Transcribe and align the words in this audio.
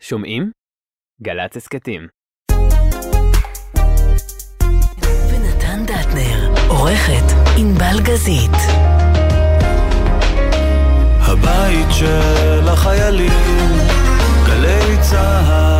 שומעים? 0.00 0.50
גל"צ 1.22 1.56
הסכתים. 1.56 2.08
ונתן 5.30 5.84
דטנר, 5.86 6.68
עורכת 6.68 7.34
ענבל 7.58 8.00
גזית. 8.04 8.56
הבית 11.20 11.86
של 11.98 12.68
החיילים, 12.68 13.68
גלי 14.46 14.96
צה"ל. 15.10 15.77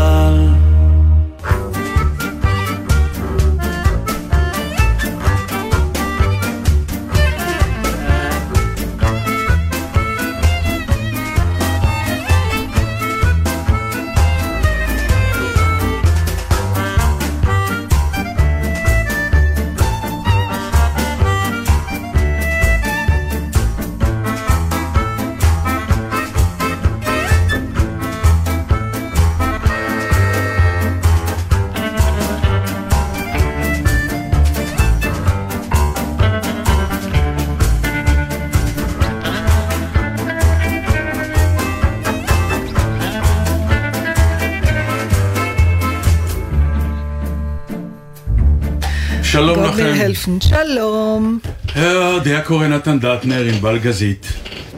הלפן, 50.09 50.39
שלום. 50.41 51.39
אה, 51.77 52.19
דיה 52.19 52.41
קורא 52.43 52.67
נתן 52.67 52.99
דטנר, 53.01 53.43
ענבל 53.45 53.79
גזית. 53.79 54.27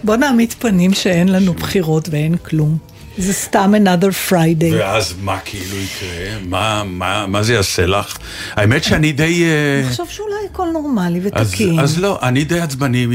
בוא 0.04 0.16
נעמיד 0.16 0.52
פנים 0.58 0.94
שאין 0.94 1.28
לנו 1.28 1.52
בחירות 1.54 2.08
ואין 2.08 2.36
כלום. 2.36 2.78
זה 3.18 3.32
סתם 3.32 3.74
another 3.74 4.30
Friday. 4.30 4.74
ואז 4.74 5.14
מה 5.22 5.38
כאילו 5.44 5.76
יקרה? 5.76 6.08
מה, 6.46 6.82
מה, 6.86 7.26
מה 7.26 7.42
זה 7.42 7.54
יעשה 7.54 7.86
לך? 7.86 8.16
האמת 8.56 8.84
שאני 8.84 9.12
די... 9.12 9.44
אה, 9.44 9.82
תחשוב 9.88 10.08
שאולי 10.10 10.34
הכל 10.52 10.66
נורמלי 10.72 11.20
אז, 11.32 11.48
ותקין. 11.48 11.80
אז 11.80 11.98
לא, 11.98 12.18
אני 12.22 12.44
די 12.44 12.60
עצבני 12.60 13.06
מ... 13.06 13.10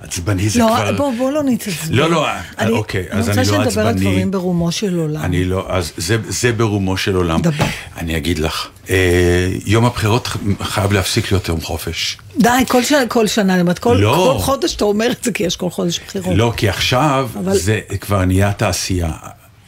עצבני 0.00 0.48
זה 0.48 0.58
לא, 0.60 0.66
כבר... 0.66 0.92
בוא, 0.96 1.12
בוא 1.18 1.32
לא 1.32 1.42
נתעצבן. 1.42 1.94
לא, 1.94 2.10
לא, 2.10 2.26
אני- 2.58 2.70
אוקיי, 2.70 3.04
אז 3.10 3.28
אני 3.28 3.36
לא 3.36 3.42
אני 3.42 3.50
רוצה 3.58 3.70
שנדבר 3.70 3.80
על 3.80 3.94
עצבני. 3.94 4.10
דברים 4.10 4.30
ברומו 4.30 4.72
של 4.72 4.98
עולם. 4.98 5.22
אני 5.22 5.44
לא, 5.44 5.66
אז 5.68 5.92
זה, 5.96 6.16
זה 6.28 6.52
ברומו 6.52 6.96
של 6.96 7.14
עולם. 7.14 7.40
דבר. 7.42 7.64
אני 7.98 8.16
אגיד 8.16 8.38
לך, 8.38 8.66
אה, 8.66 8.70
יום 9.66 9.84
הבחירות 9.84 10.28
חייב 10.62 10.92
להפסיק 10.92 11.32
להיות 11.32 11.48
יום 11.48 11.60
חופש. 11.60 12.18
די, 12.38 12.48
כל 12.68 12.82
שנה, 12.84 13.06
כל 13.08 13.26
שנה, 13.26 13.60
אומרת, 13.60 13.78
כל, 13.78 13.98
לא. 14.00 14.32
כל 14.38 14.44
חודש 14.44 14.74
אתה 14.76 14.84
אומר 14.84 15.10
את 15.10 15.24
זה, 15.24 15.32
כי 15.32 15.42
יש 15.42 15.56
כל 15.56 15.70
חודש 15.70 16.00
בחירות. 16.06 16.36
לא, 16.36 16.52
כי 16.56 16.68
עכשיו 16.68 17.30
אבל- 17.38 17.56
זה 17.56 17.80
כבר 18.00 18.24
נהיה 18.24 18.52
תעשייה. 18.52 19.12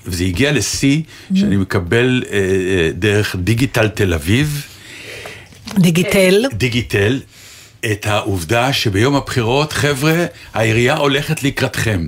וזה 0.06 0.24
הגיע 0.24 0.52
לשיא 0.52 1.00
שאני 1.34 1.56
מקבל 1.56 2.22
אה, 2.30 2.38
אה, 2.38 2.90
דרך 2.94 3.36
דיגיטל 3.38 3.88
תל 3.88 4.14
אביב, 4.14 4.66
דיגיטל. 5.78 6.44
דיגיטל, 6.54 7.20
את 7.92 8.06
העובדה 8.06 8.72
שביום 8.72 9.14
הבחירות, 9.16 9.72
חבר'ה, 9.72 10.24
העירייה 10.54 10.96
הולכת 10.96 11.42
לקראתכם. 11.42 12.06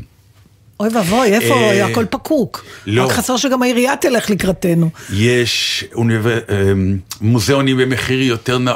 אוי 0.80 0.88
ואבוי, 0.94 1.32
איפה, 1.32 1.54
אה, 1.54 1.86
הכל 1.86 2.04
פקוק. 2.10 2.64
לא. 2.86 3.04
רק 3.04 3.12
חסר 3.12 3.36
שגם 3.36 3.62
העירייה 3.62 3.96
תלך 3.96 4.30
לקראתנו. 4.30 4.90
יש 5.12 5.84
אוניבר... 5.94 6.38
אה, 6.50 6.72
מוזיאונים 7.20 7.76
במחיר 7.78 8.22
יותר 8.22 8.58
נא... 8.58 8.72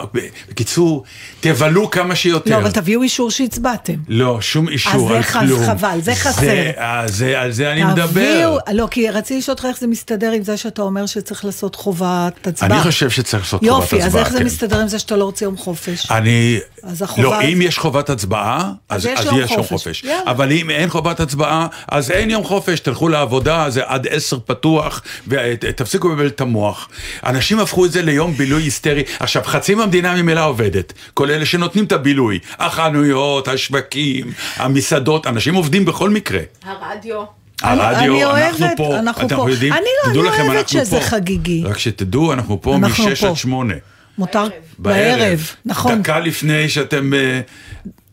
בקיצור, 0.48 1.04
תבלו 1.41 1.91
כמה 1.91 2.14
שיותר. 2.14 2.50
לא, 2.50 2.56
אבל 2.56 2.70
תביאו 2.70 3.03
אישור 3.03 3.31
שהצבעתם. 3.31 3.94
לא, 4.09 4.41
שום 4.41 4.69
אישור 4.69 5.09
זה 5.09 5.16
על 5.16 5.22
כלום. 5.22 5.66
חבל, 5.66 5.98
זה 6.03 6.14
חסר. 6.14 6.41
זה, 6.41 6.72
אה, 6.78 7.03
זה, 7.09 7.41
על 7.41 7.53
זה 7.53 7.72
אני 7.72 7.84
מדבר. 7.84 8.04
תביאו, 8.06 8.59
לא, 8.72 8.88
כי 8.91 9.10
רציתי 9.10 9.38
לשאול 9.38 9.53
אותך 9.54 9.65
איך 9.65 9.78
זה 9.78 9.86
מסתדר 9.86 10.32
עם 10.32 10.42
זה 10.42 10.56
שאתה 10.56 10.82
אומר 10.82 11.06
שצריך 11.06 11.44
לעשות 11.44 11.75
חובת 11.75 12.47
הצבעה. 12.47 12.70
אני 12.70 12.80
חושב 12.82 13.10
שצריך 13.10 13.42
לעשות 13.42 13.60
חובת 13.60 13.72
הצבעה. 13.72 13.80
יופי, 13.82 14.03
אז 14.03 14.16
איך 14.16 14.30
זה 14.32 14.38
כן. 14.38 14.44
מסתדר 14.44 14.80
עם 14.80 14.88
זה 14.88 14.98
שאתה 14.98 15.16
לא 15.16 15.25
רוצה 15.25 15.44
יום 15.44 15.56
חופש? 15.56 16.10
אני... 16.10 16.59
אז 16.82 17.03
החובה- 17.03 17.22
לא, 17.22 17.41
אם 17.42 17.62
יש 17.62 17.78
חובת 17.78 18.10
הצבעה, 18.10 18.72
אז, 18.88 19.00
אז 19.00 19.06
יש 19.06 19.19
אז 19.20 19.26
יום 19.26 19.41
יש 19.41 19.50
יום 19.50 19.62
חופש. 19.62 20.03
חופש. 20.03 20.04
אבל 20.26 20.53
אם 20.53 20.70
אין 20.70 20.88
חובת 20.88 21.20
הצבעה, 21.20 21.66
אז 21.98 22.10
אין 22.10 22.31
יום 22.31 22.44
חופש, 22.44 22.81
תלכו 22.81 23.09
לעבודה, 23.09 23.70
זה 23.70 23.82
עד 23.86 24.06
עשר 24.10 24.38
פתוח, 24.47 25.03
ותפסיקו 25.28 26.09
לבלבל 26.09 26.26
את 26.26 26.41
המוח. 26.41 26.88
אנשים 27.26 27.59
הפכו 27.60 27.84
את 27.86 27.92
זה 27.92 28.03
ליום 28.03 28.32
בילוי 28.34 28.62
היסטרי. 28.62 29.03
עכשיו, 29.20 29.42
חצי 29.44 29.75
מהמדינה 29.75 30.14
ממילא 30.22 30.47
עובדת, 30.47 30.92
כל 31.14 31.31
אלה 31.31 31.47
שנותנים 31.47 31.84
את 31.84 31.92
הבילוי. 31.92 32.38
החנויות, 32.59 33.48
השווקים, 33.48 34.32
המסעדות, 34.56 35.26
אנשים 35.26 35.54
עובדים 35.54 35.84
בכל 35.84 36.10
מקרה. 36.10 36.41
הרדיו. 36.64 37.22
הרדיו, 37.62 37.98
אני 37.98 38.25
אנחנו 38.25 38.65
אוהבת, 38.66 38.76
פה, 38.76 38.98
אנחנו 38.98 39.26
אתם 39.26 39.36
פה. 39.36 39.50
יודעים, 39.50 39.72
אני 39.72 39.80
לא- 40.04 40.10
תדעו 40.10 40.22
אני 40.22 40.30
לכם, 40.30 40.48
אוהבת 40.48 40.69
שזה 40.69 41.00
פה. 41.00 41.04
חגיגי. 41.06 41.62
רק 41.66 41.78
שתדעו, 41.78 42.32
אנחנו 42.32 42.62
פה 42.62 42.76
אנחנו 42.76 43.04
משש 43.04 43.20
פה. 43.20 43.28
עד 43.28 43.36
שמונה. 43.36 43.75
מותר? 44.19 44.44
בערב, 44.78 45.47
נכון. 45.65 46.03
דקה 46.03 46.19
לפני 46.20 46.69
שאתם... 46.69 47.10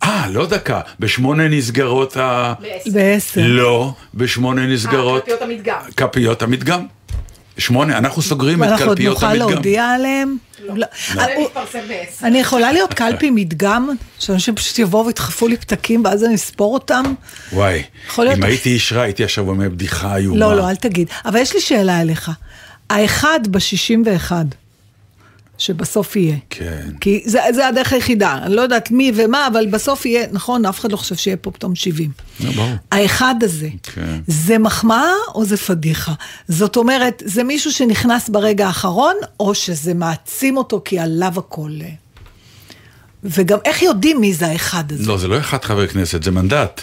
אה, 0.04 0.24
אה, 0.24 0.30
לא 0.30 0.46
דקה, 0.46 0.82
בשמונה 1.00 1.48
נסגרות 1.48 2.18
ה... 2.18 2.54
בעשר. 2.86 3.42
לא, 3.44 3.94
בשמונה 4.14 4.66
נסגרות... 4.68 5.24
כלפיות 5.24 5.42
המדגם. 5.42 5.80
כלפיות 5.98 6.42
המדגם. 6.42 6.86
שמונה, 7.58 7.98
אנחנו 7.98 8.22
סוגרים 8.22 8.64
את 8.64 8.68
ואנחנו 8.70 8.86
עוד 8.86 8.98
קלפיות 8.98 9.14
נוכל 9.14 9.26
המדגם. 9.26 9.50
להודיע 9.50 9.86
עליהם? 9.86 10.38
לא. 10.66 10.86
זה 11.14 11.20
אה, 11.22 11.36
הוא- 11.36 11.46
מתפרסם 11.46 11.80
בעשר. 11.88 12.28
אני 12.28 12.40
יכולה 12.40 12.72
להיות 12.72 12.94
קלפי 12.94 13.30
מדגם, 13.30 13.90
שאנשים 14.20 14.56
פשוט 14.56 14.80
יבואו 14.80 15.06
וידחפו 15.06 15.48
לי 15.48 15.58
פתקים 15.58 16.06
ואז 16.06 16.24
אני 16.24 16.36
אספור 16.36 16.74
אותם? 16.74 17.04
וואי, 17.54 17.84
אם 18.20 18.44
הייתי 18.44 18.70
איש 18.70 18.94
רע, 18.94 19.02
הייתי 19.02 19.24
עכשיו 19.24 19.50
אומר 19.50 19.70
בדיחה 19.70 20.18
איומה. 20.18 20.40
לא, 20.40 20.56
לא, 20.58 20.70
אל 20.70 20.76
תגיד. 20.76 21.08
אבל 21.26 21.40
יש 21.40 21.54
לי 21.54 21.62
שאלה 21.62 22.02
אליך. 22.02 22.32
האחד 22.90 23.40
ב-61, 23.50 24.32
שבסוף 25.58 26.16
יהיה. 26.16 26.38
כן. 26.50 26.88
כי 27.02 27.24
זה, 27.26 27.40
זה 27.54 27.68
הדרך 27.68 27.94
היחידה, 27.94 28.40
אני 28.44 28.56
לא 28.56 28.62
יודעת 28.62 28.92
מי 28.92 29.12
ומה, 29.16 29.48
אבל 29.48 29.68
בסוף 29.68 30.06
יהיה, 30.06 30.28
נכון, 30.32 30.66
אף 30.66 30.80
אחד 30.80 30.92
לא 30.92 30.98
חושב 30.98 31.16
שיהיה 31.16 31.38
פה 31.38 31.52
פתאום 31.52 31.76
70. 31.76 32.12
נו, 32.40 32.52
ברור. 32.52 32.70
האחד 32.92 33.36
הזה, 33.42 33.70
כן. 33.84 34.20
זה 34.28 34.58
מחמאה 34.58 35.14
או 35.36 35.46
זה 35.46 35.58
פדיחה? 35.58 36.14
זאת 36.48 36.78
אומרת, 36.78 37.24
זה 37.26 37.44
מישהו 37.44 37.72
שנכנס 37.72 38.30
ברגע 38.30 38.68
האחרון, 38.68 39.16
או 39.40 39.56
שזה 39.56 39.94
מעצים 39.94 40.58
אותו 40.58 40.82
כי 40.86 41.00
עליו 41.00 41.34
הכל... 41.38 41.72
וגם 43.24 43.58
איך 43.66 43.82
יודעים 43.82 44.22
מי 44.22 44.34
זה 44.34 44.48
האחד 44.48 44.92
הזה? 44.92 45.08
לא, 45.08 45.18
זה 45.18 45.28
לא 45.28 45.40
אחד 45.40 45.64
חבר 45.64 45.88
כנסת, 45.88 46.24
זה 46.24 46.32
מנדט. 46.32 46.82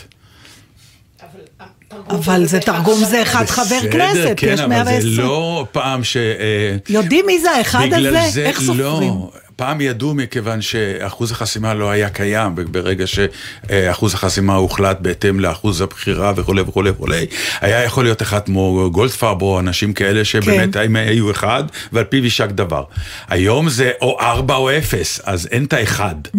אבל 2.11 2.47
זה 2.47 2.61
תרגום 2.61 3.05
זה 3.05 3.23
אחד 3.23 3.45
חבר 3.47 3.81
כנסת, 3.93 4.19
בסדר, 4.19 4.35
כן, 4.37 4.51
יש 4.55 4.61
אבל 4.61 4.69
120. 4.69 5.15
זה 5.15 5.23
לא 5.23 5.67
פעם 5.73 6.05
ש... 6.05 6.17
אה, 6.17 6.77
יודעים 6.89 7.27
מי 7.27 7.41
זה 7.41 7.51
האחד 7.51 7.89
הזה? 7.93 8.21
זה, 8.31 8.47
איך 8.47 8.61
סופרים? 8.61 8.79
לא, 8.81 9.31
פעם 9.57 9.81
ידעו 9.81 10.15
מכיוון 10.15 10.63
שאחוז 10.63 11.33
החסימה 11.33 11.75
לא 11.75 11.91
היה 11.91 12.11
קיים, 12.11 12.55
ברגע 12.55 13.05
שאחוז 13.07 14.15
החסימה 14.15 14.55
הוחלט 14.55 15.01
בהתאם 15.01 15.41
לאחוז 15.41 15.81
הבחירה 15.81 16.33
וכולי 16.37 16.61
וכולי 16.61 16.91
וכולי, 16.91 17.27
היה 17.61 17.85
יכול 17.85 18.05
להיות 18.05 18.23
אחד 18.23 18.41
כמו 18.41 18.89
גולדפרבו, 18.93 19.61
אנשים 19.61 19.93
כאלה 19.93 20.25
שבאמת 20.25 20.75
כן. 20.75 20.97
היו 20.97 21.31
אחד, 21.31 21.65
ועל 21.93 22.05
פיו 22.05 22.25
יישק 22.25 22.49
דבר. 22.49 22.85
היום 23.29 23.69
זה 23.69 23.91
או 24.01 24.21
ארבע 24.21 24.55
או 24.55 24.71
אפס, 24.79 25.21
אז 25.25 25.49
אין 25.51 25.65
את 25.65 25.73
האחד. 25.73 26.15
Mm. 26.37 26.39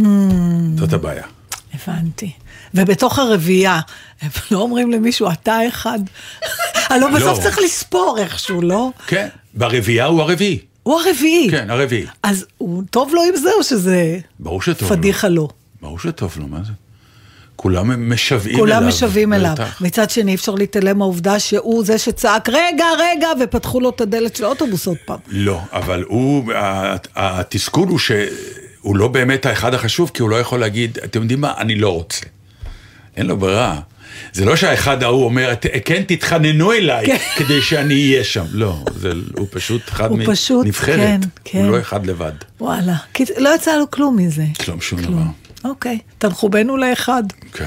זאת 0.78 0.94
הבעיה. 0.94 1.24
הבנתי. 1.74 2.31
ובתוך 2.74 3.19
הרביעייה, 3.19 3.80
הם 4.23 4.29
לא 4.51 4.57
אומרים 4.57 4.91
למישהו, 4.91 5.31
אתה 5.31 5.59
אחד? 5.67 6.00
הלוא 6.89 7.09
בסוף 7.09 7.38
לא. 7.38 7.44
צריך 7.44 7.59
לספור 7.59 8.17
איכשהו, 8.19 8.61
לא? 8.61 8.89
כן, 9.07 9.27
ברביעייה 9.53 10.06
הוא 10.06 10.21
הרביעי. 10.21 10.59
הוא 10.83 11.00
הרביעי. 11.00 11.48
כן, 11.51 11.69
הרביעי. 11.69 12.06
אז 12.24 12.45
הוא 12.57 12.83
טוב 12.92 13.13
לו 13.13 13.21
עם 13.24 13.36
זה, 13.36 13.50
או 13.57 13.63
שזה 13.63 14.19
ברור 14.39 14.62
שטוב 14.62 14.89
לו. 14.89 14.98
פדיחה 14.98 15.27
לו? 15.27 15.50
ברור 15.81 16.00
שטוב 16.00 16.33
לו, 16.38 16.48
מה 16.48 16.59
זה? 16.63 16.71
כולם 17.56 18.12
משוועים 18.12 18.56
אליו. 18.56 18.59
כולם 18.59 18.88
משוועים 18.88 19.33
אליו. 19.33 19.56
מצד 19.81 20.09
שני, 20.09 20.31
אי 20.31 20.36
אפשר 20.36 20.51
להתעלם 20.51 20.98
מהעובדה 20.98 21.39
שהוא 21.39 21.86
זה 21.86 21.98
שצעק, 21.98 22.50
רגע, 22.50 22.86
רגע, 23.00 23.27
ופתחו 23.42 23.80
לו 23.80 23.89
את 23.89 24.01
הדלת 24.01 24.36
של 24.36 24.44
האוטובוס 24.44 24.88
עוד 24.88 24.98
פעם. 25.06 25.19
לא, 25.27 25.59
אבל 25.71 26.03
הוא, 26.07 26.53
התסכול 27.15 27.88
הוא 27.88 28.00
שהוא 28.00 28.95
לא 28.95 29.07
באמת 29.07 29.45
האחד 29.45 29.74
החשוב, 29.74 30.12
כי 30.13 30.21
הוא 30.21 30.30
לא 30.30 30.36
יכול 30.36 30.59
להגיד, 30.59 30.98
אתם 31.03 31.21
יודעים 31.21 31.42
מה, 31.42 31.53
אני 31.57 31.75
לא 31.75 31.89
רוצה. 31.89 32.25
אין 33.18 33.25
לו 33.25 33.38
ברירה. 33.38 33.80
זה 34.33 34.45
לא 34.45 34.56
שהאחד 34.56 35.04
ההוא 35.04 35.25
אומר, 35.25 35.54
"ת- 35.56 35.65
כן, 35.86 36.04
תתחננו 36.07 36.71
אליי 36.71 37.06
כן. 37.06 37.18
כדי 37.36 37.62
שאני 37.62 37.94
אהיה 37.94 38.24
שם. 38.24 38.45
לא, 38.51 38.83
זה, 39.00 39.12
הוא 39.38 39.48
פשוט 39.51 39.81
אחד 39.89 40.10
הוא 40.10 40.19
פשוט, 40.25 40.65
מנבחרת. 40.65 40.98
כן, 41.00 41.19
כן. 41.45 41.63
הוא 41.63 41.71
לא 41.71 41.80
אחד 41.80 42.06
לבד. 42.06 42.31
וואלה. 42.62 42.95
כי 43.13 43.24
לא 43.38 43.56
יצא 43.56 43.77
לו 43.77 43.92
כלום 43.92 44.18
מזה. 44.18 44.45
כלום, 44.65 44.81
שום 44.81 45.00
דבר. 45.01 45.07
כלום. 45.10 45.31
אוקיי, 45.65 45.98
תנחומינו 46.18 46.77
לאחד. 46.77 47.24
כן. 47.54 47.65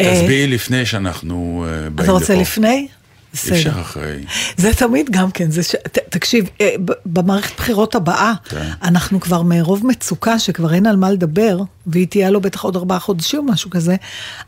אה, 0.00 0.14
תסבירי 0.14 0.46
לפני 0.46 0.86
שאנחנו 0.86 1.66
אה, 1.68 1.72
באים 1.80 1.92
לפה. 1.94 2.02
אתה 2.02 2.12
רוצה 2.12 2.34
לפני? 2.34 2.88
אי 3.34 3.50
אפשר 3.50 3.80
אחרי. 3.80 4.24
זה 4.56 4.74
תמיד 4.74 5.10
גם 5.10 5.30
כן, 5.30 5.50
זה 5.50 5.62
ש... 5.62 5.74
ת, 5.74 5.98
תקשיב, 5.98 6.48
אה, 6.60 6.74
במערכת 7.06 7.56
בחירות 7.56 7.94
הבאה, 7.94 8.32
כן. 8.44 8.70
אנחנו 8.82 9.20
כבר 9.20 9.42
מרוב 9.42 9.86
מצוקה 9.86 10.38
שכבר 10.38 10.74
אין 10.74 10.86
על 10.86 10.96
מה 10.96 11.10
לדבר, 11.10 11.60
והיא 11.86 12.06
תהיה 12.06 12.30
לו 12.30 12.40
בטח 12.40 12.64
עוד 12.64 12.76
ארבעה 12.76 12.98
חודשים 12.98 13.40
או 13.40 13.44
משהו 13.52 13.70
כזה, 13.70 13.96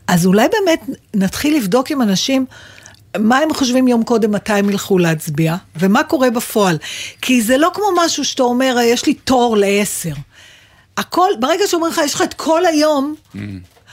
אז 0.06 0.26
אולי 0.26 0.46
באמת 0.48 0.98
נתחיל 1.14 1.56
לבדוק 1.56 1.90
עם 1.90 2.02
אנשים. 2.02 2.46
מה 3.18 3.38
הם 3.38 3.54
חושבים 3.54 3.88
יום 3.88 4.02
קודם 4.02 4.32
מתי 4.32 4.52
הם 4.52 4.70
ילכו 4.70 4.98
להצביע, 4.98 5.56
ומה 5.76 6.04
קורה 6.04 6.30
בפועל. 6.30 6.78
כי 7.22 7.42
זה 7.42 7.58
לא 7.58 7.70
כמו 7.74 7.84
משהו 8.04 8.24
שאתה 8.24 8.42
אומר, 8.42 8.76
יש 8.84 9.06
לי 9.06 9.14
תור 9.14 9.56
לעשר. 9.56 10.12
הכל, 10.96 11.28
ברגע 11.40 11.64
שאומרים 11.66 11.92
לך, 11.92 12.00
יש 12.04 12.14
לך 12.14 12.22
את 12.22 12.34
כל 12.34 12.66
היום, 12.66 13.14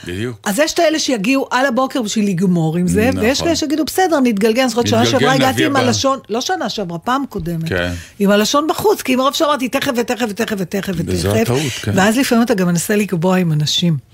בדיוק. 0.06 0.36
אז 0.44 0.58
יש 0.58 0.72
את 0.72 0.78
האלה 0.78 0.98
שיגיעו 0.98 1.46
על 1.50 1.66
הבוקר 1.66 2.02
בשביל 2.02 2.28
לגמור 2.28 2.76
עם 2.76 2.88
זה, 2.88 3.10
נכון. 3.10 3.24
ויש 3.24 3.42
כאלה 3.42 3.56
שיגידו, 3.56 3.84
בסדר, 3.84 4.20
נתגלגל, 4.20 4.60
אני 4.60 4.68
זוכרת 4.68 4.86
שנה 4.86 5.06
שעברה 5.06 5.32
הגעתי 5.32 5.64
עם 5.64 5.70
הבאה." 5.70 5.82
הלשון, 5.86 6.18
לא 6.28 6.40
שנה 6.40 6.68
שעברה, 6.68 6.98
פעם 6.98 7.24
קודמת, 7.28 7.68
כן. 7.68 7.92
עם 8.18 8.30
הלשון 8.30 8.66
בחוץ, 8.68 9.02
כי 9.02 9.16
מרוב 9.16 9.34
שאמרתי 9.34 9.68
תכף 9.68 9.92
ותכף 9.96 10.26
ותכף 10.28 10.56
ותכף 10.58 10.92
וזו 10.96 11.28
ותכף, 11.28 11.40
הטעות, 11.40 11.72
כן. 11.82 11.92
ואז 11.94 12.18
לפעמים 12.18 12.44
אתה 12.44 12.54
גם 12.54 12.66
מנסה 12.66 12.96
לקבוע 12.96 13.36
עם 13.36 13.52
אנשים. 13.52 14.07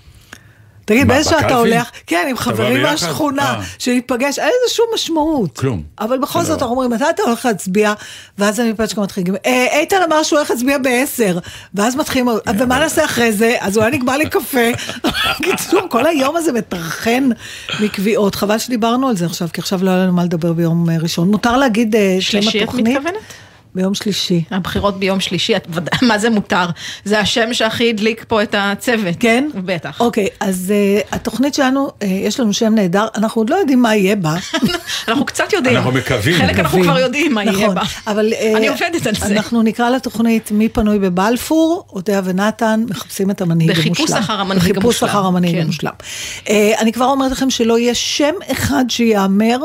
תגיד, 0.84 1.08
באיזה 1.08 1.30
שעה 1.30 1.40
אתה? 1.40 1.54
הולך, 1.54 1.90
כן, 2.06 2.26
עם 2.30 2.36
חברים? 2.36 2.82
מהשכונה, 2.82 3.42
אה. 3.54 3.60
שנתפגש, 3.78 4.38
אין 4.38 4.48
לזה 4.64 4.74
שום 4.74 4.86
משמעות. 4.94 5.58
כלום. 5.58 5.82
אבל 6.00 6.18
בכל 6.18 6.38
לא. 6.38 6.44
זאת 6.44 6.62
אנחנו 6.62 6.74
אומרים, 6.74 6.90
מתי 6.90 7.04
אתה 7.10 7.22
הולך 7.22 7.46
להצביע? 7.46 7.92
ואז 8.38 8.60
אני 8.60 8.72
מפגשת 8.72 8.92
כמה 8.94 9.04
מתחילים, 9.04 9.34
"אה, 9.46 9.66
איתן 9.80 9.96
אמר 10.06 10.22
שהוא 10.22 10.38
הולך 10.38 10.50
להצביע 10.50 10.78
בעשר, 10.78 11.38
ואז 11.74 11.96
מתחילים, 11.96 12.28
ומה 12.58 12.78
נעשה 12.78 13.04
אחרי 13.04 13.32
זה? 13.32 13.56
אז 13.60 13.76
אולי 13.76 13.90
נקבע 13.90 14.16
לי 14.16 14.28
קפה. 14.28 14.70
קיצור, 15.42 15.80
כל 15.90 16.06
היום 16.06 16.36
הזה 16.36 16.52
מטרחן 16.52 17.28
מקביעות, 17.80 18.34
חבל 18.34 18.58
שדיברנו 18.58 19.08
על 19.08 19.16
זה 19.16 19.26
עכשיו, 19.26 19.48
כי 19.52 19.60
עכשיו 19.60 19.84
לא 19.84 19.90
היה 19.90 19.98
לנו 19.98 20.12
מה 20.12 20.24
לדבר 20.24 20.52
ביום 20.52 20.90
אה, 20.90 20.96
ראשון. 20.98 21.30
מותר 21.30 21.56
להגיד 21.56 21.96
אה, 21.96 22.16
שם 22.20 22.30
שלישי 22.30 22.58
את 22.58 22.62
התוכנית? 22.62 22.86
מתכוונת? 22.96 23.16
ביום 23.74 23.94
שלישי. 23.94 24.44
הבחירות 24.50 24.98
ביום 24.98 25.20
שלישי, 25.20 25.56
את 25.56 25.66
ודאי, 25.70 25.98
מה 26.08 26.18
זה 26.18 26.30
מותר? 26.30 26.66
זה 27.04 27.20
השם 27.20 27.54
שהכי 27.54 27.90
הדליק 27.90 28.24
פה 28.28 28.42
את 28.42 28.54
הצוות. 28.58 29.14
כן? 29.20 29.48
בטח. 29.54 30.00
אוקיי, 30.00 30.28
אז 30.40 30.72
uh, 31.02 31.06
התוכנית 31.14 31.54
שלנו, 31.54 31.88
uh, 31.88 32.04
יש 32.04 32.40
לנו 32.40 32.52
שם 32.52 32.74
נהדר, 32.74 33.06
אנחנו 33.16 33.40
עוד 33.40 33.50
לא 33.50 33.56
יודעים 33.56 33.82
מה 33.82 33.96
יהיה 33.96 34.16
בה. 34.16 34.34
אנחנו 35.08 35.24
קצת 35.24 35.52
יודעים. 35.52 35.76
אנחנו 35.76 35.92
מקווים. 35.92 36.36
חלק 36.38 36.58
אנחנו. 36.58 36.82
כבר 36.82 36.98
יודעים 36.98 37.34
מה 37.34 37.44
יהיה 37.44 37.52
נכון, 37.52 37.74
בה. 37.74 37.82
אבל 38.06 38.32
אה, 38.32 38.52
אני 38.56 38.68
עובדת 38.68 39.06
על 39.06 39.14
זה. 39.14 39.26
אנחנו 39.26 39.62
נקרא 39.62 39.90
לתוכנית 39.90 40.50
מי 40.50 40.68
פנוי 40.68 40.98
בבלפור, 40.98 41.84
אודיה 41.92 42.20
ונתן 42.24 42.84
מחפשים 42.90 43.30
את 43.30 43.40
המנהיג 43.40 43.70
בחיפוש 43.70 43.98
המושלם. 44.00 44.18
אחר 44.18 44.40
המנהיג 44.40 44.62
בחיפוש 44.62 45.02
המושלם, 45.02 45.08
אחר 45.08 45.26
המנהיג 45.26 45.56
כן. 45.56 45.62
המושלם. 45.62 45.92
אני 46.78 46.92
כבר 46.92 47.04
אומרת 47.06 47.32
לכם 47.32 47.50
שלא 47.50 47.78
יהיה 47.78 47.94
שם 47.94 48.34
אחד 48.52 48.84
שיאמר. 48.88 49.58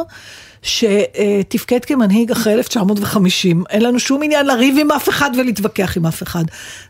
שתפקד 0.61 1.85
כמנהיג 1.85 2.31
אחרי 2.31 2.53
1950, 2.53 3.63
אין 3.69 3.81
לנו 3.81 3.99
שום 3.99 4.23
עניין 4.23 4.45
לריב 4.45 4.75
עם 4.79 4.91
אף 4.91 5.09
אחד 5.09 5.31
ולהתווכח 5.37 5.97
עם 5.97 6.05
אף 6.05 6.23
אחד. 6.23 6.43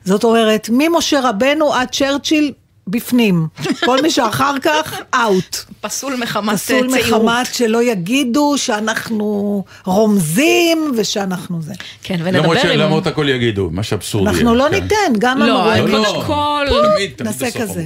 זאת 0.05 0.23
אומרת, 0.23 0.69
ממשה 0.71 1.19
רבנו 1.29 1.73
עד 1.73 1.87
צ'רצ'יל, 1.91 2.51
בפנים. 2.89 3.47
כל 3.85 4.01
מי 4.01 4.11
שאחר 4.11 4.55
כך, 4.61 4.99
אאוט. 5.15 5.57
פסול 5.81 6.15
מחמת 6.15 6.55
פסול 6.55 6.91
צעירות. 6.91 7.21
מחמת 7.23 7.53
שלא 7.53 7.83
יגידו 7.83 8.53
שאנחנו 8.57 9.63
רומזים 9.85 10.91
ושאנחנו 10.97 11.61
זה. 11.61 11.73
כן, 12.03 12.15
למרות 12.19 12.35
ונדבר 12.35 12.71
עם... 12.71 12.77
שלמרות 12.77 13.07
הכל 13.07 13.29
יגידו, 13.29 13.69
מה 13.71 13.83
שאבסורדי. 13.83 14.29
אנחנו 14.29 14.55
לא 14.55 14.67
כן. 14.71 14.75
ניתן, 14.83 15.13
גם 15.19 15.39
לא. 15.39 15.63
קודם 15.81 15.87
לא, 15.87 16.23
כל- 16.27 16.65
תמיד, 16.69 17.11
תמיד 17.15 17.27
נעשה 17.27 17.45
בסוף 17.47 17.61
כזה. 17.61 17.85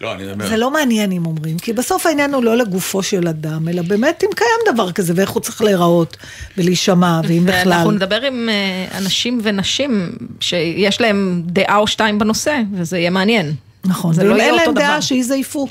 לא, 0.00 0.12
אני 0.12 0.32
אומר, 0.32 0.48
זה 0.48 0.56
לא 0.56 0.70
מעניין 0.70 1.12
אם 1.12 1.26
אומרים, 1.26 1.58
כי 1.58 1.72
בסוף 1.72 2.06
העניין 2.06 2.34
הוא 2.34 2.44
לא 2.44 2.56
לגופו 2.56 3.02
של 3.02 3.28
אדם, 3.28 3.68
אלא 3.68 3.82
באמת 3.82 4.24
אם 4.24 4.28
קיים 4.36 4.74
דבר 4.74 4.92
כזה, 4.92 5.12
ואיך 5.16 5.30
הוא 5.30 5.40
צריך 5.40 5.62
להיראות, 5.62 6.16
ולהישמע, 6.58 7.20
ואם 7.28 7.46
בכלל. 7.46 7.72
ואנחנו 7.72 7.90
נדבר 7.90 8.22
עם 8.22 8.48
אה, 8.48 8.98
אנשים 8.98 9.40
ונשים 9.42 10.12
שיש 10.40 11.00
להם 11.00 11.42
דעה 11.46 11.76
או 11.76 11.86
שתיים 11.86 12.18
בנושא, 12.18 12.60
וזה 12.72 12.98
יהיה 12.98 13.10
מעניין. 13.10 13.52
נכון, 13.84 14.12
זה 14.12 14.24
לא 14.24 14.34
יהיה 14.34 14.44
אין 14.44 14.54
אותו 14.54 14.64
להם 14.64 14.74
דבר. 14.74 14.82
דעה, 14.82 15.02
שיזייפו. 15.02 15.68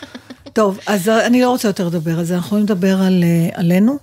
טוב, 0.52 0.78
אז 0.86 1.08
אני 1.08 1.40
לא 1.40 1.50
רוצה 1.50 1.68
יותר 1.68 1.86
לדבר 1.86 2.18
על 2.18 2.24
זה, 2.24 2.34
אנחנו 2.34 2.46
יכולים 2.46 2.64
לדבר 2.64 2.96
על, 3.00 3.24
אה, 3.24 3.48
עלינו. 3.60 3.98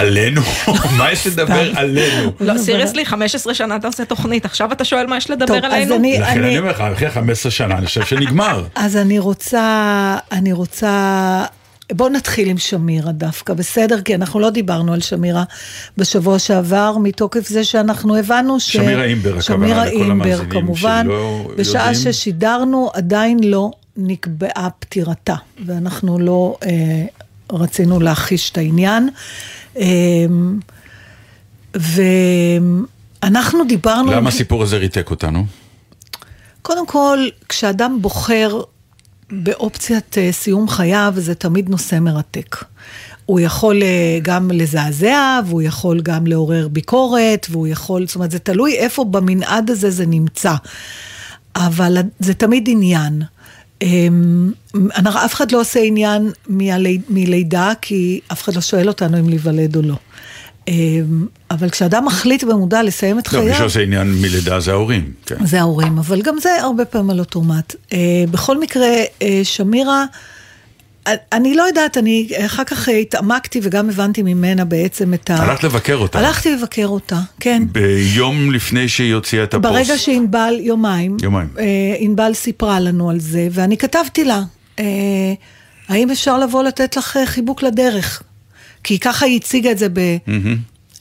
עלינו? 0.00 0.40
מה 0.98 1.12
יש 1.12 1.26
לדבר. 1.26 1.70
עלינו? 1.76 2.32
לא, 2.40 2.58
סיריוסלי, 2.58 3.04
15 3.04 3.54
שנה 3.54 3.76
אתה 3.76 3.86
עושה 3.86 4.04
תוכנית, 4.04 4.44
עכשיו 4.44 4.72
אתה 4.72 4.84
שואל 4.84 5.06
מה 5.06 5.16
יש 5.16 5.30
לדבר 5.30 5.54
עלינו? 5.54 5.96
לכן 6.20 6.44
אני, 6.44 6.58
אומר 6.58 6.70
לך, 6.70 6.80
אחרי 6.80 7.10
15 7.10 7.52
שנה, 7.52 7.78
אני 7.78 7.86
חושב 7.86 8.04
שנגמר. 8.04 8.64
אז 8.74 8.96
אני 8.96 9.18
רוצה, 9.18 10.16
אני 10.32 10.52
רוצה, 10.52 11.44
בואו 11.92 12.08
נתחיל 12.08 12.48
עם 12.48 12.58
שמירה 12.58 13.12
דווקא, 13.12 13.54
בסדר? 13.54 14.00
כי 14.00 14.14
אנחנו 14.14 14.40
לא 14.40 14.50
דיברנו 14.50 14.92
על 14.92 15.00
שמירה 15.00 15.44
בשבוע 15.96 16.38
שעבר, 16.38 16.96
מתוקף 17.02 17.48
זה 17.48 17.64
שאנחנו 17.64 18.16
הבנו 18.16 18.60
ש... 18.60 18.72
שמירה 18.72 19.04
אימבר, 19.04 19.28
הכוונה 19.28 19.42
שמירה 19.42 19.86
לכל 19.86 19.96
אימבר, 19.96 20.10
המאזינים 20.10 20.50
כמובן. 20.50 21.02
שלא 21.06 21.50
בשעה 21.56 21.92
יודעים. 21.92 22.12
ששידרנו, 22.12 22.90
עדיין 22.94 23.38
לא 23.44 23.70
נקבעה 23.96 24.68
פטירתה, 24.78 25.34
ואנחנו 25.66 26.18
לא 26.18 26.56
אה, 26.66 27.04
רצינו 27.52 28.00
להכחיש 28.00 28.50
את 28.50 28.58
העניין. 28.58 29.08
אה, 29.76 29.84
ואנחנו 31.74 33.64
דיברנו... 33.64 34.12
למה 34.12 34.28
הסיפור 34.28 34.62
הזה 34.62 34.76
ריתק 34.76 35.10
אותנו? 35.10 35.46
קודם 36.62 36.86
כל, 36.86 37.18
כשאדם 37.48 37.98
בוחר 38.00 38.60
באופציית 39.30 40.18
אה, 40.18 40.32
סיום 40.32 40.68
חייו, 40.68 41.14
זה 41.16 41.34
תמיד 41.34 41.68
נושא 41.68 41.98
מרתק. 42.00 42.64
הוא 43.26 43.40
יכול 43.40 43.82
אה, 43.82 44.18
גם 44.22 44.50
לזעזע, 44.50 45.40
והוא 45.46 45.62
יכול 45.62 46.00
גם 46.00 46.26
לעורר 46.26 46.68
ביקורת, 46.68 47.46
והוא 47.50 47.66
יכול, 47.66 48.06
זאת 48.06 48.14
אומרת, 48.14 48.30
זה 48.30 48.38
תלוי 48.38 48.76
איפה 48.76 49.04
במנעד 49.04 49.70
הזה 49.70 49.90
זה 49.90 50.06
נמצא. 50.06 50.54
אבל 51.56 51.96
זה 52.18 52.34
תמיד 52.34 52.68
עניין. 52.68 53.22
אמ, 53.82 54.52
אף 54.94 55.34
אחד 55.34 55.52
לא 55.52 55.60
עושה 55.60 55.80
עניין 55.80 56.30
מלידה, 57.08 57.72
כי 57.80 58.20
אף 58.32 58.42
אחד 58.42 58.54
לא 58.54 58.60
שואל 58.60 58.88
אותנו 58.88 59.18
אם 59.18 59.28
להיוולד 59.28 59.76
או 59.76 59.82
לא. 59.82 59.94
אמ, 60.68 61.26
אבל 61.50 61.70
כשאדם 61.70 62.04
מחליט 62.04 62.44
במודע 62.44 62.82
לסיים 62.82 63.18
את 63.18 63.32
לא, 63.32 63.38
חייו... 63.38 63.52
מי 63.52 63.58
שעושה 63.58 63.82
עניין 63.82 64.14
מלידה 64.20 64.60
זה 64.60 64.70
ההורים. 64.70 65.12
כן. 65.26 65.46
זה 65.46 65.60
ההורים, 65.60 65.98
אבל 65.98 66.22
גם 66.22 66.34
זה 66.40 66.62
הרבה 66.62 66.84
פעמים 66.84 67.10
על 67.10 67.18
אוטומט. 67.18 67.74
Uh, 67.74 67.94
בכל 68.30 68.60
מקרה, 68.60 68.88
uh, 69.18 69.24
שמירה, 69.42 70.00
אה, 70.00 70.04
אני 71.06 71.54
לא 71.54 71.62
יודעת, 71.62 71.98
אני 71.98 72.28
אחר 72.46 72.64
כך 72.64 72.88
התעמקתי 72.88 73.60
וגם 73.62 73.88
הבנתי 73.88 74.22
ממנה 74.22 74.64
בעצם 74.64 75.14
את 75.14 75.30
ה... 75.30 75.36
הלכת 75.36 75.64
לבקר 75.64 75.96
אותה. 75.96 76.18
הלכתי 76.18 76.52
לבקר 76.52 76.86
אותה, 76.86 77.20
כן. 77.40 77.62
ביום 77.72 78.50
לפני 78.50 78.88
שהיא 78.88 79.14
הוציאה 79.14 79.44
את 79.44 79.54
הפוסט. 79.54 79.72
ברגע 79.72 79.98
שענבל, 79.98 80.54
יומיים, 80.60 81.16
יומיים. 81.22 81.48
אה, 81.58 81.64
ענבל 81.98 82.34
סיפרה 82.34 82.80
לנו 82.80 83.10
על 83.10 83.20
זה, 83.20 83.48
ואני 83.50 83.76
כתבתי 83.76 84.24
לה, 84.24 84.42
אה, 84.78 84.84
האם 85.88 86.10
אפשר 86.10 86.38
לבוא 86.38 86.62
לתת 86.62 86.96
לך 86.96 87.16
אה, 87.16 87.26
חיבוק 87.26 87.62
לדרך? 87.62 88.22
כי 88.84 88.98
ככה 88.98 89.26
היא 89.26 89.36
הציגה 89.36 89.70
את 89.70 89.78
זה 89.78 89.86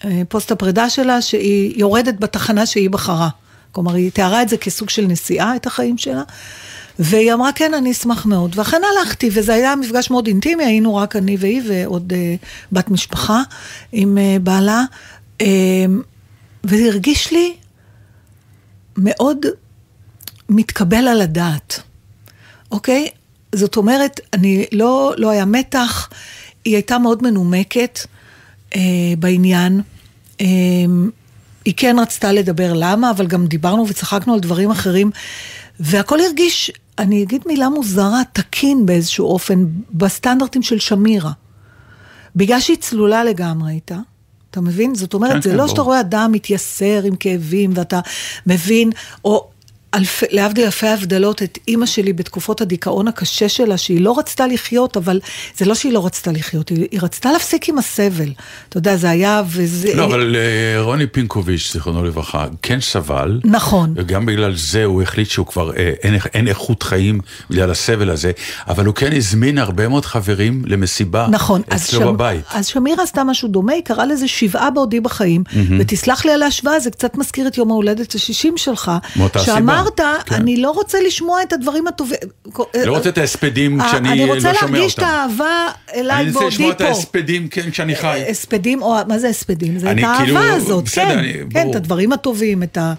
בפוסט 0.03 0.51
הפרידה 0.51 0.89
שלה, 0.89 1.21
שהיא 1.21 1.73
יורדת 1.79 2.19
בתחנה 2.19 2.65
שהיא 2.65 2.89
בחרה. 2.89 3.29
כלומר, 3.71 3.93
היא 3.93 4.11
תיארה 4.11 4.41
את 4.41 4.49
זה 4.49 4.57
כסוג 4.57 4.89
של 4.89 5.05
נסיעה, 5.07 5.55
את 5.55 5.67
החיים 5.67 5.97
שלה. 5.97 6.23
והיא 6.99 7.33
אמרה, 7.33 7.51
כן, 7.51 7.73
אני 7.73 7.91
אשמח 7.91 8.25
מאוד. 8.25 8.59
ואכן 8.59 8.81
הלכתי, 8.97 9.29
וזה 9.33 9.53
היה 9.53 9.75
מפגש 9.75 10.11
מאוד 10.11 10.27
אינטימי, 10.27 10.65
היינו 10.65 10.95
רק 10.95 11.15
אני 11.15 11.37
והיא 11.39 11.61
ועוד 11.67 12.13
אה, 12.13 12.35
בת 12.71 12.89
משפחה 12.89 13.41
עם 13.91 14.17
אה, 14.17 14.37
בעלה. 14.43 14.83
אה, 15.41 15.47
וזה 16.63 16.85
הרגיש 16.85 17.31
לי 17.31 17.55
מאוד 18.97 19.45
מתקבל 20.49 21.07
על 21.07 21.21
הדעת, 21.21 21.81
אוקיי? 22.71 23.07
זאת 23.55 23.77
אומרת, 23.77 24.19
אני 24.33 24.65
לא, 24.71 25.13
לא 25.17 25.29
היה 25.29 25.45
מתח, 25.45 26.09
היא 26.65 26.75
הייתה 26.75 26.97
מאוד 26.97 27.23
מנומקת 27.23 27.99
אה, 28.75 28.81
בעניין. 29.19 29.81
אה, 30.41 30.45
היא 31.65 31.73
כן 31.77 31.95
רצתה 32.01 32.31
לדבר 32.31 32.73
למה, 32.73 33.11
אבל 33.11 33.27
גם 33.27 33.47
דיברנו 33.47 33.87
וצחקנו 33.87 34.33
על 34.33 34.39
דברים 34.39 34.71
אחרים, 34.71 35.11
והכל 35.79 36.19
הרגיש, 36.19 36.71
אני 36.99 37.23
אגיד 37.23 37.43
מילה 37.45 37.69
מוזרה, 37.69 38.21
תקין 38.33 38.85
באיזשהו 38.85 39.27
אופן, 39.27 39.65
בסטנדרטים 39.91 40.61
של 40.61 40.79
שמירה. 40.79 41.31
בגלל 42.35 42.59
שהיא 42.59 42.77
צלולה 42.77 43.23
לגמרי 43.23 43.73
איתה, 43.73 43.97
אתה 44.51 44.61
מבין? 44.61 44.95
זאת 44.95 45.13
אומרת, 45.13 45.33
כן, 45.33 45.41
זה 45.41 45.49
כן, 45.49 45.55
לא 45.55 45.63
ברור. 45.63 45.69
שאתה 45.69 45.81
רואה 45.81 45.99
אדם 45.99 46.31
מתייסר 46.31 47.03
עם 47.03 47.15
כאבים 47.15 47.71
ואתה 47.75 47.99
מבין, 48.47 48.91
או 49.25 49.49
אלפי, 49.95 50.25
להבדיל 50.31 50.65
אלפי 50.65 50.87
הבדלות, 50.87 51.43
את 51.43 51.59
אימא 51.67 51.85
שלי 51.85 52.13
בתקופות 52.13 52.61
הדיכאון 52.61 53.07
הקשה 53.07 53.49
שלה, 53.49 53.77
שהיא 53.77 54.01
לא 54.01 54.19
רצתה 54.19 54.47
לחיות, 54.47 54.97
אבל 54.97 55.19
זה 55.57 55.65
לא 55.65 55.75
שהיא 55.75 55.93
לא 55.93 56.05
רצתה 56.05 56.31
לחיות, 56.31 56.69
היא, 56.69 56.87
היא 56.91 56.99
רצתה 57.03 57.31
להפסיק 57.31 57.69
עם 57.69 57.77
הסבל. 57.77 58.29
אתה 58.69 58.77
יודע, 58.77 58.95
זה 58.95 59.09
היה 59.09 59.41
וזה... 59.47 59.95
לא, 59.95 60.05
אבל 60.05 60.35
אה, 60.35 60.81
רוני 60.81 61.07
פינקוביץ', 61.07 61.69
זיכרונו 61.73 62.03
לברכה, 62.03 62.47
כן 62.61 62.81
סבל. 62.81 63.39
נכון. 63.43 63.93
וגם 63.95 64.25
בגלל 64.25 64.55
זה 64.55 64.83
הוא 64.83 65.01
החליט 65.01 65.29
שהוא 65.29 65.45
כבר, 65.45 65.71
אה, 65.77 65.93
אין, 66.03 66.17
אין 66.33 66.47
איכות 66.47 66.83
חיים 66.83 67.19
בגלל 67.49 67.71
הסבל 67.71 68.09
הזה, 68.09 68.31
אבל 68.67 68.85
הוא 68.85 68.95
כן 68.95 69.15
הזמין 69.15 69.57
הרבה 69.57 69.87
מאוד 69.87 70.05
חברים 70.05 70.63
למסיבה 70.65 71.27
נכון, 71.31 71.61
אצלו 71.75 71.99
שם, 71.99 72.07
בבית. 72.07 72.41
אז 72.53 72.67
שמירה 72.67 73.03
עשתה 73.03 73.23
משהו 73.23 73.47
דומה, 73.47 73.73
היא 73.73 73.83
קראה 73.83 74.05
לזה 74.05 74.27
שבעה 74.27 74.71
בעודי 74.71 74.99
בחיים, 74.99 75.43
ותסלח 75.79 76.25
לי 76.25 76.31
על 76.31 76.43
ההשוואה, 76.43 76.79
זה 76.79 76.91
קצת 76.91 77.17
מזכיר 77.17 77.47
את 77.47 77.57
יום 77.57 77.71
ההולדת 77.71 78.15
ה-60 78.15 78.57
שלך, 78.57 78.91
מאותה 79.15 79.39
סיבה, 79.39 79.78
שאמרת, 79.79 79.99
כן. 80.25 80.35
אני 80.35 80.57
לא 80.57 80.71
רוצה 80.71 80.97
לשמוע 81.07 81.41
את 81.43 81.53
הדברים 81.53 81.87
הטובים. 81.87 82.17
לא 82.85 82.97
רוצה 82.97 83.09
את 83.09 83.17
ההספדים 83.17 83.81
אה, 83.81 83.87
כשאני 83.87 84.09
אני 84.11 84.27
לא 84.27 84.33
רוצה 84.33 84.53
שומע 84.59 84.71
להרגיש 84.71 84.93
את 84.93 84.99
אותם. 84.99 85.09
האהבה 85.11 85.67
אליי 85.95 86.15
אני 86.21 86.27
רוצה 86.27 86.39
בעודי 86.39 86.55
לשמוע 86.55 86.71
את 86.71 86.77
פה. 86.77 86.83
ההספדים, 86.87 87.47
כן, 87.47 87.71
כשאני 87.71 87.95
חי. 87.95 88.23
הספדים, 88.29 88.81
או 88.81 88.95
מה 89.07 89.19
זה 89.19 89.29
הספדים? 89.29 89.79
זה 89.79 89.87
את 89.87 89.91
אני 89.91 90.03
האהבה 90.05 90.23
כאילו- 90.25 90.39
הזאת, 90.39 90.89
כן, 90.89 91.17
אני- 91.17 91.33
כן. 91.49 91.69
את 91.69 91.75
הדברים 91.75 92.13
הטובים, 92.13 92.63
את 92.63 92.77
ה... 92.77 92.93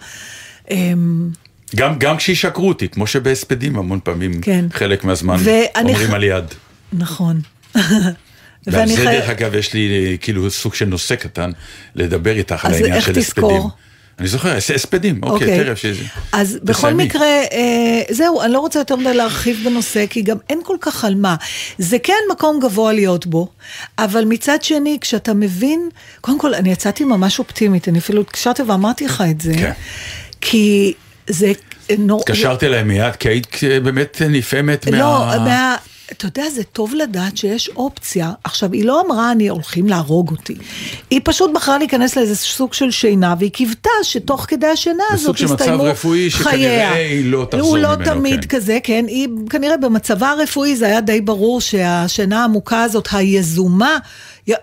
אמ, 0.71 1.29
גם, 1.77 1.99
גם 1.99 2.17
כשישקרו 2.17 2.69
אותי, 2.69 2.89
כמו 2.89 3.07
שבהספדים 3.07 3.79
המון 3.79 3.99
פעמים, 4.05 4.41
כן. 4.41 4.65
חלק 4.73 5.05
מהזמן 5.05 5.37
ואני 5.39 5.93
אומרים 5.93 6.11
ח- 6.11 6.15
על 6.15 6.25
יד. 6.25 6.45
נכון. 6.93 7.41
ועל 8.67 8.89
זה 8.89 8.97
חי- 8.97 9.05
דרך 9.05 9.29
אגב 9.29 9.55
יש 9.55 9.73
לי 9.75 10.07
אה, 10.11 10.17
כאילו 10.17 10.51
סוג 10.51 10.75
של 10.75 10.85
נושא 10.85 11.15
קטן 11.15 11.51
לדבר 11.95 12.37
איתך 12.37 12.65
על 12.65 12.71
אז 12.71 12.77
העניין 12.77 12.95
איך 12.95 13.07
של 13.07 13.15
תזכור? 13.15 13.71
אני 14.21 14.29
זוכר, 14.29 14.57
הס- 14.57 14.71
הספדים, 14.71 15.21
אוקיי, 15.23 15.65
תכף 15.65 15.79
שזה. 15.79 16.03
אז 16.33 16.59
בכל. 16.63 16.95
מקרה, 16.95 17.27
אה, 17.27 18.03
זהו, 18.11 18.43
אני 18.43 18.53
לא 18.53 18.59
רוצה 18.61 18.79
יותר 18.79 18.97
מדי 18.97 19.15
להרחיב 19.15 19.61
בנושא, 19.65 20.07
כי 20.11 20.23
גם 20.23 20.37
אין 20.51 20.61
כל 20.65 20.77
כך 20.81 21.05
על 21.05 21.15
מה. 21.15 21.37
זה 21.79 21.99
כן 21.99 22.13
מקום 22.33 22.61
גבוה 22.63 22.93
להיות 22.93 23.27
בו, 23.27 23.49
אבל 23.99 24.25
מצד 24.25 24.63
שני, 24.63 24.99
כשאתה 25.01 25.35
מבין, 25.35 25.89
קודם 26.21 26.39
כל, 26.39 26.55
אני 26.55 26.73
יצאתי 26.73 27.05
ממש 27.05 27.39
אופטימית, 27.39 27.89
אני 27.89 27.99
אפילו 27.99 28.21
התקשרתי 28.21 28.63
ואמרתי 28.63 29.05
לך 29.05 29.25
את 29.31 29.41
זה, 29.41 29.53
כן. 29.55 29.73
כי 30.41 30.93
זה. 31.27 31.53
התקשרתי 32.21 32.67
אליהם 32.67 32.89
מיד, 32.89 33.17
כי 33.17 33.29
היית 33.29 33.47
אה, 33.71 33.81
באמת 33.81 34.23
נפעמת 34.29 34.89
מה... 34.89 34.99
לא, 34.99 35.27
מה... 35.45 35.77
אתה 36.13 36.27
יודע, 36.27 36.51
זה 36.51 36.63
טוב 36.63 36.95
לדעת 36.95 37.37
שיש 37.37 37.69
אופציה. 37.69 38.33
עכשיו, 38.45 38.73
היא 38.73 38.85
לא 38.85 39.03
אמרה, 39.07 39.33
אני 39.33 39.49
הולכים 39.49 39.89
להרוג 39.89 40.31
אותי. 40.31 40.55
היא 41.11 41.21
פשוט 41.25 41.51
בחרה 41.55 41.79
להיכנס 41.79 42.17
לאיזה 42.17 42.37
סוג 42.37 42.75
של 42.75 42.91
שינה, 42.91 43.35
והיא 43.39 43.51
קיוותה 43.51 43.91
שתוך 44.03 44.47
כדי 44.49 44.67
השינה 44.67 45.05
הזאת 45.11 45.27
סוג 45.27 45.37
של 45.37 45.45
מצב 45.45 45.55
יסתיימו 45.55 45.83
רפואי 45.83 46.31
שכנראה 46.31 46.51
חייה. 46.51 46.93
היא 46.93 47.31
לא 47.33 47.47
תחזור 47.51 47.69
הוא 47.69 47.79
לא 47.79 47.89
ממנו, 47.89 48.05
תמיד 48.05 48.45
כן. 48.45 48.57
כזה, 48.57 48.79
כן. 48.83 49.05
היא 49.09 49.29
כנראה 49.51 49.77
במצבה 49.77 50.31
הרפואי 50.31 50.77
זה 50.77 50.87
היה 50.87 51.01
די 51.01 51.21
ברור 51.21 51.61
שהשינה 51.61 52.41
העמוקה 52.41 52.83
הזאת, 52.83 53.09
היזומה, 53.13 53.99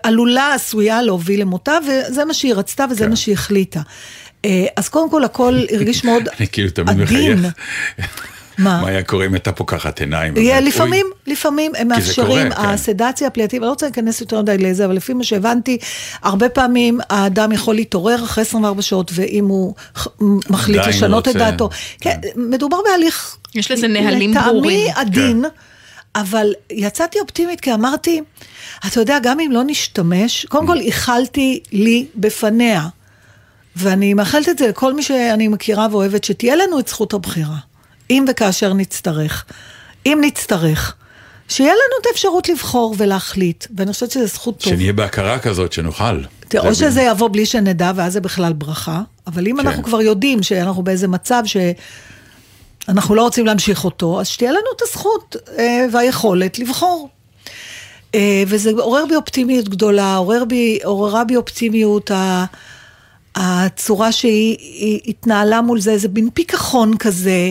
עלולה, 0.02 0.54
עשויה 0.54 1.02
להוביל 1.02 1.40
למותה, 1.40 1.78
וזה 1.82 2.24
מה 2.24 2.34
שהיא 2.34 2.54
רצתה 2.54 2.84
וזה 2.90 3.04
כן. 3.04 3.10
מה 3.10 3.16
שהיא 3.16 3.32
החליטה. 3.32 3.80
אה, 4.44 4.66
אז 4.76 4.88
קודם 4.88 5.10
כל 5.10 5.24
הכל 5.24 5.60
הרגיש 5.74 6.04
מאוד 6.04 6.28
אני 6.38 6.48
כאילו 6.48 6.70
תמיד 6.70 7.00
עדין. 7.00 7.38
מחייך. 7.38 8.37
מה? 8.58 8.80
מה 8.82 8.88
היה 8.88 9.02
קורה 9.02 9.26
אם 9.26 9.34
הייתה 9.34 9.52
פוקחת 9.52 10.00
עיניים? 10.00 10.36
יהיה, 10.36 10.58
אבל, 10.58 10.66
לפעמים, 10.66 11.06
אוי, 11.06 11.32
לפעמים 11.32 11.72
הם 11.78 11.88
מאפשרים, 11.88 12.50
כן. 12.50 12.60
הסדציה 12.60 13.26
הפליאטיבית, 13.26 13.62
אני 13.62 13.66
לא 13.66 13.70
רוצה 13.70 13.86
להיכנס 13.86 14.20
יותר 14.20 14.42
מדי 14.42 14.58
לזה, 14.58 14.84
אבל 14.84 14.94
לפי 14.94 15.14
מה 15.14 15.24
שהבנתי, 15.24 15.78
הרבה 16.22 16.48
פעמים 16.48 17.00
האדם 17.10 17.52
יכול 17.52 17.74
להתעורר 17.74 18.24
אחרי 18.24 18.42
24 18.42 18.82
שעות, 18.82 19.10
ואם 19.14 19.46
הוא 19.46 19.74
מחליט 20.20 20.86
לשנות 20.86 21.28
את 21.28 21.36
דעתו. 21.36 21.70
כן, 22.00 22.20
מדובר 22.36 22.76
בהליך... 22.90 23.36
יש 23.54 23.70
לזה 23.70 23.88
נהלים 23.88 24.30
לטעמי 24.30 24.46
ברורים. 24.50 24.90
עדין, 24.94 25.44
אבל 26.16 26.52
יצאתי 26.70 27.20
אופטימית 27.20 27.60
כי 27.60 27.74
אמרתי, 27.74 28.20
אתה 28.86 29.00
יודע, 29.00 29.18
גם 29.22 29.40
אם 29.40 29.52
לא 29.52 29.62
נשתמש, 29.66 30.46
קודם 30.48 30.66
כל 30.66 30.78
איחלתי 30.78 31.60
לי 31.72 32.06
בפניה. 32.14 32.88
ואני 33.76 34.14
מאחלת 34.14 34.48
את 34.48 34.58
זה 34.58 34.68
לכל 34.68 34.94
מי 34.94 35.02
שאני 35.02 35.48
מכירה 35.48 35.86
ואוהבת, 35.90 36.24
שתהיה 36.24 36.56
לנו 36.56 36.78
את 36.78 36.88
זכות 36.88 37.14
הבחירה. 37.14 37.56
אם 38.10 38.24
וכאשר 38.30 38.72
נצטרך. 38.74 39.44
אם 40.06 40.18
נצטרך. 40.20 40.94
שיהיה 41.48 41.72
לנו 41.72 42.00
את 42.02 42.06
האפשרות 42.06 42.48
לבחור 42.48 42.94
ולהחליט, 42.98 43.66
ואני 43.76 43.92
חושבת 43.92 44.10
שזו 44.10 44.26
זכות 44.26 44.58
טובה. 44.60 44.76
שנהיה 44.76 44.92
בהכרה 44.92 45.38
כזאת, 45.38 45.72
שנוכל. 45.72 46.20
או 46.58 46.74
זה- 46.74 46.74
שזה 46.74 47.02
יבוא 47.02 47.28
בלי 47.32 47.46
שנדע, 47.46 47.92
ואז 47.96 48.12
זה 48.12 48.20
בכלל 48.20 48.52
ברכה, 48.52 49.00
אבל 49.26 49.46
אם 49.48 49.56
כן. 49.60 49.66
אנחנו 49.66 49.82
כבר 49.82 50.00
יודעים 50.02 50.42
שאנחנו 50.42 50.82
באיזה 50.82 51.08
מצב 51.08 51.42
שאנחנו 52.88 53.14
לא 53.14 53.22
רוצים 53.22 53.46
להמשיך 53.46 53.84
אותו, 53.84 54.20
אז 54.20 54.26
שתהיה 54.28 54.50
לנו 54.50 54.66
את 54.76 54.82
הזכות 54.82 55.36
אה, 55.58 55.86
והיכולת 55.92 56.58
לבחור. 56.58 57.08
אה, 58.14 58.42
וזה 58.46 58.70
עורר 58.78 59.06
בי 59.08 59.14
אופטימיות 59.16 59.68
גדולה, 59.68 60.16
עורר 60.16 60.44
בי, 60.44 60.78
עוררה 60.84 61.24
בי 61.24 61.36
אופטימיות 61.36 62.10
ה, 62.10 62.44
הצורה 63.36 64.12
שהיא 64.12 64.56
היא 64.58 65.00
התנהלה 65.06 65.60
מול 65.60 65.80
זה, 65.80 65.90
איזה 65.90 66.08
מין 66.14 66.28
פיכחון 66.34 66.96
כזה, 66.98 67.50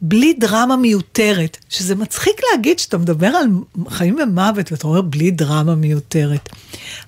בלי 0.00 0.32
דרמה 0.32 0.76
מיותרת, 0.76 1.56
שזה 1.68 1.94
מצחיק 1.94 2.40
להגיד 2.52 2.78
שאתה 2.78 2.98
מדבר 2.98 3.26
על 3.26 3.46
חיים 3.88 4.18
ומוות 4.22 4.72
ואתה 4.72 4.86
אומר 4.86 5.00
בלי 5.00 5.30
דרמה 5.30 5.74
מיותרת. 5.74 6.48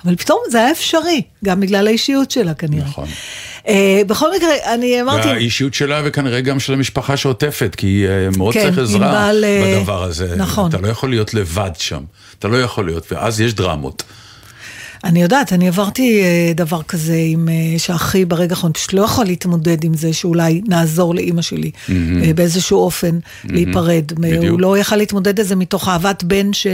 אבל 0.04 0.16
פתאום 0.16 0.38
זה 0.50 0.58
היה 0.58 0.70
אפשרי, 0.70 1.22
גם 1.44 1.60
בגלל 1.60 1.86
האישיות 1.86 2.30
שלה 2.30 2.54
כנראה. 2.54 2.84
נכון. 2.84 3.08
אה, 3.68 4.02
בכל 4.06 4.36
מקרה, 4.36 4.74
אני 4.74 5.02
אמרתי... 5.02 5.28
והאישיות 5.28 5.74
שלה 5.74 6.02
וכנראה 6.04 6.40
גם 6.40 6.60
של 6.60 6.72
המשפחה 6.72 7.16
שעוטפת, 7.16 7.74
כי 7.74 8.04
אה, 8.08 8.28
מאוד 8.36 8.54
כן, 8.54 8.62
צריך 8.62 8.78
עזרה 8.78 9.28
ענבל, 9.28 9.44
אה, 9.44 9.76
בדבר 9.78 10.02
הזה. 10.02 10.36
נכון. 10.36 10.70
אתה 10.70 10.78
לא 10.78 10.88
יכול 10.88 11.10
להיות 11.10 11.34
לבד 11.34 11.70
שם, 11.78 12.02
אתה 12.38 12.48
לא 12.48 12.62
יכול 12.62 12.86
להיות, 12.86 13.12
ואז 13.12 13.40
יש 13.40 13.54
דרמות. 13.54 14.02
אני 15.04 15.22
יודעת, 15.22 15.52
אני 15.52 15.68
עברתי 15.68 16.22
אה, 16.22 16.52
דבר 16.54 16.82
כזה 16.82 17.16
עם 17.26 17.48
אה, 17.48 17.78
שאחי 17.78 18.24
ברגע 18.24 18.50
האחרון, 18.54 18.72
פשוט 18.72 18.92
לא 18.92 19.02
יכול 19.02 19.24
להתמודד 19.24 19.84
עם 19.84 19.94
זה 19.94 20.12
שאולי 20.12 20.60
נעזור 20.68 21.14
לאימא 21.14 21.42
שלי 21.42 21.70
אה, 21.90 21.94
באיזשהו 22.34 22.78
אופן 22.78 23.18
להיפרד. 23.44 24.12
בדיוק. 24.12 24.44
הוא 24.44 24.60
לא 24.60 24.78
יכל 24.78 24.96
להתמודד 24.96 25.40
לזה 25.40 25.56
מתוך 25.56 25.88
אהבת 25.88 26.22
בן 26.22 26.52
ש... 26.52 26.66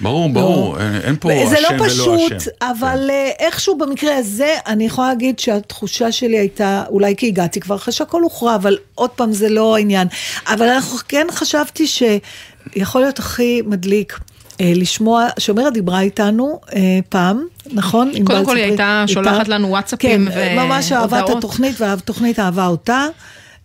ברור, 0.00 0.28
ברור, 0.32 0.80
אין- 0.80 1.00
אין 1.04 1.16
פה 1.20 1.28
זה 1.50 1.54
אשם 1.58 1.62
לא 1.76 1.82
ולא 1.82 1.88
פשוט, 1.88 2.32
אשם. 2.32 2.50
אבל 2.62 3.06
אה, 3.10 3.30
איכשהו 3.38 3.78
במקרה 3.78 4.16
הזה, 4.16 4.54
אני 4.66 4.86
יכולה 4.86 5.08
להגיד 5.08 5.38
שהתחושה 5.38 6.12
שלי 6.12 6.38
הייתה, 6.38 6.84
אולי 6.88 7.14
כי 7.16 7.26
הגעתי 7.26 7.60
כבר 7.60 7.74
אחרי 7.76 7.92
שהכל 7.92 8.22
הוכרע, 8.22 8.54
אבל 8.54 8.76
עוד 8.94 9.10
פעם 9.10 9.32
זה 9.32 9.48
לא 9.48 9.76
העניין. 9.76 10.08
אבל 10.46 10.68
אנחנו 10.68 10.98
כן 11.08 11.26
חשבתי 11.30 11.86
שיכול 11.86 13.00
להיות 13.00 13.18
הכי 13.18 13.62
מדליק. 13.66 14.18
אה, 14.60 14.72
לשמוע, 14.76 15.26
שומרת 15.38 15.72
דיברה 15.72 16.00
איתנו 16.00 16.60
אה, 16.74 16.98
פעם, 17.08 17.44
נכון? 17.72 18.10
ענבל, 18.14 18.44
כל 18.44 18.56
היא 18.56 18.64
הייתה 18.64 19.04
שולחת 19.06 19.48
לנו 19.48 19.68
וואטסאפים 19.68 20.28
כן, 20.34 20.56
ממש 20.56 20.92
אהבה 20.92 21.18
את 21.18 21.22
והודעות. 21.22 21.38
התוכנית, 21.38 21.80
והתוכנית 21.80 22.38
אהבה 22.38 22.66
אותה, 22.66 23.06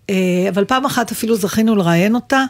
אה, 0.09 0.15
אבל 0.49 0.65
פעם 0.65 0.85
אחת 0.85 1.11
אפילו 1.11 1.35
זכינו 1.35 1.75
לראיין 1.75 2.15
אותה, 2.15 2.45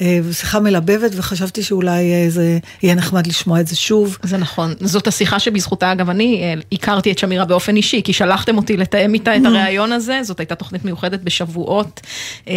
אה, 0.00 0.20
שיחה 0.32 0.60
מלבבת, 0.60 1.10
וחשבתי 1.16 1.62
שאולי 1.62 2.12
אה, 2.12 2.30
זה 2.30 2.58
יהיה 2.82 2.94
נחמד 2.94 3.26
לשמוע 3.26 3.60
את 3.60 3.66
זה 3.66 3.76
שוב. 3.76 4.18
זה 4.22 4.36
נכון, 4.36 4.74
זאת 4.80 5.06
השיחה 5.06 5.38
שבזכותה 5.38 5.92
אגב 5.92 6.10
אני 6.10 6.42
אה, 6.42 6.54
הכרתי 6.72 7.12
את 7.12 7.18
שמירה 7.18 7.44
באופן 7.44 7.76
אישי, 7.76 8.02
כי 8.04 8.12
שלחתם 8.12 8.56
אותי 8.56 8.76
לתאם 8.76 9.14
איתה 9.14 9.36
את 9.36 9.42
הריאיון 9.44 9.92
הזה, 9.92 10.20
זאת 10.22 10.40
הייתה 10.40 10.54
תוכנית 10.54 10.84
מיוחדת 10.84 11.20
בשבועות, 11.20 12.00
אה, 12.48 12.52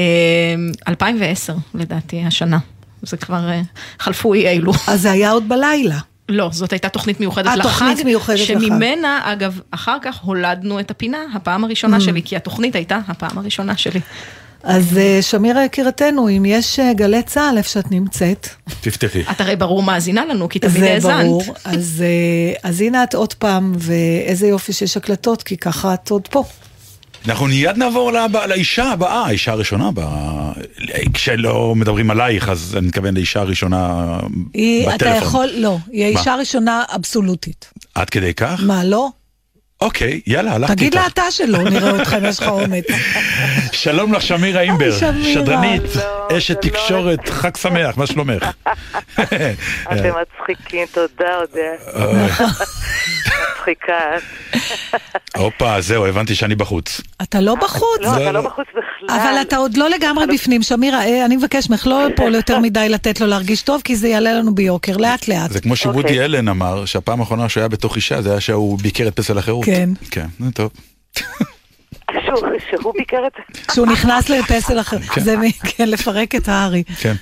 2010 0.87 1.53
לדעתי 1.73 2.23
השנה, 2.25 2.57
זה 3.05 3.17
כבר 3.17 3.49
אה, 3.49 3.61
חלפו 3.99 4.33
אי 4.33 4.47
אלו. 4.47 4.73
אז 4.87 5.01
זה 5.01 5.11
היה 5.11 5.31
עוד 5.31 5.49
בלילה. 5.49 5.97
לא, 6.29 6.49
זאת 6.51 6.71
הייתה 6.71 6.89
תוכנית 6.89 7.19
מיוחדת 7.19 7.47
אה, 7.47 7.55
לחג, 7.55 7.69
תוכנית 7.69 8.05
מיוחדת 8.05 8.39
לחג. 8.39 8.45
שממנה 8.45 9.21
אגב 9.23 9.59
אחר 9.71 9.97
כך 10.01 10.19
הולדנו 10.19 10.79
את 10.79 10.91
הפינה, 10.91 11.17
הפעם 11.33 11.63
הראשונה 11.63 11.99
שלי, 11.99 12.21
כי 12.25 12.35
התוכנית 12.35 12.75
הייתה 12.75 12.99
הפעם 13.07 13.37
הראשונה 13.37 13.77
שלי. 13.77 13.99
אז 14.63 14.97
אה, 14.97 15.19
שמירה 15.21 15.65
יקירתנו, 15.65 16.29
אם 16.29 16.45
יש 16.45 16.79
גלי 16.95 17.23
צה"ל 17.23 17.57
איפה 17.57 17.69
שאת 17.69 17.91
נמצאת, 17.91 18.47
תפתחי. 18.81 19.21
את 19.31 19.41
הרי 19.41 19.55
ברור 19.55 19.83
מאזינה 19.83 20.25
לנו, 20.25 20.49
כי 20.49 20.59
תמיד 20.59 20.79
זה 20.79 20.93
האזנת. 20.93 21.25
ברור. 21.25 21.43
אז, 21.65 22.03
אז 22.63 22.81
הנה 22.81 23.03
את 23.03 23.13
עוד 23.13 23.33
פעם, 23.33 23.73
ואיזה 23.77 24.47
יופי 24.47 24.73
שיש 24.73 24.97
הקלטות, 24.97 25.43
כי 25.43 25.57
ככה 25.57 25.93
את 25.93 26.09
עוד 26.09 26.27
פה. 26.27 26.43
אנחנו 27.27 27.45
מיד 27.45 27.77
נעבור 27.77 28.11
לבא- 28.11 28.45
לאישה 28.45 28.83
הבאה, 28.91 29.25
האישה 29.25 29.51
הראשונה 29.51 29.87
הבאה. 29.87 30.51
כשלא 31.13 31.73
מדברים 31.75 32.11
עלייך, 32.11 32.49
אז 32.49 32.75
אני 32.77 32.87
מתכוון 32.87 33.13
לאישה 33.13 33.39
הראשונה 33.39 34.03
היא, 34.53 34.87
בטלפון. 34.87 35.07
אתה 35.17 35.25
יכול, 35.25 35.49
לא, 35.57 35.77
היא? 35.91 36.05
האישה 36.05 36.33
הראשונה 36.33 36.83
אבסולוטית. 36.95 37.71
עד 37.95 38.09
כדי 38.09 38.33
כך? 38.33 38.59
מה, 38.65 38.83
לא? 38.83 39.07
אוקיי, 39.81 40.21
יאללה, 40.27 40.53
הלכתי 40.53 40.75
תגיד 40.75 40.85
איתך. 40.93 40.95
לה 41.01 41.07
אתה 41.07 41.31
שלא, 41.31 41.63
נראה 41.69 41.91
אותך 41.91 42.13
אם 42.19 42.25
יש 42.25 42.39
לך 42.39 42.47
אומץ. 42.47 42.85
שלום 43.71 44.13
לך, 44.13 44.21
שמירה 44.21 44.61
אימבר. 44.61 44.91
שדרנית, 45.33 45.81
אשת. 46.37 46.61
תקשורת, 46.61 47.29
חג 47.29 47.57
שמח, 47.57 47.97
מה 47.97 48.07
שלומך? 48.07 48.43
אתם 49.93 50.09
מצחיקים, 50.21 50.85
תודה, 50.93 51.29
אודיה. 51.41 51.71
מצחיקה. 53.69 53.99
הופה, 55.37 55.81
זהו, 55.81 56.05
הבנתי 56.05 56.35
שאני 56.35 56.55
בחוץ. 56.55 57.01
אתה 57.21 57.39
לא 57.41 57.55
בחוץ. 57.55 57.99
לא, 58.01 58.13
אתה 58.17 58.31
לא 58.31 58.41
בחוץ 58.41 58.65
בכלל. 58.69 59.19
אבל 59.19 59.41
אתה 59.41 59.57
עוד 59.57 59.77
לא 59.77 59.89
לגמרי 59.89 60.25
בפנים. 60.27 60.63
שמירה, 60.63 61.05
אה, 61.05 61.25
אני 61.25 61.35
מבקש 61.35 61.69
ממך 61.69 61.87
לא 61.87 62.07
פה 62.15 62.23
יותר 62.29 62.59
מדי 62.65 62.89
לתת 62.89 63.21
לו 63.21 63.27
להרגיש 63.27 63.61
טוב, 63.61 63.81
כי 63.83 63.95
זה 63.95 64.07
יעלה 64.07 64.33
לנו 64.33 64.55
ביוקר, 64.55 64.97
לאט 64.97 65.27
לאט. 65.27 65.51
זה 65.51 65.61
כמו 65.61 65.75
שוודי 65.75 65.99
אוקיי. 66.01 66.25
אלן 66.25 66.47
אמר, 66.47 66.85
שהפעם 66.85 67.19
האחרונה 67.19 67.49
שהוא 67.49 67.61
היה 67.61 67.67
בתוך 67.69 67.95
אישה, 67.95 68.21
זה 68.21 68.31
היה 68.31 68.39
שהוא 68.39 68.79
ביקר 68.79 69.07
את 69.07 69.15
פסל 69.15 69.37
החירות. 69.37 69.65
כן. 69.65 69.89
כן, 70.11 70.25
נו, 70.39 70.51
טוב. 70.51 70.71
שהוא- 72.11 72.47
שהוא 72.69 72.93
ביקר 72.97 73.27
את 73.27 73.31
זה. 73.37 73.61
כשהוא 73.71 73.87
נכנס 73.87 74.29
לפסל 74.29 74.79
אחר. 74.79 74.97
זה 75.17 75.37
מ- 75.37 75.51
כן, 75.51 75.89
לפרק 75.89 76.35
את 76.35 76.47
הארי. 76.47 76.83
כן. 76.99 77.13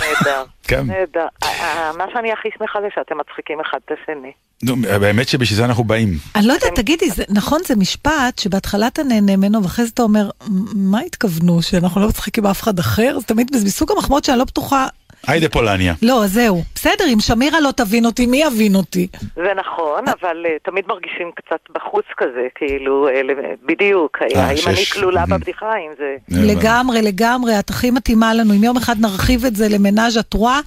נהדר. 0.00 0.44
כן. 0.62 0.86
נהדר. 0.86 1.26
אה, 1.42 1.48
אה, 1.48 1.92
מה 1.98 2.04
שאני 2.12 2.32
הכי 2.32 2.48
שמחה 2.58 2.78
זה 2.80 2.86
שאתם 2.94 3.14
מצחיקים 3.18 3.60
אחד 3.60 3.78
את 3.84 3.98
השני. 4.02 4.32
נו, 4.62 4.76
באמת 4.76 5.28
שבשביל 5.28 5.56
זה 5.56 5.64
אנחנו 5.64 5.84
באים. 5.84 6.08
אני 6.36 6.46
לא 6.46 6.52
יודעת, 6.52 6.74
תגידי, 6.74 7.10
זה- 7.10 7.24
נכון, 7.28 7.60
זה 7.66 7.76
משפט 7.76 8.38
שבהתחלה 8.38 8.86
אתה 8.86 9.02
נהנה 9.02 9.36
ממנו, 9.36 9.62
ואחרי 9.62 9.84
זה 9.84 9.90
אתה 9.94 10.02
אומר, 10.02 10.30
"מ- 10.48 10.90
מה 10.90 11.00
התכוונו, 11.00 11.62
שאנחנו 11.62 12.00
לא 12.00 12.08
מצחיקים 12.08 12.44
באף 12.44 12.62
אחד 12.62 12.78
אחר? 12.78 13.16
זה 13.20 13.26
תמיד 13.26 13.50
מסוג 13.64 13.92
המחמאות 13.92 14.24
שאני 14.24 14.38
לא 14.38 14.44
בטוחה... 14.44 14.86
היידה 15.26 15.48
פולניה. 15.48 15.94
לא, 16.02 16.22
זהו. 16.26 16.62
בסדר, 16.74 17.04
אם 17.12 17.20
שמירה 17.20 17.60
לא 17.60 17.70
תבין 17.76 18.06
אותי, 18.06 18.26
מי 18.26 18.42
יבין 18.42 18.74
אותי? 18.74 19.06
זה 19.34 19.52
נכון, 19.56 20.04
אבל 20.20 20.46
אה, 20.46 20.56
תמיד 20.64 20.84
מרגישים 20.88 21.30
קצת 21.36 21.60
בחוץ 21.74 22.04
כזה, 22.16 22.46
כאילו, 22.54 23.08
אה, 23.08 23.20
בדיוק. 23.66 24.18
אה, 24.22 24.44
האם 24.46 24.56
שיש- 24.56 24.66
אני 24.66 25.00
כלולה. 25.02 25.24
בבדיחה, 25.26 25.66
האם 25.66 25.90
זה... 25.98 26.16
לגמרי, 26.28 27.02
לגמרי, 27.02 27.58
את 27.58 27.70
הכי 27.70 27.90
מתאימה 27.90 28.34
לנו. 28.34 28.54
אם 28.54 28.64
יום 28.64 28.76
אחד 28.76 28.96
נרחיב 29.00 29.44
את 29.44 29.56
זה 29.56 29.68
למנאז' 29.68 30.16
הטרואה, 30.16 30.60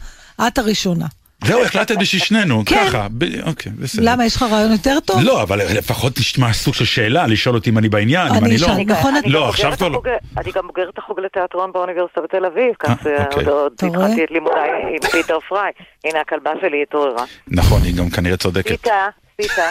את 0.48 0.58
הראשונה. 0.58 1.06
זהו, 1.44 1.64
החלטת 1.64 1.98
בשביל 1.98 2.22
שנינו, 2.22 2.64
כן. 2.66 2.86
ככה. 2.88 3.08
ב- 3.18 3.48
אוקיי, 3.48 3.72
בסדר. 3.72 4.04
למה, 4.06 4.26
יש 4.26 4.36
לך 4.36 4.44
רעיון 4.44 4.72
יותר 4.72 5.00
טוב? 5.00 5.22
לא, 5.24 5.42
אבל 5.42 5.58
לפחות 5.78 6.14
תשמע 6.16 6.54
סוג 6.54 6.74
של 6.74 6.86
שאלה, 6.86 7.28
לשאול 7.28 7.56
אותי 7.56 7.70
אם 7.70 7.78
אני 7.78 7.90
בעניין, 7.90 8.28
אם 8.28 8.34
אני 8.34 8.40
אני 8.46 8.58
לא. 8.58 8.66
אשאל, 8.66 8.72
אני 8.76 8.84
גם- 8.86 8.96
נכון, 8.96 9.16
אני 9.16 9.30
לא, 9.30 9.42
גם 9.44 9.50
עכשיו 9.50 9.72
כבר 9.78 9.88
לא. 9.88 10.02
אני 10.38 10.52
גם 10.52 10.68
בוגרת 10.68 10.98
החוג 10.98 11.20
לתיאטרון 11.20 11.72
באוניברסיטה 11.72 12.22
בתל 12.22 12.46
אביב, 12.46 12.74
כך 12.80 13.08
אה, 13.08 13.18
אה, 13.18 13.26
אוקיי. 13.26 13.46
עוד? 13.46 13.74
התחלתי 13.74 14.24
את 14.24 14.32
לימודיי 14.32 14.70
עם 14.94 15.10
פיטר 15.12 15.40
פריי. 15.50 15.72
הנה, 16.06 16.22
הכלבה 16.22 16.52
שלי 16.62 16.82
התעוררה. 16.82 17.26
נכון, 17.48 17.82
היא 17.84 17.96
גם 17.98 18.10
כנראה 18.10 18.38
צודקת. 18.38 18.68
סיטה, 18.70 19.08
סיטה, 19.42 19.70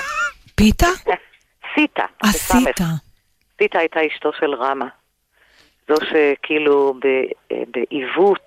פיתה? 0.54 0.86
סיטה. 2.36 2.84
סיטה 3.62 3.78
הייתה 3.78 4.00
אשתו 4.14 4.30
של 4.40 4.54
רמה. 4.54 4.86
זו 5.88 5.94
שכאילו 6.00 6.94
ב- 6.94 7.06
אה, 7.52 7.62
בעיוות 7.70 8.46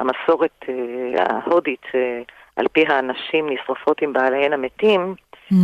המסורת 0.00 0.64
אה, 0.68 1.24
ההודית, 1.28 1.82
אה, 1.94 2.20
על 2.56 2.66
פי 2.72 2.84
הנשים 2.88 3.46
נשרפות 3.50 4.02
עם 4.02 4.12
בעליהן 4.12 4.52
המתים, 4.52 5.14
Mm. 5.52 5.54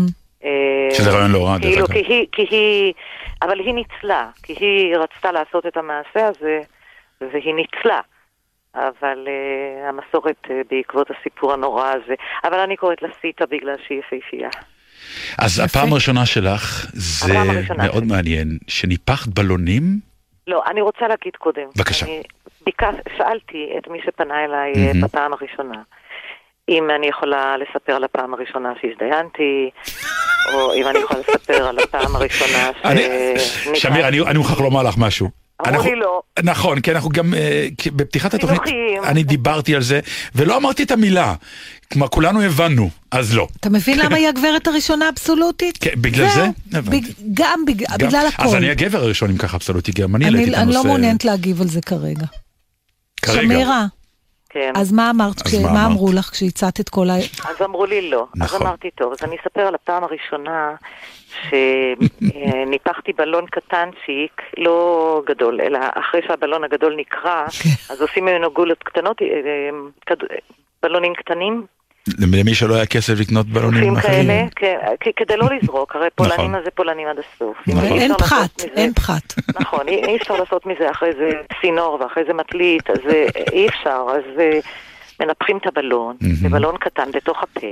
אה, 0.44 0.88
שזה 0.94 1.10
רעיון 1.10 1.32
לא 1.32 1.46
רע, 1.46 1.58
דרך 1.58 1.62
כאילו, 1.62 1.86
אגב. 1.86 1.92
כי 2.32 2.46
היא, 2.50 2.92
אבל 3.42 3.60
היא 3.60 3.74
ניצלה, 3.74 4.28
כי 4.42 4.52
היא 4.52 4.96
רצתה 4.96 5.32
לעשות 5.32 5.66
את 5.66 5.76
המעשה 5.76 6.28
הזה, 6.28 6.60
והיא 7.20 7.54
ניצלה. 7.54 8.00
אבל 8.74 9.18
uh, 9.26 9.88
המסורת 9.88 10.36
uh, 10.46 10.50
בעקבות 10.70 11.10
הסיפור 11.10 11.52
הנורא 11.52 11.92
הזה, 11.92 12.14
אבל 12.44 12.58
אני 12.58 12.76
קוראת 12.76 13.02
לה 13.02 13.08
סיטה 13.20 13.46
בגלל 13.46 13.74
שהיא 13.86 13.98
יפהפייה. 13.98 14.48
אז 15.38 15.60
הפעם 15.60 15.92
הראשונה 15.92 16.26
שלך, 16.26 16.86
זה 16.92 17.34
מאוד. 17.78 18.04
מעניין, 18.04 18.58
שניפחת 18.68 19.28
בלונים? 19.28 19.82
לא, 20.46 20.62
אני 20.66 20.80
רוצה 20.80 21.08
להגיד 21.08 21.36
קודם. 21.38 21.62
בבקשה. 21.76 22.06
ביקש, 22.66 22.94
שאלתי 23.16 23.68
את 23.78 23.88
מי 23.88 23.98
שפנה 24.06 24.44
אליי 24.44 24.72
mm 24.72 24.78
מהמם. 24.78 25.00
בפעם 25.00 25.32
הראשונה, 25.32 25.82
אם 26.68 26.90
אני 26.90 27.06
יכולה 27.06 27.56
לספר 27.56 27.92
על 27.92 28.04
הפעם 28.04 28.34
הראשונה 28.34 28.72
שהזדיינתי, 28.80 29.70
או 30.54 30.74
אם 30.74 30.88
אני 30.88 30.98
יכולה 30.98 31.20
לספר 31.20 31.66
על 31.68 31.78
הפעם 31.78 32.16
הראשונה 32.16 32.70
ש... 32.82 32.84
אני- 32.90 33.04
שמיר, 33.74 34.08
אני 34.08 34.20
אני 34.20 34.38
מוכרח 34.38 34.60
לומר 34.60 34.82
לך 34.82 34.94
משהו. 34.98 35.28
אמרו 35.60 35.74
אנחנו- 35.74 35.90
לי 35.90 35.96
לא. 35.96 36.22
נכון, 36.42 36.80
כי 36.80 36.90
אנחנו 36.92 37.10
גם, 37.10 37.34
כי 37.78 37.90
בפתיחת 37.90 38.34
התוכנית. 38.34 38.60
אני 39.04 39.22
דיברתי 39.22 39.74
על 39.74 39.82
זה, 39.82 40.00
ולא 40.34 40.56
אמרתי 40.56 40.82
את 40.82 40.90
המילה. 40.90 41.34
כלומר, 41.94 42.08
כולנו 42.08 42.40
הבנו, 42.42 42.90
אז 43.10 43.36
לא. 43.36 43.46
אתה 43.60 43.70
מבין 43.70 43.98
למה 43.98 44.16
היא 44.16 44.28
הגברת 44.28 44.66
הראשונה 44.66 45.06
האבסולוטית? 45.06 45.78
כן, 45.80 45.90
בגלל. 46.00 46.28
זה? 46.28 46.46
הבנתי. 46.78 47.00
גם 47.34 47.60
בג- 47.66 47.84
גם- 47.98 48.08
בגלל 48.08 48.26
הכל. 48.34 48.42
אז 48.42 48.54
אני 48.54 48.70
הגבר 48.70 48.98
הראשון 48.98 49.30
עם 49.30 49.36
ככה 49.38 49.56
אבסולוטי, 49.56 49.92
גם 49.92 50.16
אני 50.16 50.24
העליתי 50.24 50.44
אני 50.44 50.50
את 50.50 50.56
אני 50.56 50.62
הנושא. 50.62 50.78
לא 50.78 50.84
מעוניינת 50.84 51.24
להגיב 51.24 51.60
על 51.60 51.66
זה 51.66 51.80
כרגע. 51.82 52.26
כרגע. 53.22 53.42
שמירה, 53.42 53.84
כן. 54.50 54.72
אז 54.76 54.92
מה 54.92 55.10
אמרת? 55.10 55.36
אז 55.36 55.52
כש- 55.52 55.54
מה 55.54 55.72
מה 55.72 55.80
אמרת? 55.80 55.90
אמרו 55.92 56.12
לך 56.12 56.24
כשהצעת 56.30 56.80
את 56.80 56.88
כל 56.88 57.10
ה... 57.10 57.14
אז 57.16 57.56
אמרו 57.64 57.86
לי 57.86 58.10
לא. 58.10 58.26
נכון. 58.36 58.60
אז 58.60 58.66
אמרתי, 58.66 58.90
טוב, 58.90 59.12
אז 59.12 59.18
אני 59.22 59.36
אספר 59.42 59.60
על 59.60 59.74
הפעם 59.74 60.04
הראשונה 60.04 60.74
שניפחתי 61.50 63.12
בלון 63.18 63.44
קטנצ'יק, 63.46 64.32
לא 64.58 64.76
גדול, 65.26 65.60
אלא 65.60 65.78
אחרי 65.94 66.20
שהבלון 66.28 66.64
הגדול 66.64 66.96
נקרע, 67.00 67.44
אז 67.90 68.00
עושים 68.00 68.24
ממנו 68.24 68.50
גולות 68.52 68.82
קטנות, 68.82 69.22
אה, 69.22 69.26
אה, 69.26 70.14
בלונים 70.82 71.12
קטנים, 71.14 71.66
למי 72.18 72.54
שלא 72.54 72.74
היה 72.74 72.86
כסף 72.86 73.14
לקנות 73.20 73.46
בלונים 73.46 73.96
אחרים. 73.96 74.26
כאלה, 74.26 74.44
כן, 74.56 74.76
כ- 75.00 75.08
כדי 75.16 75.36
לא 75.36 75.46
לזרוק, 75.62 75.96
הרי 75.96 76.08
נכון. 76.18 76.28
פולנים 76.30 76.54
אז 76.54 76.64
זה 76.64 76.70
פולנים 76.70 77.08
עד 77.08 77.16
הסוף. 77.18 77.56
נכון. 77.66 77.84
אי 77.84 77.98
אין 78.00 78.14
פחת, 78.18 78.50
מזה- 78.58 78.68
אין 78.76 78.92
פחת. 78.94 79.22
נכון, 79.60 79.88
אי 79.88 79.94
אי 80.04 80.16
אפשר 80.16 80.34
לעשות 80.34 80.66
מזה 80.66 80.90
אחרי 80.90 81.10
זה 81.12 81.30
צינור 81.60 81.98
ואחרי 82.00 82.22
זה 82.26 82.34
מטלית, 82.34 82.90
אז 82.90 82.98
אה, 83.12 83.26
אי 83.52 83.68
אפשר, 83.68 84.06
אז 84.10 84.40
אה, 84.40 84.58
מנפחים 85.20 85.56
את 85.56 85.66
הבלון, 85.66 86.16
מהמם. 86.20 86.34
בבלון 86.42 86.76
קטן 86.76 87.10
בתוך 87.12 87.42
הפה, 87.42 87.66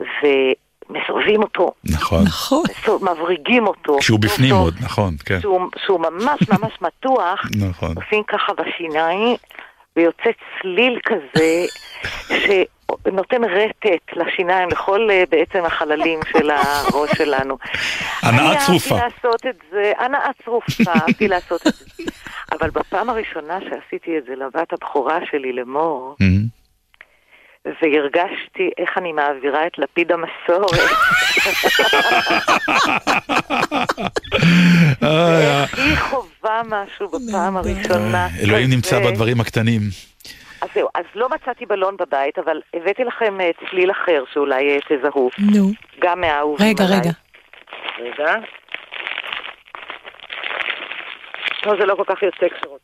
ומסובבים 0.00 1.42
אותו, 1.42 1.72
נכון. 1.84 2.24
נכון. 2.24 2.64
מבריגים 3.02 3.66
אותו. 3.66 3.96
כשהוא 4.00 4.18
בפנים 4.20 4.54
עוד, 4.54 4.74
נכון, 4.80 5.14
כן. 5.26 5.40
שהוא, 5.40 5.60
שהוא 5.86 6.00
ממש 6.00 6.40
ממש 6.48 6.72
מתוח, 6.80 7.40
נכון. 7.68 7.94
עושים 7.96 8.22
ככה 8.28 8.52
בשיניים, 8.52 9.36
ויוצא 10.00 10.30
צליל 10.60 10.98
כזה, 11.04 11.66
שנותן 12.28 13.44
רטט 13.44 14.16
לשיניים, 14.16 14.68
לכל 14.68 15.10
אה, 15.10 15.24
בעצם 15.30 15.64
החללים 15.64 16.20
של 16.32 16.50
הראש 16.50 17.10
שלנו. 17.18 17.58
הנאה 18.22 18.52
אני 18.52 18.58
צרופה. 18.66 18.94
אהבתי 18.94 19.14
לעשות 19.14 19.46
את 19.46 19.56
זה, 19.70 19.92
הנאה 19.98 20.30
צרופה, 20.44 20.90
אהבתי 20.90 21.28
לעשות 21.28 21.66
את 21.66 21.74
זה. 21.74 21.84
אבל 22.52 22.70
בפעם 22.70 23.10
הראשונה 23.10 23.58
שעשיתי 23.60 24.18
את 24.18 24.24
זה 24.24 24.34
לבת 24.36 24.72
הבכורה 24.72 25.18
שלי, 25.30 25.52
לאמור, 25.52 26.16
מהמם. 26.20 26.59
והרגשתי 27.64 28.70
איך 28.78 28.98
אני 28.98 29.12
מעבירה 29.12 29.66
את 29.66 29.78
לפיד 29.78 30.12
המסורת. 30.12 30.80
איך 35.02 35.78
היא 35.78 35.96
חווה 35.96 36.62
משהו 36.66 37.08
בפעם 37.08 37.56
הראשונה. 37.56 38.28
אלוהים 38.42 38.70
נמצא. 38.70 39.00
בדברים 39.10 39.40
הקטנים. 39.40 39.80
אז 40.62 40.68
זהו, 40.74 40.88
אז 40.94 41.04
לא 41.14 41.28
מצאתי 41.28 41.66
בלון 41.66 41.96
בבית, 41.96 42.38
אבל 42.38 42.60
הבאתי 42.74 43.04
לכם 43.04 43.40
אה, 43.40 43.50
צליל 43.70 43.90
אחר 43.90 44.24
שאולי 44.32 44.70
אה, 44.70 44.78
תזהו. 44.88 45.30
נו. 45.38 45.70
גם 46.00 46.20
מהאהובים 46.20 46.66
רגע. 46.68 46.84
רגע. 46.84 47.10
רגע. 47.98 48.34
לא, 51.66 51.72
זה 51.80 51.86
לא 51.86 51.94
כל 51.94 52.04
כך 52.06 52.22
יוצא 52.22 52.46
כשרוצים. 52.48 52.79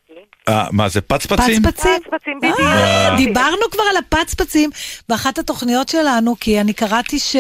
אה, 0.49 0.67
מה 0.73 0.89
זה 0.89 1.01
פצפצים? 1.01 1.63
פצפצים. 1.63 2.01
פצפצים 2.05 2.39
בדיוק. 2.39 2.61
אה, 2.61 3.17
דיברנו 3.17 3.63
כבר 3.71 3.83
על 3.91 3.97
הפצפצים 3.97 4.71
באחת 5.09 5.39
התוכניות 5.39 5.89
שלנו, 5.89 6.35
כי 6.41 6.61
אני 6.61 6.73
קראתי 6.73 7.19
ש... 7.19 7.37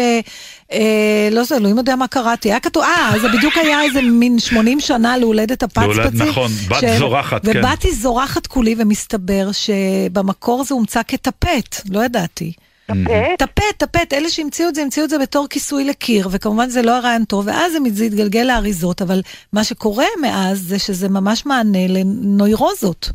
אה, 0.72 1.28
לא 1.32 1.44
זה, 1.44 1.56
אלוהים 1.56 1.78
יודע 1.78 1.96
מה 1.96 2.08
קראתי. 2.08 2.48
היה 2.48 2.60
כתוב, 2.60 2.82
אה, 2.82 3.12
זה 3.20 3.28
בדיוק 3.28 3.56
היה 3.56 3.82
איזה 3.82 4.02
מין 4.02 4.38
80 4.38 4.80
שנה 4.80 5.16
להולדת 5.16 5.62
הפצפצים. 5.62 6.28
נכון, 6.28 6.50
בת 6.68 6.98
זורחת, 6.98 7.46
כן. 7.46 7.58
ובתי 7.58 7.92
זורחת 7.92 8.46
כולי, 8.46 8.74
ומסתבר 8.78 9.48
שבמקור 9.52 10.64
זה 10.64 10.74
הומצא 10.74 11.00
כטפט, 11.08 11.80
לא 11.90 12.04
ידעתי. 12.04 12.52
טפט? 12.86 13.38
טפט, 13.38 13.62
טפט, 13.78 14.12
אלה 14.12 14.28
שהמציאו 14.28 14.68
את 14.68 14.74
זה, 14.74 14.82
המציאו 14.82 15.04
את 15.04 15.10
זה 15.10 15.18
בתור 15.18 15.46
כיסוי 15.50 15.84
לקיר, 15.84 16.28
וכמובן 16.30 16.68
זה 16.68 16.82
לא 16.82 16.96
הרעיון 16.96 17.24
טוב, 17.24 17.46
ואז 17.46 17.72
זה 17.92 18.04
התגלגל 18.04 18.42
לאריזות, 18.42 19.02
אבל 19.02 19.22
מה 19.52 19.64
שקורה 19.64 20.06
מאז 20.20 20.60
זה 20.60 20.78
שזה 20.78 21.08
ממש 21.08 21.46
מענה 21.46 21.86
לנוירוזות. 21.88 23.10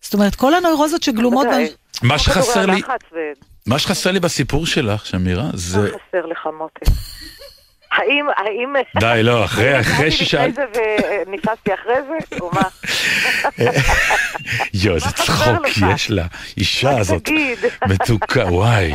זאת 0.00 0.14
אומרת, 0.14 0.34
כל 0.34 0.54
הנוירוזות 0.54 1.02
שגלומות... 1.02 1.46
מה 2.02 2.18
שחסר 2.18 2.66
לי, 2.66 2.82
מה 3.66 3.78
שחסר 3.78 4.10
לי 4.12 4.20
בסיפור 4.20 4.66
שלך, 4.66 5.06
שמירה, 5.06 5.42
מה 5.42 5.50
זה... 5.54 5.78
חסר 5.78 6.26
לך 6.26 6.48
מותק? 6.58 6.82
האם, 7.92 8.26
האם... 8.36 8.74
די, 9.00 9.20
לא, 9.22 9.44
אחרי, 9.44 9.80
אחרי. 9.80 10.08
לפני 10.08 10.52
זה 10.52 10.62
ונפסתי 11.26 11.74
אחרי 11.74 11.94
זה? 12.08 12.36
או 12.40 12.50
מה? 12.52 12.62
יואו, 14.74 14.94
איזה 14.94 15.10
צחוק? 15.10 15.66
יש 15.94 16.10
לה, 16.10 16.26
אישה 16.56 16.98
הזאת. 16.98 17.28
מתוקה, 17.90 18.44
וואי. 18.46 18.92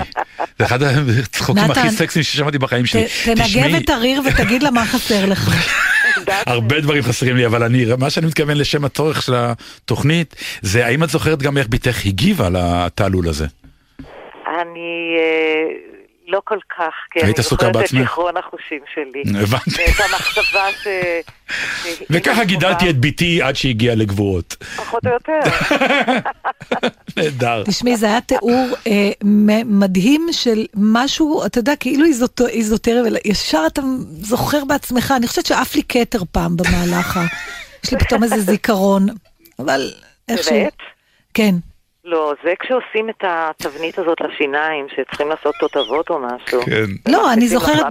זה 0.60 0.66
אחד 0.66 0.80
הצחוקים 0.84 1.72
הכי 1.72 1.90
סקסיים 1.90 2.24
ששמעתי 2.24 2.58
בחיים 2.58 2.86
שלי. 2.86 3.06
תנגב 3.26 3.76
את 3.84 3.90
הריר 3.90 4.22
ותגיד 4.26 4.64
לה 4.64 4.72
מה 4.72 4.86
חסר 4.86 5.26
לך. 5.26 5.50
הרבה 6.46 6.80
דברים 6.80 7.04
חסרים 7.04 7.36
לי, 7.38 7.46
אבל 7.46 7.64
אני, 7.64 7.86
מה 7.98 8.10
שאני 8.10 8.28
מתכוון 8.28 8.58
לשם 8.58 8.86
הצורך 8.86 9.22
של 9.22 9.34
התוכנית, 9.36 10.36
זה 10.62 10.86
האם 10.86 11.04
את 11.04 11.10
זוכרת 11.10 11.42
גם 11.42 11.58
איך 11.58 11.68
בתך 11.70 12.06
הגיבה 12.06 12.50
לתעלול 12.50 13.28
הזה? 13.28 13.46
אני... 14.48 15.18
לא 16.28 16.42
כל 16.44 16.58
כך, 16.78 16.94
כי 17.12 17.20
היית 17.20 17.40
אני 17.40 17.44
זוכרת 17.44 17.76
את? 17.76 17.88
זיכרון 17.88 18.38
החושים 18.38 18.80
שלי. 18.94 19.44
הבנתי. 19.44 19.70
ואת 19.78 20.00
המחשבה 20.10 20.66
ש... 20.84 20.88
וככה 22.10 22.44
גידלתי 22.44 22.90
את 22.90 22.96
בתי 23.00 23.42
עד 23.42 23.56
שהגיעה 23.56 23.96
לגבורות. 23.96 24.56
פחות 24.76 25.06
או 25.06 25.12
יותר. 25.12 25.40
נהדר. 27.18 27.64
תשמעי, 27.66 27.98
זה 27.98 28.06
היה 28.06 28.22
תיאור 28.22 28.68
אה, 28.88 29.12
מדהים 29.66 30.28
של 30.32 30.66
משהו, 30.76 31.46
אתה 31.46 31.60
יודע, 31.60 31.76
כאילו 31.76 32.06
איזוטרי, 32.50 33.02
וישר 33.02 33.64
אתה 33.68 33.82
זוכר 34.08 34.66
בעצמך, 34.66 35.14
אני 35.18 35.28
חושבת 35.28 35.46
שעף 35.46 35.76
לי 35.76 35.82
כתר 35.90 36.20
פעם 36.32 36.58
במהלך 36.58 37.18
ה... 37.18 37.26
יש 37.84 37.92
לי 37.92 38.00
פתאום 38.00 38.24
איזה 38.24 38.40
זיכרון, 38.40 39.08
אבל 39.60 39.92
איכשהו... 40.30 40.52
באמת? 40.56 40.74
כן. 41.34 41.56
לא, 42.06 42.34
זה 42.44 42.54
כשעושים 42.60 43.10
את 43.10 43.24
התבנית 43.24 44.00
הזאת 44.00 44.18
לשיניים, 44.22 44.88
שצריכים 44.90 45.30
לעשות 45.30 45.56
תותבות 45.60 46.10
או 46.10 46.20
משהו. 46.20 46.62
כן. 46.62 47.12
לא, 47.12 47.34
אני 47.34 47.48
זוכרת. 47.48 47.86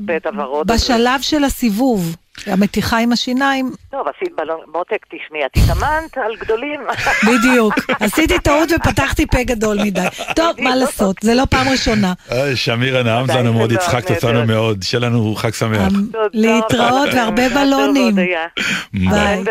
בשלב 0.66 1.20
של 1.20 1.44
הסיבוב, 1.44 2.16
המתיחה 2.46 2.98
עם 2.98 3.12
השיניים, 3.12 3.70
טוב, 3.90 4.06
עשית 4.08 4.36
בלון, 4.36 4.60
מותק, 4.74 5.06
תשמעי, 5.08 5.46
את 5.46 5.50
התאמנת 5.56 6.18
על 6.18 6.36
גדולים. 6.36 6.80
בדיוק. 7.28 7.74
עשיתי 8.00 8.38
טעות 8.38 8.68
ופתחתי 8.76 9.26
פה 9.26 9.42
גדול 9.42 9.78
מדי. 9.84 10.06
טוב, 10.36 10.60
מה 10.60 10.76
לעשות, 10.76 11.16
זה 11.20 11.34
לא 11.34 11.42
פעם 11.50 11.68
ראשונה. 11.68 12.12
אה, 12.32 12.56
שמירה 12.56 13.02
נעמת 13.02 13.30
לנו 13.30 13.52
מאוד, 13.52 13.72
הצחקת 13.72 14.10
נהדר. 14.10 14.28
אותנו 14.28 14.46
מאוד, 14.46 14.82
שיהיה 14.82 15.00
לנו 15.00 15.34
חג 15.34 15.52
שמח. 15.52 15.92
אמ, 15.92 16.28
להתראות 16.32 17.08
רבה 17.08 17.16
והרבה 17.16 17.48
בלונים. 17.48 18.14
ביי. 18.14 19.44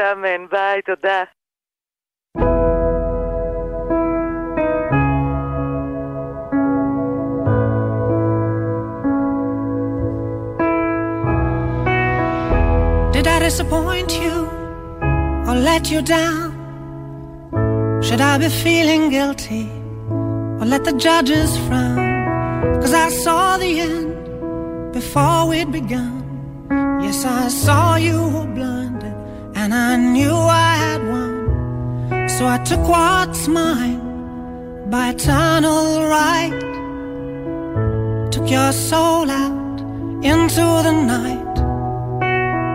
ביי, 0.49 0.81
תודה. 0.85 1.23
Did 13.23 13.31
I 13.31 13.39
disappoint 13.39 14.11
you 14.19 14.49
or 15.47 15.55
let 15.55 15.89
you 15.89 16.01
down? 16.01 16.51
Should 18.03 18.19
I 18.19 18.37
be 18.37 18.49
feeling 18.49 19.11
guilty 19.11 19.69
or 20.59 20.65
let 20.65 20.83
the 20.83 20.91
judges 20.91 21.57
frown? 21.65 22.81
Cause 22.81 22.93
I 22.93 23.07
saw 23.07 23.55
the 23.55 23.79
end 23.79 24.91
before 24.91 25.47
we'd 25.47 25.71
begun. 25.71 26.19
Yes, 27.01 27.23
I 27.23 27.47
saw 27.47 27.95
you 27.95 28.19
were 28.27 28.45
blinded 28.57 29.15
and 29.55 29.73
I 29.73 29.95
knew 29.95 30.35
I 30.35 30.75
had 30.85 31.01
won. 31.07 32.27
So 32.27 32.45
I 32.45 32.57
took 32.57 32.85
what's 32.89 33.47
mine 33.47 34.89
by 34.89 35.11
eternal 35.11 36.03
right. 36.17 36.59
Took 38.33 38.51
your 38.51 38.73
soul 38.73 39.31
out 39.31 39.79
into 40.21 40.65
the 40.87 40.91
night. 40.91 41.42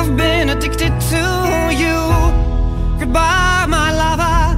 I've 0.00 0.16
been 0.16 0.48
addicted 0.48 0.98
to 1.12 1.24
you. 1.82 1.98
Goodbye, 2.98 3.66
my 3.68 3.92
lover. 3.92 4.56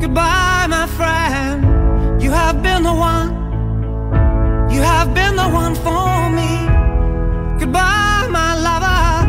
Goodbye, 0.00 0.66
my 0.68 0.86
friend. 0.86 2.22
You 2.22 2.30
have 2.30 2.62
been 2.62 2.84
the 2.84 2.94
one. 2.94 3.28
You 4.70 4.82
have 4.82 5.12
been 5.14 5.34
the 5.34 5.48
one 5.48 5.74
for 5.74 6.30
me. 6.30 6.68
Goodbye, 7.58 8.28
my 8.30 8.54
lover. 8.66 9.26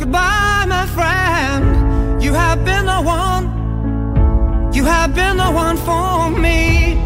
Goodbye, 0.00 0.66
my 0.68 0.84
friend. 0.84 2.22
You 2.22 2.34
have 2.34 2.62
been 2.62 2.84
the 2.84 3.00
one. 3.00 3.44
You 4.74 4.84
have 4.84 5.14
been 5.14 5.38
the 5.38 5.50
one 5.50 5.78
for 5.78 6.28
me. 6.28 6.98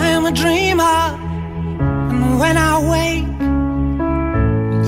I 0.00 0.06
am 0.08 0.24
a 0.24 0.32
dreamer, 0.32 0.52
and 0.52 0.61
when 2.42 2.56
I 2.56 2.74
wake, 2.94 3.32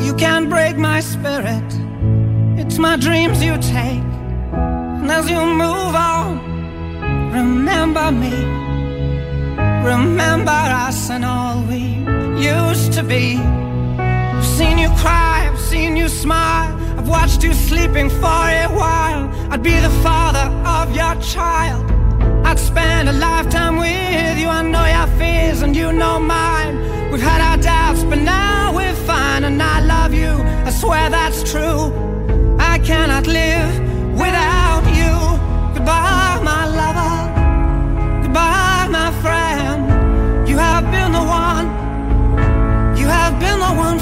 you 0.05 0.13
can't 0.25 0.49
break 0.51 0.77
my 0.77 0.99
spirit. 0.99 1.69
It's 2.61 2.79
my 2.79 2.97
dreams 2.97 3.37
you 3.49 3.55
take, 3.59 4.09
and 5.01 5.09
as 5.19 5.31
you 5.31 5.41
move 5.65 5.95
on, 6.17 6.31
remember 7.39 8.07
me. 8.23 8.37
Remember 9.93 10.61
us 10.87 11.11
and 11.11 11.25
all 11.25 11.63
we 11.71 11.83
used 12.55 12.93
to 12.95 13.05
be. 13.05 13.27
I've 13.37 14.51
seen 14.59 14.77
you 14.85 14.91
cry, 15.05 15.49
I've 15.49 15.61
seen 15.61 15.97
you 15.97 16.09
smile. 16.09 16.73
I've 16.99 17.09
watched 17.09 17.45
you 17.45 17.53
sleeping 17.55 18.11
for 18.11 18.45
a 18.65 18.69
while. 18.83 19.25
I'd 19.53 19.63
be 19.63 19.77
the 19.89 19.95
father 20.07 20.47
of 20.77 20.87
your 21.01 21.15
child. 21.35 21.85
I'd 22.49 22.59
spend 22.59 23.09
a 23.09 23.13
lifetime 23.13 23.77
with 23.77 24.37
you. 24.43 24.49
I 24.49 24.63
know 24.73 24.87
your 24.99 25.09
fears 25.19 25.63
and 25.63 25.77
you 25.77 25.93
know 25.93 26.19
mine. 26.19 27.04
We've 27.15 27.23
had 27.23 27.41
our 27.41 27.57
doubts, 27.57 28.03
but 28.03 28.19
now 28.19 28.75
we're 28.75 28.93
fine. 29.07 29.45
And 29.45 29.63
I 29.63 29.79
love 29.79 30.13
you, 30.13 30.33
I 30.67 30.71
swear 30.71 31.09
that's 31.11 31.49
true. 31.49 31.93
I 32.59 32.81
cannot 32.81 33.29
live 33.29 33.73
without 34.19 34.83
you. 34.99 35.15
Goodbye, 35.75 36.41
my 36.43 36.67
lover. 36.81 37.15
Goodbye, 38.25 38.89
my 38.91 39.13
friend. 39.23 40.49
You 40.49 40.57
have 40.59 40.91
been 40.91 41.13
the 41.13 41.23
one. 41.23 41.67
You 42.99 43.07
have 43.07 43.39
been 43.39 43.61
the 43.61 43.75
one 43.87 43.94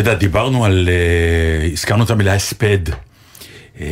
את 0.00 0.06
יודעת, 0.06 0.18
דיברנו 0.18 0.64
על, 0.64 0.88
אה, 0.92 1.68
הזכרנו 1.72 2.04
את 2.04 2.10
המילה 2.10 2.34
הספד. 2.34 2.78
אה, 3.80 3.86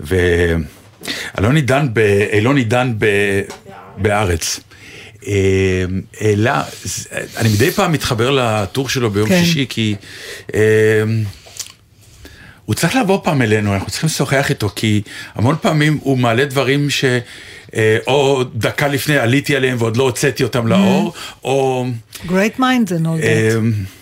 ואלוני 0.00 1.60
דן, 1.60 1.86
ב- 1.92 1.98
אלוני 2.32 2.64
דן 2.64 2.92
ב- 2.98 3.40
בהארץ. 3.96 4.60
אה, 5.26 5.84
העלה, 6.20 6.62
זה- 6.84 7.08
אני 7.36 7.48
מדי 7.48 7.70
פעם 7.70 7.92
מתחבר 7.92 8.30
לטור 8.30 8.88
שלו 8.88 9.10
ביום 9.10 9.28
כן. 9.28 9.44
שישי, 9.44 9.66
כי 9.68 9.94
אה, 10.54 10.60
הוא 12.64 12.74
צריך 12.74 12.96
לבוא 12.96 13.20
פעם 13.24 13.42
אלינו, 13.42 13.74
אנחנו 13.74 13.90
צריכים 13.90 14.06
לשוחח 14.06 14.50
איתו, 14.50 14.68
כי 14.76 15.02
המון 15.34 15.56
פעמים 15.60 15.98
הוא 16.02 16.18
מעלה 16.18 16.44
דברים 16.44 16.90
ש... 16.90 17.04
אה, 17.74 17.98
או 18.06 18.44
דקה 18.54 18.88
לפני 18.88 19.16
עליתי 19.18 19.56
עליהם 19.56 19.76
ועוד 19.80 19.96
לא 19.96 20.02
הוצאתי 20.02 20.42
אותם 20.42 20.66
לאור, 20.66 21.14
או... 21.44 21.86
Great 22.26 22.58
minds 22.58 22.88
and 22.90 23.04
all 23.06 23.22
that. 23.22 24.01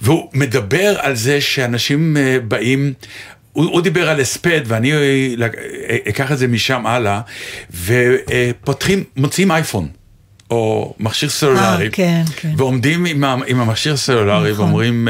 והוא 0.00 0.30
מדבר 0.34 0.96
על 0.98 1.14
זה 1.14 1.40
שאנשים 1.40 2.16
אה, 2.16 2.38
באים, 2.48 2.92
הוא, 3.52 3.64
הוא 3.64 3.80
דיבר 3.80 4.08
על 4.08 4.20
הספד 4.20 4.60
ואני 4.64 4.92
אה, 4.92 5.96
אקח 6.08 6.32
את 6.32 6.38
זה 6.38 6.46
משם 6.46 6.86
הלאה, 6.86 7.20
ופותחים, 7.84 9.04
מוציאים 9.16 9.50
אייפון. 9.50 9.88
או 10.50 10.94
מכשיר 10.98 11.28
סלולרי, 11.28 11.84
אה, 11.86 11.90
כן, 11.92 12.22
כן. 12.36 12.52
ועומדים 12.56 13.06
עם, 13.06 13.24
עם 13.24 13.60
המכשיר 13.60 13.92
הסלולרי 13.92 14.52
נכון. 14.52 14.64
ואומרים, 14.64 15.08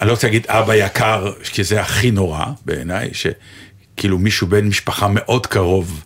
אני 0.00 0.08
לא 0.08 0.12
רוצה 0.12 0.26
להגיד 0.26 0.46
אבא 0.48 0.74
יקר, 0.74 1.32
כי 1.42 1.64
זה 1.64 1.80
הכי 1.80 2.10
נורא 2.10 2.44
בעיניי, 2.64 3.10
שכאילו 3.12 4.18
מישהו 4.18 4.46
בן 4.46 4.66
משפחה 4.66 5.08
מאוד 5.08 5.46
קרוב 5.46 6.04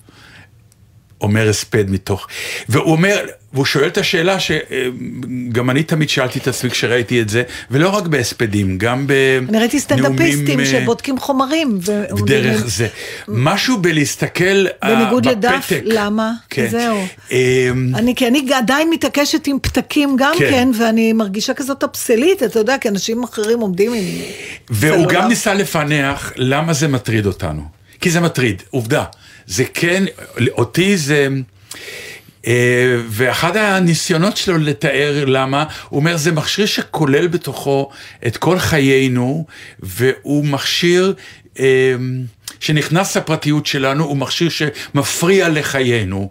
אומר 1.25 1.49
הספד 1.49 1.91
מתוך, 1.91 2.27
והוא 2.69 2.93
אומר, 2.93 3.17
והוא 3.53 3.65
שואל 3.65 3.87
את 3.87 3.99
השאלה 3.99 4.37
שגם 4.41 5.71
אני 5.71 5.83
תמיד 5.83 6.09
שאלתי 6.09 6.39
את 6.39 6.49
עצמי 6.49 6.71
כשראיתי 6.71 7.21
את 7.21 7.29
זה, 7.29 7.43
ולא 7.71 7.89
רק 7.89 8.07
בהספדים, 8.07 8.79
גם 8.79 9.07
בנאומים... 9.07 9.49
אני 9.49 9.59
ראיתי 9.59 9.81
סטנדאפיסטים 9.81 10.61
אה, 10.61 10.67
שבודקים 10.67 11.19
חומרים. 11.19 11.79
ו- 11.87 12.05
דרך 12.27 12.55
אומרים- 12.55 12.69
זה. 12.69 12.89
משהו 13.29 13.77
בלהסתכל 13.79 14.67
אה, 14.83 14.95
בניגוד 14.95 15.27
לדף, 15.27 15.51
בפתק. 15.59 15.81
למה? 15.85 16.33
כן. 16.51 16.69
זהו. 16.71 16.99
אמ, 17.33 17.93
אני, 17.95 18.15
כי 18.15 18.29
אני 18.29 18.47
עדיין 18.55 18.91
מתעקשת 18.91 19.47
עם 19.47 19.59
פתקים 19.63 20.17
גם 20.19 20.35
כן. 20.39 20.51
כן, 20.51 20.69
ואני 20.79 21.13
מרגישה 21.13 21.55
כזאת 21.55 21.85
אבסלית, 21.85 22.43
אתה 22.43 22.59
יודע, 22.59 22.79
כי 22.79 22.89
אנשים 22.89 23.23
אחרים 23.23 23.61
עומדים 23.61 23.93
עם... 23.93 24.05
והוא 24.71 24.97
סלולר. 24.97 25.15
גם 25.15 25.29
ניסה 25.29 25.55
לפענח 25.55 26.33
למה 26.37 26.73
זה 26.73 26.89
מטריד 26.89 27.27
אותנו. 27.27 27.63
כי 28.01 28.11
זה 28.11 28.21
מטריד, 28.21 28.63
עובדה. 28.71 29.05
זה 29.47 29.65
כן, 29.75 30.05
אותי 30.57 30.97
זה... 30.97 31.29
אה, 32.47 33.01
ואחד 33.09 33.57
הניסיונות 33.57 34.37
שלו 34.37 34.59
לתאר 34.59 35.25
למה, 35.27 35.65
הוא 35.89 36.01
אומר 36.01 36.17
זה 36.17 36.33
מכשיר 36.33 36.67
שכולל 36.67 37.27
בתוכו 37.27 37.91
את 38.27 38.37
כל 38.37 38.59
חיינו, 38.59 39.47
והוא 39.81 40.45
מכשיר 40.45 41.15
אה, 41.59 41.95
שנכנס 42.61 43.17
לפרטיות 43.17 43.67
שלנו, 43.67 44.05
הוא 44.05 44.17
מכשיר 44.17 44.49
שמפריע 44.49 45.49
לחיינו. 45.49 46.31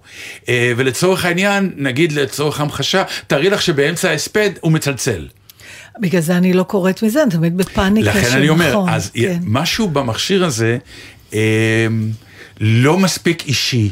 אה, 0.50 0.74
ולצורך 0.78 1.26
העניין, 1.26 1.72
נגיד 1.76 2.12
לצורך 2.12 2.60
המחשה, 2.62 3.04
תארי 3.28 3.50
לך 3.50 3.62
שבאמצע 3.62 4.10
ההספד 4.10 4.50
הוא 4.62 4.72
מצלצל. 4.72 5.28
בגלל 6.00 6.22
זה 6.22 6.38
אני 6.38 6.54
לא 6.54 6.64
קוראת 6.64 7.04
מזה, 7.04 7.24
אני 7.24 7.32
תמיד 7.32 7.58
בפאניקה 7.58 8.10
לכן 8.10 8.30
של 8.30 8.38
אני 8.38 8.50
אומר, 8.50 8.70
נכון, 8.70 8.90
אז 8.90 9.12
כן. 9.14 9.40
משהו 9.44 9.90
במכשיר 9.90 10.46
הזה 10.46 10.78
לא 12.62 12.98
מספיק 12.98 13.44
אישי. 13.48 13.90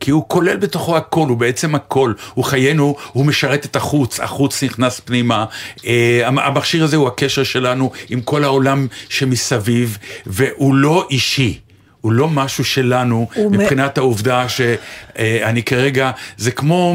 כי 0.00 0.10
הוא 0.10 0.24
כולל 0.28 0.56
בתוכו 0.56 0.96
הכל, 0.96 1.28
הוא 1.28 1.36
בעצם 1.36 1.74
הכל, 1.74 2.12
הוא 2.34 2.44
חיינו, 2.44 2.96
הוא 3.12 3.26
משרת 3.26 3.64
את 3.66 3.76
החוץ, 3.76 4.20
החוץ 4.20 4.62
נכנס 4.62 5.00
פנימה. 5.00 5.44
אה, 5.86 6.22
המ- 6.24 6.38
המכשיר 6.38 6.84
הזה 6.84 6.96
הוא 6.96 7.08
הקשר 7.08 7.42
שלנו 7.42 7.90
עם 8.08 8.20
כל 8.20 8.44
העולם 8.44 8.86
שמסביב, 9.08 9.98
והוא 10.26 10.74
לא 10.74 11.06
אישי. 11.10 11.58
הוא 12.00 12.12
לא 12.12 12.28
משהו 12.28 12.64
שלנו, 12.64 13.28
הוא 13.34 13.50
מ- 13.52 13.54
מבחינת 13.58 13.98
העובדה 13.98 14.46
שאני 14.48 15.62
כרגע, 15.62 16.10
זה 16.36 16.50
כמו... 16.50 16.94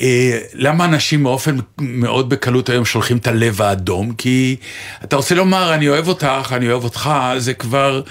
אה, 0.00 0.38
למה 0.52 0.84
אנשים 0.84 1.24
באופן 1.24 1.56
מאוד 1.78 2.28
בקלות 2.28 2.68
היום 2.68 2.84
שולחים 2.84 3.16
את 3.16 3.26
הלב 3.26 3.62
האדום? 3.62 4.14
כי 4.14 4.56
אתה 5.04 5.16
רוצה 5.16 5.34
לומר, 5.34 5.74
אני 5.74 5.88
אוהב 5.88 6.08
אותך, 6.08 6.54
אני 6.56 6.70
אוהב 6.70 6.84
אותך, 6.84 7.10
זה 7.38 7.54
כבר 7.54 8.02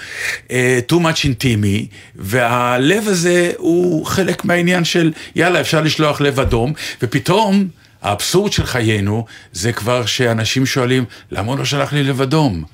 uh, 0.48 0.50
too 0.92 0.94
much 0.94 1.24
intimate, 1.24 1.94
והלב 2.16 3.08
הזה 3.08 3.52
הוא 3.56 4.06
חלק 4.06 4.44
מהעניין 4.44 4.84
של, 4.84 5.12
יאללה, 5.36 5.60
אפשר 5.60 5.80
לשלוח 5.80 6.20
לב 6.20 6.40
אדום, 6.40 6.72
ופתאום... 7.02 7.68
האבסורד 8.04 8.52
של 8.52 8.66
חיינו 8.66 9.24
זה 9.52 9.72
כבר 9.72 10.06
שאנשים 10.06 10.66
שואלים, 10.66 11.04
למה 11.30 11.48
הוא 11.48 11.58
לא 11.58 11.64
שלח 11.64 11.92
לי 11.92 12.02
לב 12.02 12.20
אדום? 12.20 12.64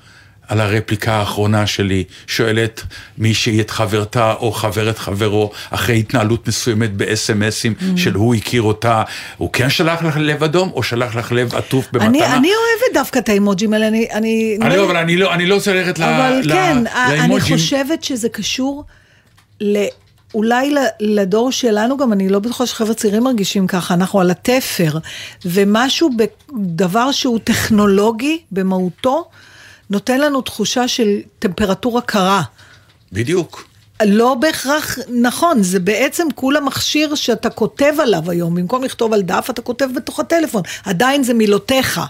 על 0.51 0.61
הרפליקה 0.61 1.13
האחרונה 1.13 1.67
שלי, 1.67 2.03
שואלת 2.27 2.81
מישהי 3.17 3.61
את 3.61 3.69
חברתה 3.71 4.33
או 4.33 4.51
חבר 4.51 4.89
את 4.89 4.97
חברו, 4.99 5.51
אחרי 5.69 5.99
התנהלות 5.99 6.47
מסוימת 6.47 6.93
ב-SMSים 6.97 7.41
Mm. 7.81 7.97
של 7.99 8.13
הוא 8.13 8.35
הכיר 8.35 8.61
אותה, 8.61 9.03
הוא 9.37 9.49
כן 9.53 9.69
שלח 9.69 10.03
לך 10.03 10.17
לב 10.19 10.43
אדום 10.43 10.69
או 10.73 10.83
שלח 10.83 11.15
לך 11.15 11.31
לב 11.31 11.55
עטוף 11.55 11.87
במתנה? 11.91 12.07
אני, 12.09 12.25
אני 12.25 12.47
אוהבת 12.47 12.93
דווקא 12.93 13.19
את 13.19 13.29
האימוג'ים 13.29 13.73
האלה, 13.73 13.87
אני... 13.87 14.07
אני, 14.13 14.57
אני 14.61 14.77
לא, 14.77 14.85
אבל 14.85 14.97
אני 14.97 15.17
לא, 15.17 15.33
אני 15.33 15.45
לא 15.45 15.55
רוצה 15.55 15.73
ללכת 15.73 15.99
ל- 15.99 16.03
אבל 16.03 16.41
ל- 16.43 16.53
כן, 16.53 16.77
אני 16.87 17.17
לאימוג'ים. 17.17 17.55
חושבת 17.57 18.03
שזה 18.03 18.29
קשור 18.29 18.83
ל... 19.61 19.77
אולי 20.33 20.73
לדור 20.99 21.51
שלנו 21.51 21.97
גם, 21.97 22.13
אני 22.13 22.29
לא 22.29 22.39
בטוחה 22.39 22.65
שחבר'ה 22.65 22.93
צעירים 22.93 23.23
מרגישים 23.23 23.67
ככה, 23.67 23.93
אנחנו 23.93 24.19
על 24.19 24.31
התפר, 24.31 24.97
ומשהו 25.45 26.09
בדבר 26.17 27.11
שהוא 27.11 27.39
טכנולוגי 27.43 28.39
במהותו, 28.51 29.25
נותן 29.91 30.21
לנו 30.21 30.41
תחושה 30.41 30.87
של 30.87 31.19
טמפרטורה 31.39 32.01
קרה. 32.01 32.41
בדיוק. 33.11 33.67
לא 34.05 34.33
בהכרח 34.33 34.97
נכון, 35.21 35.63
זה 35.63 35.79
בעצם 35.79 36.27
כולה 36.35 36.59
מכשיר 36.59 37.15
שאתה 37.15 37.49
כותב 37.49 37.93
עליו 38.01 38.31
היום, 38.31 38.55
במקום 38.55 38.83
לכתוב 38.83 39.13
על 39.13 39.21
דף, 39.21 39.47
אתה 39.49 39.61
כותב 39.61 39.87
בתוך 39.95 40.19
הטלפון, 40.19 40.61
עדיין 40.85 41.23
זה 41.23 41.33
מילותיך. 41.33 42.01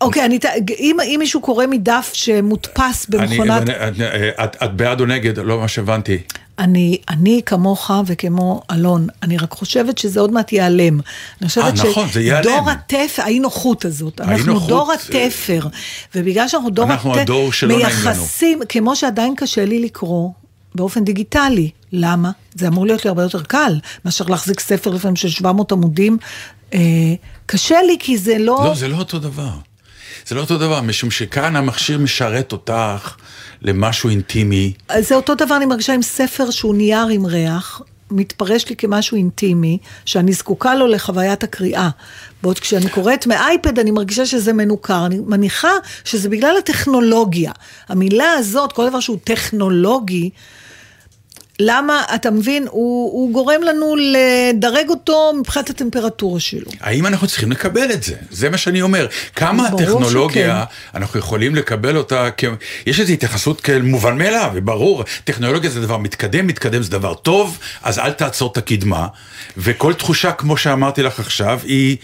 אוקיי, 0.00 0.24
אני, 0.24 0.38
אם, 0.78 0.96
אם 1.04 1.16
מישהו 1.18 1.40
קורא 1.40 1.66
מדף 1.66 2.10
שמודפס 2.12 3.06
במכונת... 3.06 3.68
אני, 3.68 4.08
את, 4.44 4.56
את, 4.56 4.62
את 4.62 4.74
בעד 4.74 5.00
או 5.00 5.06
נגד? 5.06 5.38
לא 5.38 5.60
ממש 5.60 5.78
הבנתי. 5.78 6.18
אני, 6.62 6.98
אני 7.08 7.40
כמוך 7.46 7.90
וכמו 8.06 8.62
אלון, 8.72 9.06
אני 9.22 9.36
רק 9.38 9.52
חושבת 9.52 9.98
שזה 9.98 10.20
עוד 10.20 10.30
מעט 10.30 10.52
ייעלם. 10.52 11.00
אני 11.40 11.48
חושבת 11.48 11.64
אה, 11.64 11.90
נכון, 11.90 12.08
זה 12.12 12.20
ייעלם. 12.20 12.42
דור 12.42 12.70
התפר, 12.70 13.22
האי 13.22 13.38
נוחות 13.38 13.84
הזאת, 13.84 14.20
אנחנו 14.20 14.34
האי-נוחות, 14.34 14.68
דור 14.68 14.90
אה, 14.90 14.94
התפר, 14.94 15.66
ובגלל 16.14 16.48
שאנחנו 16.48 16.70
דור 16.70 16.84
אנחנו 16.84 17.10
התפר, 17.10 17.22
הדור 17.22 17.52
שלא 17.52 17.68
נעים 17.68 17.80
לנו. 17.80 18.04
מייחסים, 18.04 18.60
כמו 18.68 18.96
שעדיין 18.96 19.34
קשה 19.36 19.64
לי 19.64 19.78
לקרוא, 19.78 20.30
באופן 20.74 21.04
דיגיטלי. 21.04 21.70
למה? 21.92 22.30
זה 22.54 22.68
אמור 22.68 22.86
להיות 22.86 23.04
לי 23.04 23.08
הרבה 23.08 23.22
יותר 23.22 23.42
קל, 23.42 23.80
מאשר 24.04 24.24
להחזיק 24.24 24.60
ספר 24.60 24.90
לפעמים 24.90 25.16
של 25.16 25.28
700 25.28 25.72
עמודים. 25.72 26.18
אה, 26.74 26.80
קשה 27.46 27.82
לי 27.86 27.96
כי 28.00 28.18
זה 28.18 28.38
לא... 28.38 28.60
לא, 28.64 28.74
זה 28.74 28.88
לא 28.88 28.96
אותו 28.96 29.18
דבר. 29.18 29.50
זה 30.26 30.34
לא 30.34 30.40
אותו 30.40 30.58
דבר, 30.58 30.80
משום 30.80 31.10
שכאן 31.10 31.56
המכשיר 31.56 31.98
משרת 31.98 32.52
אותך 32.52 33.16
למשהו 33.64 34.10
אינטימי. 34.10 34.72
זה 34.98 35.14
אותו 35.14 35.34
דבר 35.34 35.56
אני 35.56 35.66
מרגישה 35.66 35.94
עם 35.94 36.02
ספר 36.02 36.50
שהוא 36.50 36.74
נייר 36.74 37.06
עם 37.06 37.26
ריח, 37.26 37.82
מתפרש 38.10 38.68
לי 38.68 38.76
כמשהו 38.76 39.16
אינטימי, 39.16 39.78
שאני 40.04 40.32
זקוקה 40.32 40.74
לו 40.74 40.86
לחוויית 40.86 41.42
הקריאה. 41.42 41.90
בעוד 42.42 42.58
כשאני 42.58 42.88
קוראת 42.88 43.26
מאייפד 43.26 43.78
אני 43.78 43.90
מרגישה 43.90 44.26
שזה 44.26 44.52
מנוכר. 44.52 45.06
אני 45.06 45.18
מניחה 45.26 45.72
שזה 46.04 46.28
בגלל 46.28 46.54
הטכנולוגיה. 46.58 47.52
המילה 47.88 48.32
הזאת, 48.32 48.72
כל 48.72 48.88
דבר 48.88 49.00
שהוא 49.00 49.18
טכנולוגי, 49.24 50.30
למה, 51.60 52.02
אתה 52.14 52.30
מבין, 52.30 52.62
הוא, 52.70 53.12
הוא 53.12 53.32
גורם 53.32 53.62
לנו 53.62 53.94
לדרג 53.96 54.88
אותו 54.88 55.32
מבחינת 55.38 55.70
הטמפרטורה 55.70 56.40
שלו. 56.40 56.70
האם 56.80 57.06
אנחנו 57.06 57.26
צריכים 57.26 57.50
לקבל 57.52 57.92
את 57.92 58.02
זה? 58.02 58.14
זה 58.30 58.50
מה 58.50 58.56
שאני 58.58 58.82
אומר. 58.82 59.06
כמה 59.36 59.68
ברור 59.70 59.80
הטכנולוגיה, 59.82 60.64
אנחנו 60.94 61.18
יכולים 61.18 61.54
לקבל 61.54 61.96
אותה, 61.96 62.28
כ... 62.36 62.44
יש 62.86 63.00
איזו 63.00 63.12
התייחסות 63.12 63.60
כאל 63.60 63.82
מובן 63.82 64.18
מאליו, 64.18 64.50
וברור, 64.54 65.04
טכנולוגיה 65.24 65.70
זה 65.70 65.80
דבר 65.80 65.96
מתקדם, 65.98 66.46
מתקדם 66.46 66.82
זה 66.82 66.90
דבר 66.90 67.14
טוב, 67.14 67.58
אז 67.82 67.98
אל 67.98 68.12
תעצור 68.12 68.52
את 68.52 68.56
הקדמה, 68.56 69.06
וכל 69.56 69.94
תחושה, 69.94 70.32
כמו 70.32 70.56
שאמרתי 70.56 71.02
לך 71.02 71.20
עכשיו, 71.20 71.60
היא 71.64 71.96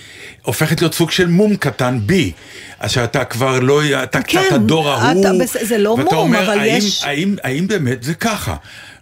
הופכת 0.43 0.81
להיות 0.81 0.95
סוג 0.95 1.11
של 1.11 1.27
מום 1.29 1.57
קטן 1.57 1.99
בי. 2.07 2.33
אז 2.81 2.91
שאתה 2.91 3.25
כבר 3.25 3.61
לא, 3.61 3.81
אתה 4.03 4.23
כן, 4.23 4.41
קצת 4.43 4.53
הדור 4.53 4.95
אתה 4.95 5.03
ההוא, 5.05 5.43
בס- 5.43 5.57
זה 5.69 5.79
לא 5.79 5.97
מום, 5.97 6.07
אומר, 6.15 6.43
אבל 6.53 6.59
האם, 6.61 6.77
יש- 6.77 7.05
האם, 7.05 7.37
האם 7.45 7.67
באמת 7.69 8.03
זה 8.03 8.15
ככה? 8.15 8.57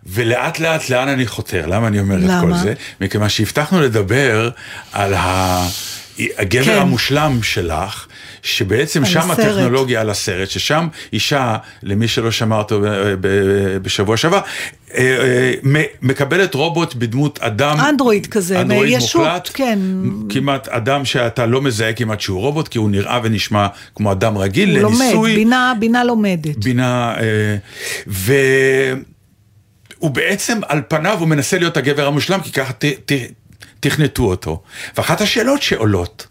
ולאט 0.09 0.59
לאט 0.59 0.90
לאן 0.90 1.09
אני 1.09 1.27
חותר? 1.27 1.66
למה 1.66 1.87
אני 1.88 2.01
אומר 2.01 2.16
את 2.16 2.40
כל 2.40 2.47
למה? 2.47 2.59
זה? 2.62 2.75
מכיוון 3.01 3.29
שהבטחנו 3.29 3.81
לדבר 3.81 4.51
על 4.92 5.14
ה... 5.14 5.66
הגבר 6.38 6.64
כן. 6.64 6.79
המושלם 6.79 7.38
שלך, 7.42 8.07
שבעצם 8.42 9.05
שם 9.05 9.31
הסרט. 9.31 9.38
הטכנולוגיה 9.38 10.01
על 10.01 10.11
הסרט, 10.11 10.51
ששם 10.51 10.88
אישה, 11.12 11.57
למי 11.83 12.09
שלא 12.09 12.31
שמע 12.31 12.57
אותו 12.59 12.81
בשבוע 13.83 14.16
שעבר, 14.16 14.40
אה, 14.95 14.99
אה, 14.99 15.53
מ- 15.62 15.83
מקבלת 16.03 16.55
רובוט 16.55 16.95
בדמות 16.95 17.38
אדם, 17.38 17.77
אנדרואיד 17.81 18.27
כזה, 18.27 18.61
אנדרואיד 18.61 18.92
ישות, 18.99 19.21
מוחלט, 19.23 19.51
כן. 19.55 19.79
כמעט 20.29 20.69
אדם 20.69 21.05
שאתה 21.05 21.47
לא 21.47 21.62
מזהה 21.62 21.92
כמעט 21.92 22.21
שהוא 22.21 22.40
רובוט, 22.40 22.69
כי 22.69 22.79
הוא 22.79 22.90
נראה 22.90 23.21
ונשמע 23.23 23.66
כמו 23.95 24.12
אדם 24.12 24.38
רגיל, 24.38 24.71
הוא 24.71 24.79
לומד, 24.79 24.97
לניסוי. 25.01 25.35
בינה, 25.37 25.73
בינה 25.81 26.05
לומדת. 26.05 26.57
בינה, 26.57 27.14
אה, 27.21 27.57
ו... 28.09 28.33
הוא 29.98 30.11
בעצם 30.11 30.61
על 30.68 30.82
פניו 30.88 31.18
הוא 31.18 31.28
מנסה 31.28 31.59
להיות 31.59 31.76
הגבר 31.76 32.06
המושלם, 32.06 32.40
כי 32.40 32.52
ככה 32.52 32.72
ת, 32.72 32.85
ת, 32.85 33.12
תכנתו 33.80 34.22
אותו. 34.22 34.62
ואחת 34.96 35.20
השאלות 35.20 35.62
שעולות, 35.62 36.26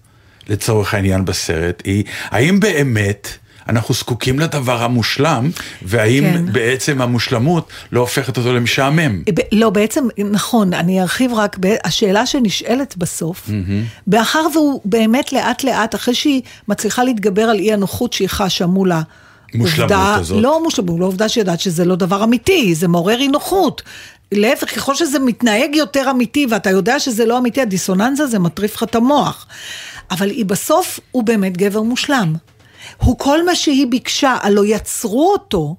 לצורך 0.48 0.94
העניין 0.94 1.26
בסרט, 1.26 1.82
היא 1.86 2.04
האם 2.30 2.60
באמת 2.60 3.28
אנחנו 3.70 3.94
זקוקים 3.94 4.40
לדבר 4.40 4.84
המושלם, 4.84 5.50
והאם 5.82 6.24
כן. 6.24 6.54
בעצם 6.54 7.02
המושלמות 7.02 7.70
לא 7.92 8.00
הופכת 8.00 8.38
אותו 8.38 8.54
למשעמם? 8.54 9.24
ב- 9.34 9.40
לא, 9.52 9.70
בעצם, 9.70 10.08
נכון, 10.32 10.74
אני 10.74 11.02
ארחיב 11.02 11.34
רק, 11.34 11.58
ב- 11.60 11.76
השאלה 11.84 12.26
שנשאלת 12.26 12.98
בסוף, 12.98 13.50
מאחר 14.08 14.48
והוא 14.54 14.82
באמת 14.86 15.34
לאט 15.34 15.64
לאט, 15.64 15.96
אחרי 15.96 16.16
שהיא 16.16 16.42
מצליחה 16.68 17.04
להתגבר 17.04 17.42
על 17.44 17.60
אי 17.60 17.74
הנוחות 17.74 18.14
שהיא 18.14 18.30
חשה 18.30 18.66
מול 18.66 18.92
ה... 18.92 19.02
מושלמות 19.58 19.92
עובדה- 19.92 20.16
הזאת. 20.16 20.42
לא 20.42 20.64
מושלמות, 20.64 21.00
לא 21.00 21.06
עובדה 21.06 21.30
שיודעת 21.30 21.60
שזה 21.60 21.86
לא 21.86 21.96
דבר 21.96 22.24
אמיתי, 22.24 22.76
זה 22.76 22.88
מעורר 22.88 23.20
אי 23.20 23.28
נוחות. 23.28 23.82
להפך, 24.32 24.76
ככל 24.76 24.96
שזה 24.96 25.20
מתנהג 25.20 25.76
יותר 25.76 26.12
אמיתי 26.12 26.46
ואתה 26.50 26.70
יודע 26.70 27.00
שזה 27.00 27.26
לא 27.26 27.38
אמיתי, 27.38 27.62
הדיסוננס 27.62 28.20
הזה 28.20 28.40
מטריף 28.40 28.76
לך 28.76 28.84
את 28.84 28.96
המוח. 28.96 29.48
אבל 30.12 30.30
היא 30.30 30.46
בסוף, 30.46 31.00
הוא 31.12 31.24
באמת 31.24 31.58
גבר 31.58 31.82
מושלם. 31.82 32.34
הוא 32.98 33.18
כל 33.20 33.46
מה 33.46 33.56
שהיא 33.56 33.88
ביקשה, 33.88 34.36
הלא 34.42 34.66
יצרו 34.66 35.32
אותו, 35.32 35.76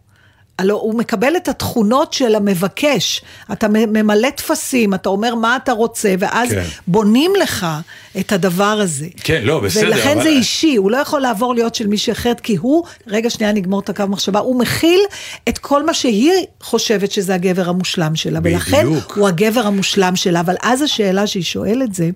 הלא 0.59 0.75
הוא 0.75 0.95
מקבל 0.95 1.37
את 1.37 1.49
התכונות 1.49 2.13
של 2.13 2.35
המבקש. 2.35 3.23
אתה 3.53 3.67
ממלא 3.69 4.31
טפסים, 4.31 4.95
אתה 4.95 5.09
אומר 5.09 5.35
מה 5.35 5.57
אתה 5.57 5.73
רוצה, 5.73 6.15
ואז 6.19 6.51
כן. 6.51 6.63
בונים 6.87 7.33
לך 7.43 7.67
את 8.21 8.33
הדבר 8.33 8.65
הזה. 8.65 9.07
כן, 9.17 9.41
לא, 9.45 9.61
בסדר, 9.61 9.87
ולכן 9.87 10.13
אבל- 10.13 10.23
זה 10.23 10.29
אישי, 10.29 10.77
הוא 10.77 10.91
לא 10.91 10.97
יכול 10.97 11.21
לעבור 11.21 11.55
להיות 11.55 11.75
של 11.75 11.87
מישהי 11.87 12.13
אחרת, 12.13 12.41
כי 12.41 12.57
הוא, 12.57 12.85
רגע 13.07 13.31
שנייה 13.31 13.53
נגמור 13.53 13.81
את 13.81 13.89
הקו 13.89 14.05
מחשבה, 14.09 14.39
הוא 14.41 14.59
מכיל 14.61 15.01
את 15.49 15.59
כל 15.59 15.87
מה 15.87 15.95
שהיא 15.95 16.33
חושבת 16.61 17.13
שזה 17.13 17.35
הגבר 17.35 17.69
המושלם 17.69 18.17
שלה, 18.17 18.41
ולכן 18.43 18.87
בדיוק. 18.87 19.17
הוא 19.19 19.29
הגבר 19.29 19.61
המושלם 19.67 20.17
שלה, 20.17 20.41
אבל 20.41 20.55
אז 20.63 20.83
השאלה 20.83 21.27
שהיא 21.27 21.43
שואלת 21.43 21.95
זה, 21.95 22.11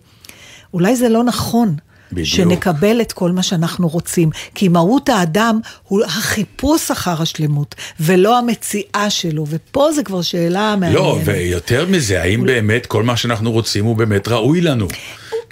אולי 0.75 0.97
זה 0.97 1.09
לא 1.09 1.25
נכון. 1.25 1.77
בדיוק. 2.13 2.27
שנקבל 2.29 3.01
את 3.01 3.13
כל 3.13 3.33
מה 3.33 3.43
שאנחנו 3.43 3.89
רוצים. 3.89 4.31
כי 4.55 4.69
מהות 4.69 5.09
האדם 5.09 5.61
הוא 5.89 6.05
החיפוש 6.05 6.91
אחר 6.91 7.23
השלמות, 7.23 7.75
ולא 8.01 8.39
המציאה 8.39 9.07
שלו, 9.11 9.45
ופה 9.49 9.93
זה 9.93 10.03
כבר 10.03 10.23
שאלה 10.23 10.75
מעניינת. 10.77 10.95
לא, 10.95 11.19
ויותר 11.25 11.87
מזה, 11.87 12.23
האם 12.23 12.45
באמת 12.47 12.87
כל 12.87 13.03
מה 13.03 13.17
שאנחנו 13.17 13.53
רוצים 13.53 13.85
הוא 13.85 13.97
באמת 13.97 14.29
ראוי 14.29 14.61
לנו? 14.61 14.89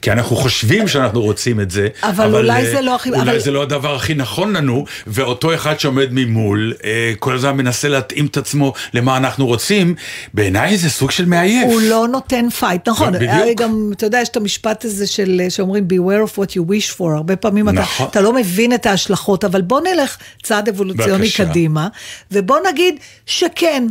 כי 0.02 0.12
אנחנו 0.12 0.36
חושבים 0.36 0.88
שאנחנו 0.88 1.22
רוצים 1.22 1.60
את 1.60 1.70
זה, 1.70 1.88
אבל 2.02 2.34
אולי 2.36 2.66
אה, 2.66 2.70
זה 2.70 2.80
לא 2.80 2.94
הכי- 2.94 3.10
אולי 3.10 3.20
אבל- 3.22 3.38
זה 3.38 3.50
לא 3.50 3.62
הדבר 3.62 3.94
הכי 3.94 4.14
נכון 4.14 4.56
לנו, 4.56 4.84
ואותו 5.06 5.54
אחד 5.54 5.80
שעומד 5.80 6.06
ממול, 6.10 6.72
אה, 6.84 7.12
כל 7.18 7.34
הזמן 7.34 7.56
מנסה 7.56 7.88
להתאים 7.88 8.26
את 8.26 8.36
עצמו 8.36 8.72
למה 8.94 9.16
אנחנו 9.16 9.46
רוצים, 9.46 9.94
בעיניי 10.34 10.76
זה 10.78 10.90
סוג 10.90 11.10
של 11.10 11.24
מעייף. 11.24 11.64
הוא 11.72 11.80
לא 11.82 12.06
נותן 12.12 12.50
fight, 12.50 12.88
נכון, 12.88 13.12
בדיוק. 13.12 13.60
גם, 13.60 13.90
אתה 13.96 14.06
יודע, 14.06 14.20
יש 14.22 14.28
את 14.28 14.36
המשפט 14.36 14.84
הזה 14.84 15.06
של, 15.06 15.42
שאומרים 15.48 15.86
beware 15.90 16.30
of 16.30 16.38
what 16.38 16.47
you 16.50 16.70
wish 16.70 16.98
for, 16.98 17.10
הרבה 17.16 17.36
פעמים 17.36 17.68
אתה, 17.68 17.80
נכון. 17.80 18.06
אתה 18.10 18.20
לא 18.20 18.32
מבין 18.32 18.74
את 18.74 18.86
ההשלכות, 18.86 19.44
אבל 19.44 19.62
בוא 19.62 19.80
נלך 19.80 20.16
צעד 20.42 20.68
אבולוציוני 20.68 21.18
בבקשה. 21.18 21.44
קדימה, 21.44 21.88
ובוא 22.32 22.58
נגיד 22.72 22.94
שכן, 23.26 23.86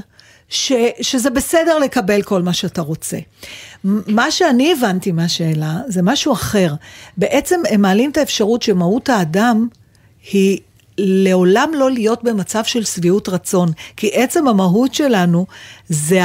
ש, 0.50 0.72
שזה 1.02 1.30
בסדר 1.30 1.80
לקבל 1.80 2.22
כל 2.22 2.41
מה 2.41 2.54
שאתה 2.54 2.82
רוצה. 2.82 3.17
מה 3.84 4.32
שאני 4.32 4.72
הבנתי 4.72 5.12
מהשאלה 5.12 5.78
זה 5.88 6.02
משהו 6.02 6.34
אחר. 6.34 6.74
בעצם 7.17 7.62
הם 7.70 7.82
מעלים 7.82 8.12
את 8.12 8.17
האפשרות 8.17 8.62
שמהות 8.62 9.10
האדם 9.10 9.67
היא 10.32 10.60
לעולם 10.98 11.72
לא 11.74 11.91
להיות 11.91 12.24
במצב 12.24 12.63
של 12.63 12.84
שביעות 12.84 13.30
רצון, 13.30 13.72
כי 13.98 14.10
עצם 14.13 14.48
המהות 14.48 14.93
שלנו 14.93 15.46
זה 15.89 16.20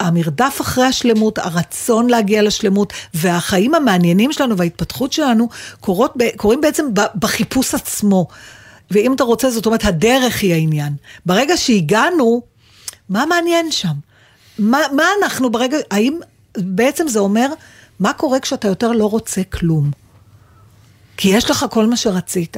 המרדף 0.00 0.58
אחרי 0.60 0.84
השלמות, 0.84 1.38
הרצון 1.38 2.10
להגיע 2.10 2.42
לשלמות, 2.42 2.92
והחיים 3.14 3.74
המעניינים 3.74 4.32
שלנו 4.32 4.56
וההתפתחות 4.56 5.12
שלנו 5.12 5.48
קורות, 5.80 6.14
קורים 6.36 6.60
בעצם 6.60 6.86
בחיפוש 7.14 7.74
עצמו. 7.74 8.26
ואם 8.90 9.12
אתה 9.12 9.24
רוצה, 9.24 9.50
זאת 9.50 9.66
אומרת, 9.66 9.84
הדרך 9.84 10.42
היא 10.42 10.54
העניין. 10.54 10.92
ברגע 11.26 11.56
שהגענו, 11.56 12.42
מה 13.08 13.26
מעניין 13.26 13.72
שם? 13.72 13.92
מה, 14.58 14.78
מה 14.96 15.04
אנחנו 15.22 15.50
ברגע, 15.50 15.76
האם 15.90 16.18
בעצם 16.58 17.08
זה 17.08 17.18
אומר, 17.18 17.46
מה 18.00 18.12
קורה 18.12 18.40
כשאתה 18.40 18.68
יותר 18.68 18.92
לא 18.92 19.06
רוצה 19.06 19.42
כלום? 19.42 19.90
כי 21.16 21.28
יש 21.28 21.50
לך 21.50 21.66
כל 21.70 21.86
מה 21.86 21.96
שרצית. 21.96 22.56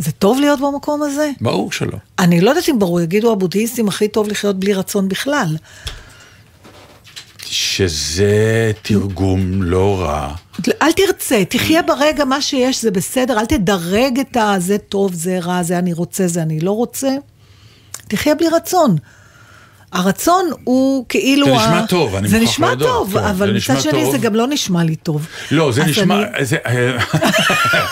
זה 0.00 0.12
טוב 0.12 0.40
להיות 0.40 0.60
במקום 0.60 1.02
הזה? 1.02 1.30
ברור 1.40 1.72
שלא. 1.72 1.98
אני 2.18 2.40
לא 2.40 2.50
יודעת 2.50 2.68
אם 2.68 2.78
ברור, 2.78 3.00
יגידו 3.00 3.32
הבודהיסטים 3.32 3.88
הכי 3.88 4.08
טוב 4.08 4.28
לחיות 4.28 4.60
בלי 4.60 4.74
רצון 4.74 5.08
בכלל. 5.08 5.56
שזה 7.46 8.72
תרגום 8.82 9.62
לא 9.62 10.00
רע. 10.00 10.34
אל 10.82 10.92
תרצה, 10.92 11.42
תחיה 11.48 11.82
ברגע 11.82 12.24
מה 12.24 12.42
שיש, 12.42 12.82
זה 12.82 12.90
בסדר, 12.90 13.38
אל 13.38 13.46
תדרג 13.46 14.20
את 14.20 14.36
ה... 14.36 14.54
זה 14.58 14.78
טוב, 14.78 15.14
זה 15.14 15.38
רע, 15.38 15.62
זה 15.62 15.78
אני 15.78 15.92
רוצה, 15.92 16.26
זה 16.26 16.42
אני 16.42 16.60
לא 16.60 16.72
רוצה. 16.72 17.10
תחיה 18.08 18.34
בלי 18.34 18.48
רצון. 18.48 18.96
הרצון 19.92 20.44
הוא 20.64 21.04
כאילו... 21.08 21.46
זה 21.46 21.52
ה- 21.54 21.56
נשמע 21.56 21.86
טוב, 21.86 22.14
אני 22.14 22.28
זה 22.28 22.38
מוכרח 22.40 22.52
נשמע 22.54 22.66
להודות, 22.66 22.88
טוב, 22.88 23.12
כן, 23.18 23.24
אבל 23.24 23.46
זה 23.46 23.52
מצד 23.52 23.56
נשמע 23.56 23.80
שני 23.80 24.02
טוב. 24.02 24.12
זה 24.12 24.18
גם 24.18 24.34
לא 24.34 24.46
נשמע 24.46 24.84
לי 24.84 24.96
טוב. 24.96 25.26
לא, 25.50 25.72
זה 25.72 25.84
נשמע, 25.84 26.22
אני- 26.36 26.44
זה, 26.44 26.56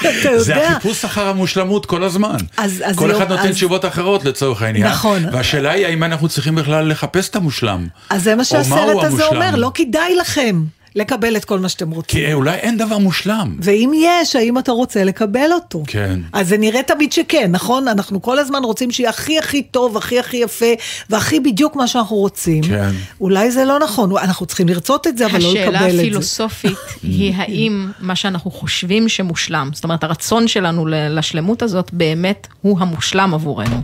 אתה 0.00 0.38
זה 0.38 0.52
יודע. 0.52 0.68
החיפוש 0.68 1.04
אחר 1.04 1.28
המושלמות 1.28 1.87
כל 1.87 2.04
הזמן. 2.04 2.37
אז- 2.56 2.82
אז 2.87 2.96
כל 2.96 3.06
לא- 3.06 3.16
אחד 3.18 3.28
נותן 3.30 3.48
אז- 3.48 3.54
תשובות 3.54 3.84
אחרות 3.84 4.24
לצורך 4.24 4.62
העניין. 4.62 4.87
נכון. 4.87 5.22
והשאלה 5.32 5.70
היא 5.70 5.87
האם 5.87 6.04
אנחנו 6.04 6.28
צריכים 6.28 6.54
בכלל 6.54 6.88
לחפש 6.90 7.28
את 7.28 7.37
המושלם. 7.37 7.87
אז 8.11 8.22
זה 8.24 8.34
מה 8.34 8.44
שהסרט 8.44 9.04
הזה. 9.04 9.24
אומר, 9.26 9.56
לא 9.56 9.70
כדאי 9.74 10.14
לכם 10.16 10.62
לקבל 10.94 11.37
את 11.37 11.44
כל 11.44 11.59
מה 11.59 11.68
שאתם 11.68 11.90
רוצים. 11.90 12.20
כי 12.20 12.33
אולי 12.33 12.55
אין 12.55 12.77
דבר 12.77 12.98
מושלם. 12.98 13.57
ואם 13.61 13.92
יש, 13.94 14.37
האם 14.37 14.59
אתה 14.59 14.72
רוצה 14.72 15.05
לקבל 15.05 15.53
אותו? 15.53 15.83
כן. 15.87 16.20
אז 16.33 16.48
זה 16.48 16.59
נראה 16.59 16.83
תמיד 16.83 17.12
שכן, 17.12 17.51
נכון? 17.51 17.88
אנחנו 17.88 18.22
כל 18.22 18.38
הזמן 18.38 18.64
רוצים 18.64 18.90
שיהיה 18.90 19.11
הכי 19.11 19.38
הכי 19.38 19.62
טוב, 19.62 19.96
הכי 19.96 20.18
הכי 20.18 20.37
יפה, 20.37 20.66
והכי 21.11 21.40
בדיוק 21.40 21.77
מה 21.77 21.87
שאנחנו 21.87 22.16
רוצים. 22.16 22.62
כן. 22.62 22.90
אולי 23.20 23.51
זה 23.51 23.64
לא 23.64 23.79
נכון, 23.79 24.16
אנחנו 24.16 24.46
צריכים 24.46 24.68
לרצות 24.68 25.07
את 25.07 25.18
זה, 25.18 25.27
אבל 25.27 25.42
לא 25.42 25.55
לקבל 25.55 25.66
את 25.66 25.72
זה. 25.72 25.87
השאלה 25.87 26.01
הפילוסופית 26.01 26.79
היא 27.03 27.35
האם 27.37 27.88
מה 28.01 28.16
שאנחנו 28.16 28.51
חושבים 28.51 29.09
שמושלם, 29.09 29.70
זאת 29.74 29.85
אומרת 29.85 30.05
הרצון 30.05 30.48
שלנו 30.48 30.87
לשלמות 30.87 31.62
הזאת 31.62 31.90
באמת 31.92 32.46
הוא 32.62 32.81
המושלם 32.81 33.35
עבורנו. 33.35 33.77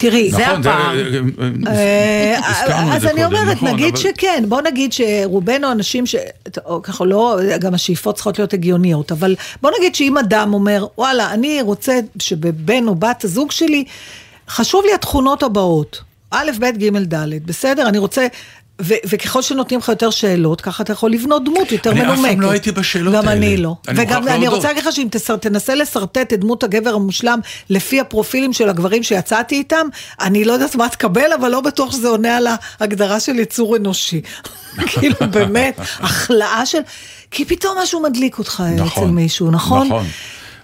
תראי, 0.00 0.30
זה 0.30 0.46
נכון, 0.46 0.60
הפער. 0.60 0.96
אה, 1.66 2.38
הזכרנו 2.38 2.90
את 2.90 2.96
אז 2.96 3.02
זה 3.02 3.10
אני 3.10 3.24
אומרת, 3.24 3.56
נכון, 3.56 3.68
נגיד 3.68 3.96
שכן, 3.96 4.44
בוא 4.48 4.60
נגיד 4.60 4.92
שרובנו 4.92 5.72
אנשים 5.72 6.06
ש... 6.06 6.14
ככה 6.82 7.04
לא, 7.04 7.38
גם 7.60 7.74
השאיפות 7.74 8.14
צריכות 8.14 8.38
להיות 8.38 8.52
הגיוניות, 8.52 9.12
אבל 9.12 9.36
בוא 9.62 9.70
נגיד 9.78 9.94
שאם 9.94 10.18
אדם 10.18 10.54
אומר, 10.54 10.86
וואלה, 10.98 11.32
אני 11.32 11.62
רוצה 11.62 12.00
שבבן 12.18 12.88
או 12.88 12.94
בת 12.94 13.24
הזוג 13.24 13.50
שלי, 13.50 13.84
חשוב 14.48 14.84
לי 14.84 14.94
התכונות 14.94 15.42
הבאות, 15.42 16.02
א', 16.30 16.50
ב', 16.60 16.64
ג', 16.64 17.14
ד', 17.14 17.46
בסדר? 17.46 17.88
אני 17.88 17.98
רוצה... 17.98 18.26
ו- 18.82 18.94
וככל 19.08 19.42
שנותנים 19.42 19.80
לך 19.80 19.88
יותר 19.88 20.10
שאלות, 20.10 20.60
ככה 20.60 20.82
אתה 20.82 20.92
יכול 20.92 21.10
לבנות 21.10 21.44
דמות 21.44 21.72
יותר 21.72 21.90
אני 21.90 22.00
אף 22.02 22.06
מנומקת. 22.06 22.30
פעם 22.32 22.40
לא 22.40 22.50
הייתי 22.50 22.72
בשאלות 22.72 23.14
גם 23.14 23.28
האלה. 23.28 23.32
אני 23.32 23.56
לא. 23.56 23.76
אני 23.88 24.00
וגם 24.02 24.28
אני. 24.28 24.48
רוצה 24.48 24.68
להגיד 24.68 24.84
לך 24.84 24.92
שאם 24.92 25.08
תס- 25.10 25.30
תנסה 25.40 25.74
לשרטט 25.74 26.32
את 26.32 26.40
דמות 26.40 26.62
הגבר 26.64 26.90
המושלם 26.94 27.38
לפי 27.70 28.00
הפרופילים 28.00 28.52
של 28.52 28.68
הגברים 28.68 29.02
שיצאתי 29.02 29.54
איתם, 29.54 29.86
אני 30.20 30.44
לא 30.44 30.52
יודעת 30.52 30.74
מה 30.76 30.88
תקבל, 30.88 31.32
אבל 31.40 31.48
לא 31.48 31.60
בטוח 31.60 31.92
שזה 31.92 32.08
עונה 32.08 32.36
על 32.36 32.46
ההגדרה 32.80 33.20
של 33.20 33.38
יצור 33.38 33.76
אנושי. 33.76 34.20
כאילו 34.90 35.16
באמת, 35.30 35.74
החלאה 36.00 36.66
של... 36.66 36.78
כי 37.30 37.44
פתאום 37.44 37.78
משהו 37.82 38.02
מדליק 38.02 38.38
אותך 38.38 38.62
אצל 38.92 39.04
מישהו, 39.04 39.50
נכון? 39.50 39.86
נכון. 39.86 40.06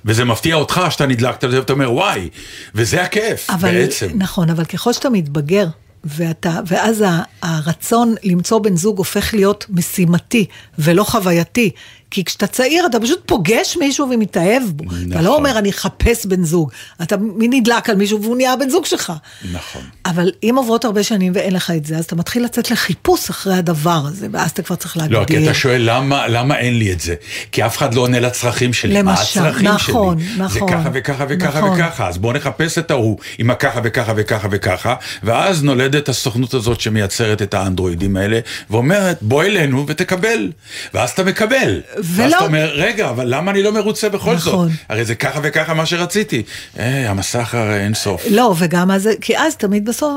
וזה 0.05 0.25
מפתיע 0.25 0.55
אותך 0.55 0.81
שאתה 0.91 1.07
נדלקת 1.07 1.45
ואתה 1.45 1.73
אומר 1.73 1.93
וואי, 1.93 2.29
וזה 2.75 3.03
הכיף 3.03 3.51
אבל, 3.51 3.71
בעצם. 3.73 4.09
נכון, 4.15 4.51
אבל 4.51 4.65
ככל 4.65 4.93
שאתה 4.93 5.11
מתבגר, 5.11 5.67
ואתה, 6.07 6.61
ואז 6.67 7.05
הרצון 7.43 8.15
למצוא 8.23 8.59
בן 8.59 8.77
זוג 8.77 8.99
הופך 8.99 9.35
להיות 9.35 9.67
משימתי 9.69 10.47
ולא 10.79 11.05
חווייתי. 11.05 11.71
כי 12.11 12.25
כשאתה 12.25 12.47
צעיר 12.47 12.87
אתה 12.87 13.01
פשוט 13.01 13.23
פוגש 13.27 13.77
מישהו 13.77 14.11
ומתאהב 14.11 14.63
בו. 14.67 14.85
אתה 14.85 14.95
נכון. 15.07 15.25
לא 15.25 15.37
אומר 15.37 15.59
אני 15.59 15.71
אחפש 15.71 16.27
בן 16.27 16.45
זוג. 16.45 16.71
אתה 17.03 17.17
מי 17.17 17.49
נדלק 17.49 17.91
על 17.91 17.97
מישהו 17.97 18.23
והוא 18.23 18.37
נהיה 18.37 18.53
הבן 18.53 18.71
זוג 18.71 18.87
שלך. 18.87 19.13
נכון. 19.53 19.83
אבל 20.07 20.33
אם 20.43 20.55
עוברות 20.57 20.85
הרבה 20.85 21.03
שנים 21.03 21.33
ואין 21.35 21.55
לך 21.55 21.73
את 21.77 21.87
זה, 21.87 21.97
אז 21.97 22.05
אתה 22.05 22.17
מתחיל 22.17 22.45
לצאת 22.45 22.71
לחיפוש 22.71 23.31
אחרי 23.31 23.55
הדבר 23.55 24.03
הזה, 24.05 24.27
ואז 24.33 24.51
אתה 24.51 24.63
כבר 24.63 24.77
צריך 24.77 24.97
להגדיר. 24.97 25.21
לא, 25.21 25.25
כי 25.25 25.45
אתה 25.45 25.55
שואל 25.55 25.83
למה, 25.85 26.29
למה 26.29 26.59
אין 26.59 26.79
לי 26.79 26.93
את 26.93 27.01
זה? 27.01 27.15
כי 27.53 27.67
אף 27.67 27.77
אחד 27.77 27.95
לא 27.95 28.01
עונה 28.01 28.21
לצרכים 28.21 28.73
שלי. 28.73 29.03
מה 29.03 29.11
למשל, 29.11 29.41
הצרכים 29.41 29.69
נכון, 29.69 30.19
שלי? 30.19 30.29
נכון, 30.39 30.69
זה 30.69 30.75
ככה 30.75 30.91
וככה 30.93 31.25
וככה 31.29 31.59
נכון. 31.59 31.81
וככה, 31.81 32.09
אז 32.09 32.19
בואו 32.19 32.33
נחפש 32.33 32.79
את 32.79 32.91
ההוא 32.91 33.19
עם 33.39 33.51
הככה 33.51 33.81
וככה 33.85 34.13
וככה 34.17 34.49
וככה, 34.51 34.95
ואז 35.23 35.63
נולדת 35.63 36.09
הסוכנות 36.09 36.55
הזאת 36.55 36.81
שמייצרת 36.81 37.43
את 37.43 37.55
האנדרואידים 37.55 38.17
האלה, 38.17 38.41
ואומרת 38.71 39.19
בוא 39.23 39.43
אלינו 39.43 39.85
ותקבל, 39.87 40.53
ואז 40.95 41.11
אתה 41.11 41.25
מקבל. 41.25 41.81
ואז 41.97 42.29
ולא, 42.29 42.37
אתה 42.37 42.45
אומר, 42.45 42.71
רגע, 42.75 43.11
אבל 43.11 43.35
למה 43.35 43.51
אני 43.51 43.63
לא 43.63 43.73
מרוצה 43.73 44.09
בכל 44.09 44.35
נכון. 44.35 44.69
זאת? 44.69 44.79
הרי 44.89 45.05
זה 45.05 45.15
ככה 45.15 45.41
וככה 45.43 45.75
מה 45.75 45.87
שרציתי. 45.87 46.43
אה, 46.79 47.11
המסך 47.11 47.55
הרי 47.55 47.81
אין 47.81 47.95
סוף. 47.95 48.25
לא, 48.31 48.55
וגם 48.59 48.91
אז, 48.91 49.09
כי 49.21 49.39
אז 49.39 49.57
תמיד 49.57 49.85
בסוף, 49.85 50.13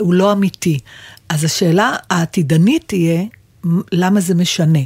הוא 0.00 0.14
לא 0.14 0.32
אמיתי. 0.32 0.78
אז 1.28 1.44
השאלה 1.44 1.92
העתידנית 2.10 2.84
תהיה, 2.86 3.22
למה 3.92 4.20
זה 4.20 4.34
משנה? 4.34 4.78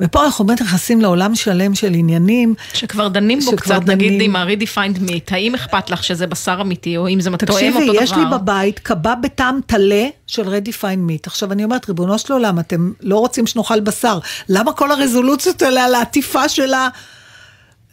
ופה 0.00 0.24
אנחנו 0.24 0.44
באמת 0.44 0.62
נכנסים 0.62 1.00
לעולם 1.00 1.34
שלם 1.34 1.74
של 1.74 1.94
עניינים. 1.94 2.54
שכבר 2.74 3.08
דנים 3.08 3.38
בו 3.40 3.50
שכבר 3.50 3.78
קצת, 3.78 3.86
נגיד 3.88 4.12
דנים. 4.12 4.36
עם 4.36 4.36
ה-redefined 4.36 5.08
meat, 5.08 5.30
האם 5.30 5.54
אכפת 5.54 5.90
לך 5.90 6.04
שזה 6.04 6.26
בשר 6.26 6.58
אמיתי, 6.60 6.96
או 6.96 7.08
אם 7.08 7.20
זה 7.20 7.30
תואם 7.30 7.34
אותו 7.34 7.46
דבר? 7.46 7.92
תקשיבי, 7.92 8.04
יש 8.04 8.12
לי 8.12 8.22
בבית 8.32 8.78
קבב 8.78 9.14
בטעם 9.22 9.60
טלה 9.66 10.06
של 10.26 10.48
רדיפיין 10.48 11.06
מיט. 11.06 11.26
עכשיו 11.26 11.52
אני 11.52 11.64
אומרת, 11.64 11.88
ריבונו 11.88 12.18
של 12.18 12.32
עולם, 12.32 12.58
אתם 12.58 12.92
לא 13.00 13.18
רוצים 13.18 13.46
שנאכל 13.46 13.80
בשר. 13.80 14.18
למה 14.48 14.72
כל 14.72 14.90
הרזולוציות 14.90 15.62
האלה 15.62 15.84
על 15.84 15.94
העטיפה 15.94 16.48
שלה? 16.48 16.88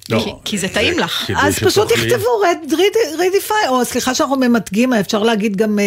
לא, 0.09 0.19
כי- 0.23 0.31
כי 0.45 0.57
זה 0.57 0.67
טעים 0.67 0.99
לך. 0.99 1.31
אז 1.37 1.59
פשוט 1.59 1.91
תכתבו 1.91 2.27
רדיפיין, 3.19 3.69
או 3.69 3.85
סליחה 3.85 4.13
שאנחנו 4.15 4.35
ממתגים, 4.35 4.93
אפשר 4.93 5.23
להגיד 5.23 5.55
גם 5.57 5.79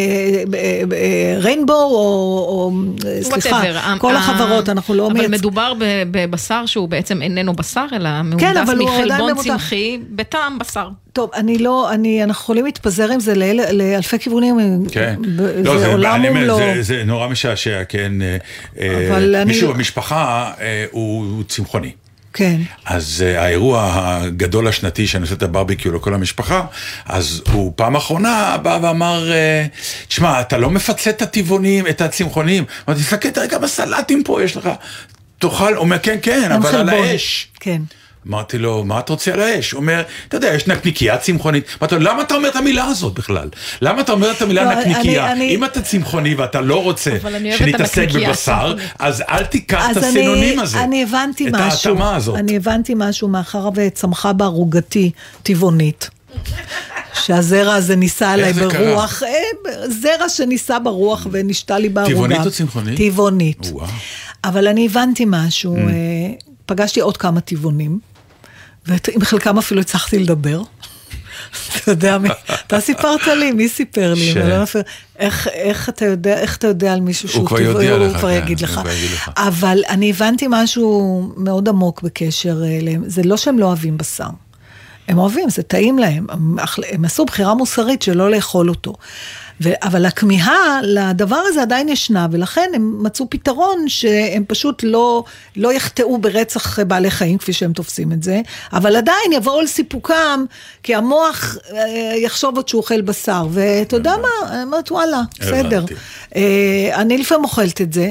ריינבו, 1.41 1.73
או 1.73 2.73
אה, 3.07 3.23
סליחה, 3.23 3.63
Whatever. 3.63 3.99
כל 3.99 4.17
ה- 4.17 4.19
החברות, 4.19 4.69
אנחנו 4.69 4.95
לא 4.95 5.07
אבל 5.07 5.13
מייצ... 5.15 5.31
מדובר 5.31 5.73
ב- 5.79 5.85
בבשר 6.11 6.67
שהוא 6.67 6.89
בעצם 6.89 7.23
איננו 7.23 7.53
בשר, 7.53 7.87
אלא 7.93 8.23
מהונדס 8.23 8.57
אבל 8.57 8.79
הוא 8.79 8.91
עדיין 8.91 9.09
מחלבון. 9.25 9.45
צמחי 9.45 9.99
בטעם 10.11 10.59
בשר. 10.59 10.89
טוב, 11.13 11.31
אני 11.35 11.59
לא, 11.59 11.91
אני, 11.93 12.25
אנחנו 12.25 12.43
יכולים 12.43 12.65
להתפזר 12.65 13.13
עם 13.13 13.21
זה 13.21 13.35
לאל, 13.35 13.61
לאלפי 13.73 14.19
כיוונים. 14.19 14.57
כן, 14.93 15.15
ב- 15.37 15.41
לא, 15.65 15.73
זה 15.73 15.79
זה, 15.79 15.93
עולם 15.93 16.15
אני 16.15 16.29
אומר, 16.29 16.41
ומלואו. 16.41 16.59
זה, 16.59 16.83
זה 16.83 17.03
נורא 17.05 17.29
משעשע, 17.29 17.85
כן. 17.89 18.13
אה, 18.23 18.37
אה, 18.81 19.09
אבל 19.11 19.35
אני 19.35 19.45
מישהו 19.45 19.69
לא- 19.69 19.75
במשפחה 19.75 20.53
אה, 20.61 20.85
הוא, 20.91 21.25
הוא 21.31 21.43
צמחוני. 21.49 21.93
כן. 22.33 22.61
אז 22.85 23.25
uh, 23.27 23.39
האירוע 23.39 23.93
הגדול 23.95 24.69
השנתי 24.69 25.07
שאני 25.07 25.23
עושה 25.23 25.35
את 25.35 25.43
הברביקיו 25.43 25.95
לכל 25.95 26.15
המשפחה, 26.15 26.65
אז 27.07 27.43
הוא 27.53 27.73
פעם 27.77 27.97
אחרונה 27.97 28.57
בא 28.63 28.79
ואמר, 28.83 29.31
uh, 29.31 30.07
תשמע, 30.09 30.41
אתה 30.41 30.59
לא 30.59 30.71
מפצה 30.71 31.11
את 31.11 31.23
הטבעונים, 31.23 31.87
את 31.87 32.01
הצמחונים. 32.01 32.65
אמרתי, 32.89 33.03
תסתכל 33.03 33.41
רגע 33.41 33.59
בסלטים 33.59 34.25
פה, 34.25 34.43
יש 34.43 34.57
לך, 34.57 34.69
תאכל, 35.39 35.75
הוא 35.75 35.81
אומר, 35.81 35.99
כן, 35.99 36.19
כן, 36.23 36.53
אבל 36.53 36.67
על 36.67 36.73
חלבון. 36.73 37.05
האש. 37.05 37.49
כן. 37.61 37.83
אמרתי 38.27 38.59
לו, 38.59 38.85
מה 38.85 38.99
אתה 38.99 39.13
רוצה 39.13 39.33
על 39.33 39.41
האש? 39.41 39.71
הוא 39.73 39.81
אומר, 39.81 40.03
אתה 40.29 40.37
יודע, 40.37 40.55
יש 40.55 40.67
נקניקייה 40.67 41.19
צמחונית. 41.19 41.65
אמרתי 41.81 41.95
לו, 41.95 42.01
למה 42.01 42.23
אתה 42.23 42.35
אומר 42.35 42.49
את 42.49 42.57
המילה 42.57 42.85
הזאת 42.85 43.15
בכלל? 43.15 43.49
למה 43.81 44.01
אתה 44.01 44.13
אומר 44.13 44.31
את 44.31 44.43
המילה 44.43 44.65
לא, 44.65 44.75
נקניקייה? 44.81 45.35
אם 45.35 45.65
אתה 45.65 45.83
צמחוני 45.83 46.35
ואתה 46.35 46.61
לא 46.61 46.83
רוצה 46.83 47.17
את 47.17 47.23
שנתעסק 47.59 48.09
בבשר. 48.15 48.75
אז 48.99 49.23
אל 49.29 49.45
תיקח 49.45 49.91
את 49.91 49.97
הסינונים 49.97 50.59
הזה. 50.59 50.85
אני 50.85 51.03
הבנתי 51.03 51.49
את 51.49 51.53
משהו. 51.55 51.91
ההתאמה 51.91 52.17
הזאת. 52.17 52.37
אני 52.37 52.57
הבנתי 52.57 52.93
משהו 52.97 53.29
מאחר 53.29 53.69
וצמחה 53.75 54.33
בערוגתי 54.33 55.11
טבעונית. 55.43 56.11
שהזרע 57.25 57.75
הזה 57.75 57.97
נישא 57.97 58.27
עליי? 58.27 58.53
ברוח, 58.53 59.23
אה, 59.23 59.29
זרע 59.89 60.29
שנישא 60.29 60.79
ברוח 60.79 61.27
ונשתה 61.31 61.79
לי 61.79 61.89
בערוגה. 61.89 62.15
טבעונית 62.15 62.47
או 62.47 62.51
צמחונית? 62.51 62.97
טבעונית. 62.99 63.67
וואו. 63.73 63.87
אבל 64.45 64.69
אני 64.69 64.87
הבנתי 64.87 65.25
משהו, 65.29 65.77
Mm. 65.77 66.48
אה, 66.71 66.77
פגשתי 66.77 67.01
עוד 67.01 67.17
כמה 67.17 67.41
טבעונים, 67.41 67.99
ועם 68.87 69.01
חלקם 69.25 69.59
אפילו 69.59 69.81
הצלחתי 69.81 70.19
לדבר. 70.19 70.63
אתה 71.77 71.91
יודע, 71.91 72.19
מי- 72.19 72.29
אתה 72.67 72.81
סיפרת 72.81 73.27
לי, 73.27 73.53
מי 73.53 73.69
סיפר 73.69 74.15
לי? 74.15 74.33
ש- 74.33 74.37
לא 74.37 74.63
אפילו- 74.63 74.85
איך- 75.19 75.49
איך 75.49 75.89
אתה 75.89 76.05
יודע, 76.05 76.39
איך 76.39 76.57
אתה 76.57 76.67
יודע 76.67 76.93
על 76.93 77.01
מישהו 77.01 77.29
שהוא? 77.29 77.49
יודיע 77.61 77.91
הוא 77.93 77.99
כן, 77.99 78.05
הוא 78.05 78.13
לך. 78.15 78.17
כבר 78.21 78.31
יגיד 78.31 78.61
לך. 78.61 78.81
אבל 79.37 79.83
אני 79.89 80.11
הבנתי 80.11 80.47
משהו 80.51 81.23
מאוד 81.37 81.69
עמוק 81.69 82.03
בקשר 82.03 82.63
אליהם, 82.65 83.03
זה 83.07 83.23
לא 83.23 83.37
שהם 83.37 83.59
לא 83.59 83.67
אוהבים 83.67 83.99
בשר. 83.99 84.29
הם 85.09 85.19
אוהבים, 85.19 85.51
זה 85.51 85.63
טעים 85.63 85.99
להם, 85.99 86.27
הם 86.93 87.05
עשו 87.05 87.25
בחירה 87.25 87.55
מוסרית 87.55 88.03
שלא 88.03 88.31
לאכול 88.31 88.69
אותו. 88.69 88.93
ו, 89.61 89.71
אבל 89.83 90.07
הכמיהה 90.07 90.81
לדבר 90.83 91.41
הזה 91.47 91.63
עדיין 91.63 91.89
ישנה, 91.89 92.27
ולכן 92.31 92.71
הם 92.75 93.03
מצאו 93.03 93.31
פתרון 93.31 93.89
שהם 93.89 94.45
פשוט 94.49 94.83
לא, 94.83 95.25
לא 95.57 95.73
יחטאו 95.73 96.19
ברצח 96.19 96.81
בעלי 96.81 97.11
חיים, 97.11 97.39
כפי 97.39 97.53
שהם 97.53 97.73
תופסים 97.73 98.13
את 98.13 98.23
זה, 98.23 98.41
אבל 98.73 98.97
עדיין 98.97 99.33
יבואו 99.33 99.61
לסיפוקם, 99.61 100.45
כי 100.83 100.95
המוח 100.95 101.57
אה, 101.73 102.13
יחשוב 102.17 102.57
עוד 102.57 102.69
שהוא 102.69 102.81
אוכל 102.81 103.01
בשר, 103.01 103.47
ואתה 103.51 103.97
יודע 103.97 104.15
מה, 104.23 104.53
אני 104.53 104.63
אומרת 104.63 104.91
וואלה, 104.91 105.21
בסדר. 105.41 105.85
אה, 106.37 106.91
אני 106.95 107.19
לפעמים 107.19 107.45
אוכלת 107.45 107.81
את 107.81 107.93
זה, 107.93 108.11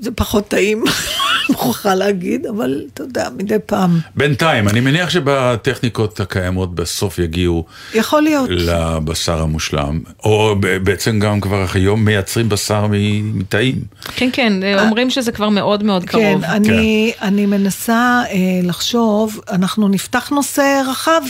זה 0.00 0.10
פחות 0.10 0.48
טעים, 0.48 0.84
מוכרחה 1.50 1.94
להגיד, 1.94 2.46
אבל 2.46 2.82
אתה 2.94 3.02
יודע, 3.02 3.28
מדי 3.36 3.56
פעם. 3.66 3.98
בינתיים, 4.16 4.68
אני 4.68 4.80
מניח 4.80 5.10
שבטכניקות 5.10 6.20
הקיימות 6.20 6.74
בסוף 6.74 7.18
יגיעו 7.18 7.64
יכול 7.94 8.22
להיות. 8.22 8.50
לבשר 8.50 9.40
המושלם, 9.42 10.00
או 10.24 10.54
ב- 10.60 10.76
בעצם 10.76 11.18
גם 11.18 11.40
כבר 11.40 11.66
היום 11.74 12.04
מייצרים 12.04 12.48
בשר 12.48 12.86
מ- 12.90 13.38
מתאים. 13.38 13.76
כן, 14.16 14.28
כן, 14.32 14.52
אומרים 14.78 15.10
שזה 15.10 15.32
כבר 15.32 15.48
מאוד 15.48 15.82
מאוד 15.84 16.02
כן, 16.04 16.08
קרוב. 16.10 16.44
אני, 16.44 17.12
אני 17.22 17.46
מנסה 17.46 17.94
אה, 18.30 18.36
לחשוב, 18.62 19.40
אנחנו 19.50 19.88
נפתח 19.88 20.30
נושא 20.30 20.82
רחב, 20.90 21.20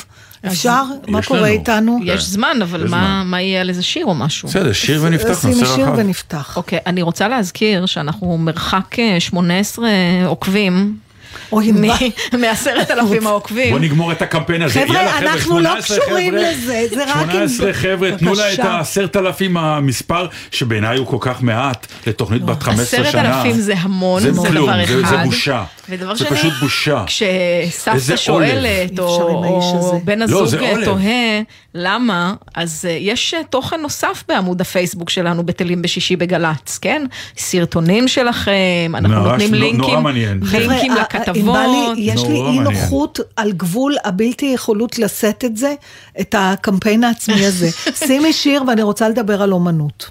אפשר? 0.46 0.82
מה 1.08 1.22
קורה. 1.22 1.46
איתנו? 1.48 1.98
יש 2.04 2.24
זמן, 2.24 2.58
אבל 2.62 2.86
מה 3.24 3.40
יהיה 3.42 3.60
על 3.60 3.68
איזה 3.68 3.82
שיר 3.82 4.06
או 4.06 4.14
משהו? 4.14 4.48
בסדר, 4.48 4.72
שיר 4.72 5.00
ונפתח, 5.02 5.44
נושא 5.44 5.66
שיר 5.66 5.84
רחב. 5.84 5.94
ונפתח. 5.96 6.56
אוקיי, 6.56 6.78
אני 6.86 7.02
רוצה 7.02 7.28
להזכיר 7.28 7.86
שאנחנו 7.86 8.38
מרחק 8.38 8.98
אה, 8.98 9.20
18 9.20 9.88
עוקבים 10.26 10.96
אוי, 11.52 11.72
מה? 11.72 11.96
מעשרת 12.40 12.90
אלפים 12.90 13.26
העוקבים. 13.26 13.70
בוא 13.70 13.78
נגמור 13.80 14.12
את 14.12 14.22
הקמפיין 14.22 14.62
הזה. 14.62 14.84
חבר'ה, 14.88 15.18
אנחנו 15.18 15.60
לא 15.60 15.70
18 15.70 15.98
קשורים 15.98 16.34
לזה, 16.34 16.84
זה 16.94 17.04
רק 17.04 17.16
אם- 17.16 17.30
18 17.48 17.72
חבר'ה, 17.72 18.10
תנו 18.18 18.34
לה 18.34 18.54
את. 18.54 18.58
העשרת 18.58 19.16
אלפים 19.16 19.56
המספר, 19.56 20.26
שבעיניי 20.50 20.98
הוא 20.98 21.06
כל 21.06 21.16
כך 21.20 21.42
מעט, 21.42 21.86
לתוכנית 22.06 22.42
בת 22.42 22.62
15 22.62 23.00
עשרת 23.00 23.12
שנה. 23.12 23.38
אלפים 23.38 23.60
זה 23.60 23.74
המון, 23.80 24.22
זה 24.22 24.30
דבר 24.30 24.50
זה- 24.86 25.00
אחד. 25.00 25.08
זה 25.10 25.16
בושה. 25.24 25.64
ודבר 25.90 26.14
זה 26.14 26.24
שני, 26.24 26.38
פשוט 26.38 26.52
בושה. 26.60 27.04
כשסבתא 27.06 28.16
שואלת, 28.16 28.98
או, 28.98 29.22
או 29.22 29.78
הזה. 29.78 29.96
בן 30.04 30.18
לא, 30.18 30.42
הזוג 30.42 30.60
עולב. 30.60 30.84
תוהה 30.84 31.40
למה, 31.74 32.34
אז 32.54 32.84
אה, 32.88 32.96
יש 33.00 33.34
אה, 33.34 33.40
תוכן 33.50 33.80
נוסף 33.80 34.24
בעמוד 34.28 34.60
הפייסבוק 34.60 35.10
שלנו, 35.10 35.46
בטלים 35.46 35.82
בשישי 35.82 36.16
בגל"צ, 36.16 36.78
כן? 36.78 37.06
סרטונים 37.36 38.08
שלכם, 38.08 38.92
אנחנו 38.94 39.08
ממש 39.08 39.42
נותנים 39.42 39.54
לינקים, 39.54 40.02
מעניין. 40.02 40.40
כן. 40.50 40.58
לינקים 40.60 40.92
חבר'ה, 40.92 41.02
לכתבות. 41.02 41.56
ענבלי, 41.56 42.02
יש 42.02 42.24
לי 42.24 42.40
אי. 42.40 42.58
נוחות 42.58 43.20
על 43.36 43.52
גבול 43.52 43.96
הבלתי 44.04 44.46
יכולות 44.46 44.98
לשאת 44.98 45.44
את 45.44 45.56
זה, 45.56 45.74
את 46.20 46.34
הקמפיין 46.38 47.04
העצמי 47.04 47.46
הזה. 47.46 47.68
שימי 48.06 48.32
שיר 48.32 48.62
ואני 48.68 48.82
רוצה 48.82 49.08
לדבר 49.08 49.42
על 49.42 49.52
אומנות. 49.52 50.10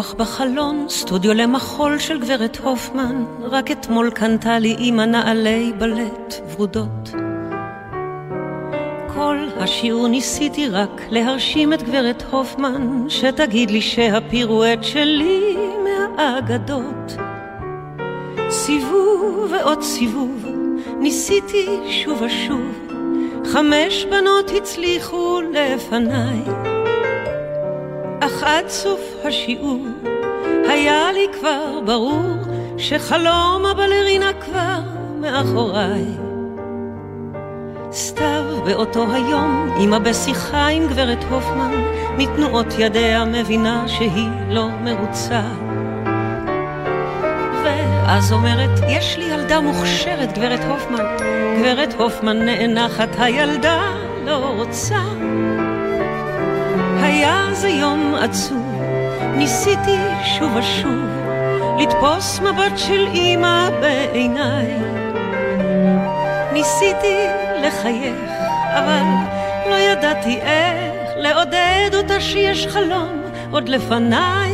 רוח 0.00 0.14
בחלון, 0.14 0.86
סטודיו 0.88 1.34
למחול 1.34 1.98
של 1.98 2.20
גברת 2.20 2.56
הופמן, 2.56 3.24
רק 3.42 3.70
אתמול 3.70 4.10
קנתה 4.10 4.58
לי 4.58 4.76
אמא 4.78 5.02
נעלי 5.02 5.72
בלט 5.78 6.34
ורודות. 6.50 7.10
כל 9.14 9.36
השיעור 9.56 10.08
ניסיתי 10.08 10.68
רק 10.68 11.02
להרשים 11.10 11.72
את 11.72 11.82
גברת 11.82 12.22
הופמן, 12.30 13.04
שתגיד 13.08 13.70
לי 13.70 13.80
שהפירואט 13.80 14.84
שלי 14.84 15.56
מהאגדות. 15.84 17.16
סיבוב 18.50 19.52
ועוד 19.52 19.82
סיבוב, 19.82 20.46
ניסיתי 21.00 21.66
שוב 21.90 22.22
ושוב, 22.22 22.88
חמש 23.44 24.04
בנות 24.04 24.50
הצליחו 24.56 25.40
לפניי. 25.52 26.42
אך 28.20 28.42
עד 28.42 28.68
סוף 28.68 29.00
השיעור 29.24 29.86
היה 30.68 31.12
לי 31.12 31.26
כבר 31.40 31.80
ברור 31.86 32.22
שחלום 32.78 33.66
הבלרינה 33.70 34.32
כבר 34.40 34.80
מאחוריי. 35.20 36.04
סתיו 37.92 38.44
באותו 38.64 39.06
היום, 39.12 39.76
אמא 39.80 39.98
בשיחה 39.98 40.66
עם 40.66 40.88
גברת 40.88 41.24
הופמן, 41.30 41.72
מתנועות 42.18 42.66
ידיה 42.78 43.24
מבינה 43.24 43.88
שהיא 43.88 44.28
לא 44.48 44.68
מרוצה. 44.84 45.42
ואז 47.64 48.32
אומרת, 48.32 48.80
יש 48.88 49.18
לי 49.18 49.24
ילדה 49.24 49.60
מוכשרת, 49.60 50.38
גברת 50.38 50.64
הופמן. 50.64 51.04
גברת 51.60 51.94
הופמן 51.98 52.36
נאנחת, 52.36 53.08
הילדה 53.18 53.82
לא 54.24 54.54
רוצה. 54.56 54.98
היה 57.10 57.46
זה 57.52 57.68
יום 57.68 58.14
עצוב, 58.14 58.82
ניסיתי 59.36 59.98
שוב 60.24 60.56
ושוב 60.56 61.04
לתפוס 61.78 62.40
מבט 62.40 62.76
של 62.76 63.06
אמא 63.14 63.70
בעיניי. 63.80 64.76
ניסיתי 66.52 67.16
לחייך, 67.62 68.30
אבל 68.74 69.02
לא 69.70 69.74
ידעתי 69.74 70.38
איך 70.40 71.10
לעודד 71.16 71.90
אותה 71.94 72.20
שיש 72.20 72.66
חלום 72.66 73.22
עוד 73.50 73.68
לפניי. 73.68 74.49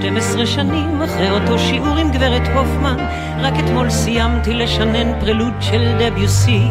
12 0.00 0.46
שנים 0.46 1.02
אחרי 1.02 1.30
אותו 1.30 1.58
שיעור 1.58 1.96
עם 1.96 2.10
גברת 2.10 2.46
הופמן, 2.54 2.96
רק 3.38 3.54
אתמול 3.58 3.90
סיימתי 3.90 4.54
לשנן 4.54 5.20
פרלוד 5.20 5.52
של 5.60 5.96
דביוסי. 5.98 6.62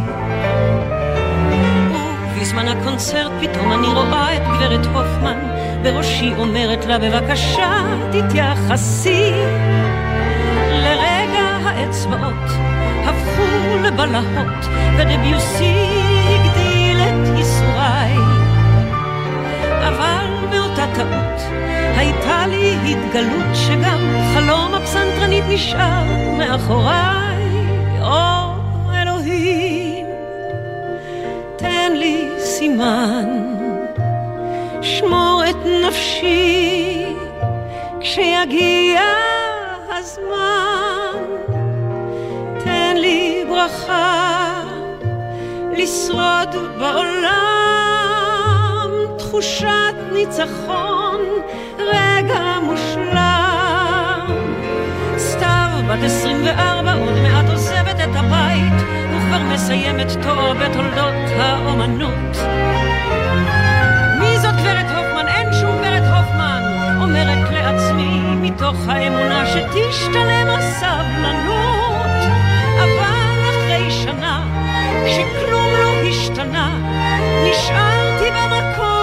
ובזמן 2.35 2.67
הקונצרט 2.67 3.31
פתאום 3.41 3.71
אני 3.71 3.87
רואה 3.87 4.35
את 4.35 4.41
גברת 4.41 4.85
הופמן, 4.85 5.39
בראשי 5.83 6.33
אומרת 6.37 6.85
לה 6.85 6.99
בבקשה 6.99 7.83
תתייחסי. 8.11 9.31
לרגע 10.71 11.57
האצבעות 11.63 12.51
הפכו 13.05 13.77
לבלהות, 13.83 14.65
ודביוסי 14.97 16.06
טעות 20.95 21.41
הייתה 21.97 22.47
לי 22.47 22.75
התגלות 22.85 23.55
שגם 23.55 23.99
חלום 24.33 24.73
הפסנתרנית 24.73 25.43
נשאר 25.49 26.03
מאחוריי. 26.37 27.27
או 28.01 28.53
אלוהים, 28.93 30.05
תן 31.55 31.91
לי 31.95 32.29
סימן, 32.37 33.25
שמור 34.81 35.43
את 35.49 35.55
נפשי 35.87 37.05
כשיגיע 37.99 39.01
הזמן. 39.89 41.23
תן 42.63 42.97
לי 42.97 43.45
ברכה 43.49 44.63
לשרוד 45.71 46.55
בעולם, 46.79 47.56
תחושת 49.37 49.95
ניצחון, 50.13 51.21
רגע 51.79 52.57
מושלם. 52.63 54.27
סתיו, 55.17 55.69
בת 55.89 56.03
24, 56.03 56.93
עוד 56.93 57.17
מעט 57.17 57.49
עוזבת 57.49 57.95
את 58.03 58.15
הבית, 58.15 58.73
וכבר 59.15 59.43
מסיימת 59.53 60.11
תואר 60.23 60.53
בתולדות 60.53 61.29
האומנות. 61.39 62.37
מי 64.19 64.39
זאת 64.39 64.55
גברת 64.55 64.85
הופמן? 64.95 65.27
אין 65.27 65.53
שום 65.61 65.77
גברת 65.77 66.03
הופמן, 66.03 66.63
אומרת 67.01 67.49
לעצמי, 67.51 68.19
מתוך 68.41 68.75
האמונה 68.87 69.45
שתשתלם 69.45 70.47
הסבלנות. 70.47 72.21
אבל 72.77 73.49
אחרי 73.49 73.91
שנה, 73.91 74.43
כשכלום 75.05 75.71
לא 75.81 76.09
השתנה, 76.09 76.79
נשארתי 77.43 78.31
במקום. 78.31 78.96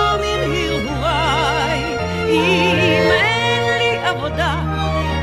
אם 2.35 3.11
אין 3.13 3.79
לי 3.79 3.99
עבודה, 4.09 4.55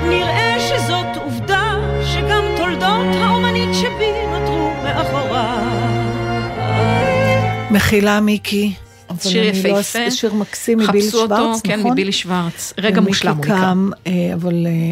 נראה 0.09 0.55
שזאת 0.59 1.23
עובדה, 1.23 1.73
שגם 2.13 2.43
תולדות 2.57 3.15
האומנית 3.21 3.69
שבי 3.73 4.11
נותרו 4.31 4.71
מאחוריי. 4.83 5.81
מחילה 7.71 8.19
מיקי. 8.19 8.73
שיר 9.21 9.43
לא 9.43 9.47
יפהפה. 9.49 9.77
אעשה- 9.77 10.11
שיר 10.11 10.33
מקסים 10.33 10.77
מבילי 10.79 11.01
חפשו 11.07 11.21
אותו, 11.21 11.35
שוורץ, 11.35 11.61
כן, 11.61 11.79
נכון? 11.79 11.91
מבילי 11.91 12.11
שוורץ. 12.11 12.73
רגע 12.77 13.01
מושלם 13.01 13.35
הוא 13.37 13.45
נקרא. 13.45 13.73
אה, 14.07 14.11
אבל 14.33 14.67
אה, 14.67 14.91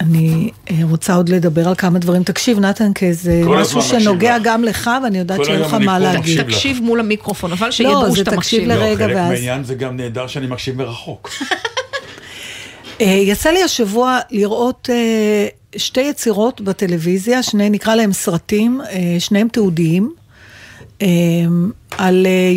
אני 0.00 0.50
אה, 0.70 0.76
רוצה 0.90 1.14
עוד 1.14 1.28
לדבר 1.28 1.68
על 1.68 1.74
כמה 1.74 1.98
דברים. 1.98 2.22
תקשיב, 2.22 2.58
נתן, 2.58 2.92
כי 2.92 3.12
זה 3.12 3.42
משהו 3.46 3.82
שנוגע 3.82 4.36
לך. 4.38 4.42
גם 4.44 4.64
לך, 4.64 4.90
ואני 5.04 5.18
יודעת 5.18 5.44
שאין 5.44 5.60
לך 5.60 5.74
מה 5.74 5.98
להגיד. 5.98 6.20
מקשיב 6.20 6.38
לך. 6.48 6.54
תקשיב 6.54 6.80
מול 6.82 7.00
המיקרופון, 7.00 7.52
אבל 7.52 7.66
לא, 7.66 7.72
שידעו 7.72 8.10
זה 8.10 8.16
שאתה 8.16 8.30
תקשיב 8.36 8.62
מקשיב. 8.62 8.78
לרגע. 8.78 9.06
לא, 9.06 9.12
חלק 9.12 9.16
ואז- 9.16 9.30
מהעניין 9.30 9.64
זה 9.64 9.74
גם 9.74 9.96
נהדר 9.96 10.26
שאני 10.26 10.46
מקשיב 10.46 10.76
מרחוק. 10.78 11.30
אה, 13.00 13.06
יצא 13.06 13.50
לי 13.50 13.62
השבוע 13.62 14.18
לראות 14.30 14.88
אה, 14.92 15.46
שתי 15.76 16.00
יצירות 16.00 16.60
בטלוויזיה, 16.60 17.42
שני, 17.42 17.70
נקרא 17.70 17.94
להם 17.94 18.12
סרטים, 18.12 18.80
שניהם 19.18 19.48
תיעודיים, 19.48 20.12
על 21.98 22.26
אה, 22.26 22.52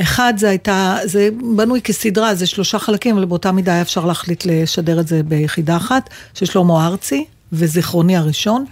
אחד 0.00 0.34
זה 0.36 0.48
הייתה, 0.48 0.98
זה 1.04 1.28
בנוי 1.56 1.80
כסדרה, 1.82 2.34
זה 2.34 2.46
שלושה 2.46 2.78
חלקים, 2.78 3.16
אבל 3.16 3.24
באותה 3.24 3.52
מידה 3.52 3.72
היה 3.72 3.82
אפשר 3.82 4.04
להחליט 4.04 4.46
לשדר 4.46 5.00
את 5.00 5.08
זה 5.08 5.22
ביחידה 5.22 5.76
אחת, 5.76 6.10
של 6.34 6.46
שלמה 6.46 6.86
ארצי, 6.86 7.24
וזיכרוני 7.52 8.16
הראשון. 8.16 8.64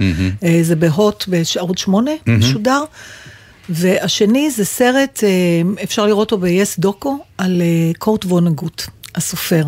אה, 0.42 0.58
זה 0.62 0.76
בהוט 0.76 1.24
בערוץ 1.28 1.78
שמונה, 1.78 2.10
משודר. 2.26 2.84
והשני 3.68 4.50
זה 4.50 4.64
סרט, 4.64 5.20
אה, 5.22 5.82
אפשר 5.82 6.06
לראות 6.06 6.32
אותו 6.32 6.46
ב-yes 6.46 6.74
דוקו, 6.78 7.18
על 7.38 7.62
אה, 7.62 7.92
קורט 7.98 8.24
וונגוט, 8.24 8.82
הסופר. 9.14 9.64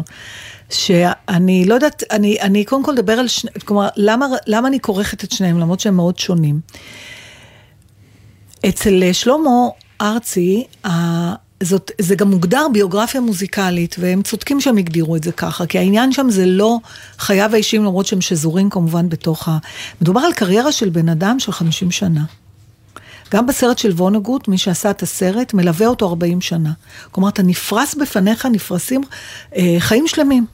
שאני 0.71 1.65
לא 1.65 1.75
יודעת, 1.75 2.03
אני, 2.11 2.41
אני 2.41 2.65
קודם 2.65 2.85
כל 2.85 2.93
אדבר 2.93 3.13
על 3.13 3.29
שני, 3.29 3.51
כלומר, 3.65 3.89
למה, 3.97 4.27
למה 4.47 4.69
אני 4.69 4.81
כורכת 4.81 5.25
את 5.25 5.33
שניהם, 5.33 5.59
למרות 5.59 5.81
שהם 5.81 5.97
מאוד 5.97 6.19
שונים. 6.19 6.61
אצל 8.69 9.13
שלמה 9.13 9.51
ארצי, 10.01 10.65
זאת, 11.63 11.91
זה 12.01 12.15
גם 12.15 12.31
מוגדר 12.31 12.67
ביוגרפיה 12.73 13.21
מוזיקלית, 13.21 13.97
והם 13.99 14.23
צודקים 14.23 14.61
שהם 14.61 14.77
הגדירו 14.77 15.17
את 15.17 15.25
זה 15.25 15.33
ככה, 15.33 15.67
כי 15.67 15.79
העניין 15.79 16.13
שם 16.13 16.31
זה 16.31 16.47
לא 16.47 16.79
חייו 17.19 17.51
האישיים, 17.53 17.85
למרות 17.85 18.07
שהם 18.07 18.21
שזורים 18.21 18.71
כמובן 18.71 19.09
בתוך 19.09 19.49
ה... 19.49 19.59
מדובר 20.01 20.21
על 20.21 20.33
קריירה 20.33 20.73
של 20.73 20.89
בן 20.89 21.09
אדם 21.09 21.39
של 21.39 21.53
50 21.53 21.91
שנה. 21.91 22.25
גם 23.33 23.47
בסרט 23.47 23.79
של 23.79 23.93
וונגוט, 23.93 24.49
מי 24.49 24.59
שעשה 24.59 24.91
את 24.91 25.03
הסרט, 25.03 25.55
מלווה 25.55 25.87
אותו 25.87 26.09
40 26.09 26.41
שנה. 26.41 26.73
כלומר, 27.11 27.29
אתה 27.29 27.43
נפרס 27.43 27.95
בפניך, 27.95 28.47
נפרסים 28.47 29.01
אה, 29.57 29.77
חיים 29.79 30.07
שלמים 30.07 30.47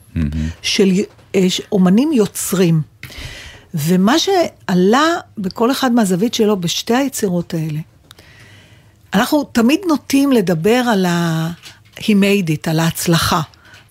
של 0.61 0.89
אה, 1.35 1.47
אומנים 1.71 2.13
יוצרים. 2.13 2.81
ומה 3.73 4.15
שעלה 4.19 5.15
בכל 5.37 5.71
אחד 5.71 5.91
מהזווית 5.91 6.33
שלו 6.33 6.57
בשתי 6.57 6.95
היצירות 6.95 7.53
האלה, 7.53 7.79
אנחנו 9.17 9.43
תמיד 9.43 9.79
נוטים 9.87 10.31
לדבר 10.31 10.83
על 10.91 11.05
ה... 11.05 11.49
he 11.95 12.09
made 12.09 12.49
it, 12.49 12.69
על 12.69 12.79
ההצלחה. 12.79 13.41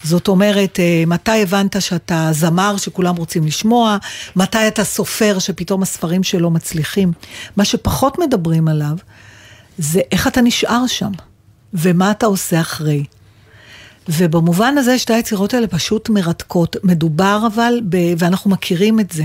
זאת 0.02 0.28
אומרת, 0.28 0.80
אה, 0.80 1.04
מתי 1.06 1.42
הבנת 1.42 1.82
שאתה 1.82 2.28
זמר 2.32 2.76
שכולם 2.76 3.16
רוצים 3.16 3.46
לשמוע, 3.46 3.96
מתי 4.36 4.68
אתה 4.68 4.84
סופר 4.84 5.38
שפתאום 5.38 5.82
הספרים 5.82 6.22
שלו 6.22 6.50
מצליחים. 6.50 7.12
מה 7.56 7.64
שפחות 7.64 8.18
מדברים 8.18 8.68
עליו, 8.68 8.96
זה 9.78 10.00
איך 10.12 10.26
אתה 10.26 10.40
נשאר 10.40 10.86
שם, 10.86 11.10
ומה 11.74 12.10
אתה 12.10 12.26
עושה 12.26 12.60
אחרי. 12.60 13.04
ובמובן 14.08 14.78
הזה 14.78 14.98
שתי 14.98 15.14
היצירות 15.14 15.54
האלה 15.54 15.66
פשוט 15.66 16.08
מרתקות. 16.08 16.76
מדובר 16.84 17.42
אבל, 17.54 17.80
ב... 17.88 17.96
ואנחנו 18.18 18.50
מכירים 18.50 19.00
את 19.00 19.10
זה. 19.10 19.24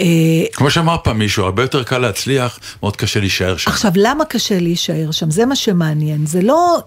אה, 0.00 0.06
כמו 0.52 0.70
שאמר 0.70 0.96
פעם 1.04 1.18
מישהו, 1.18 1.44
הרבה 1.44 1.62
יותר 1.62 1.82
קל 1.82 1.98
להצליח, 1.98 2.58
מאוד 2.82 2.96
קשה 2.96 3.20
להישאר 3.20 3.56
שם. 3.56 3.70
עכשיו, 3.70 3.92
למה 3.96 4.24
קשה 4.24 4.58
להישאר 4.58 5.10
שם? 5.10 5.30
זה 5.30 5.46
מה 5.46 5.56
שמעניין. 5.56 6.26
זה 6.26 6.42
לא... 6.42 6.78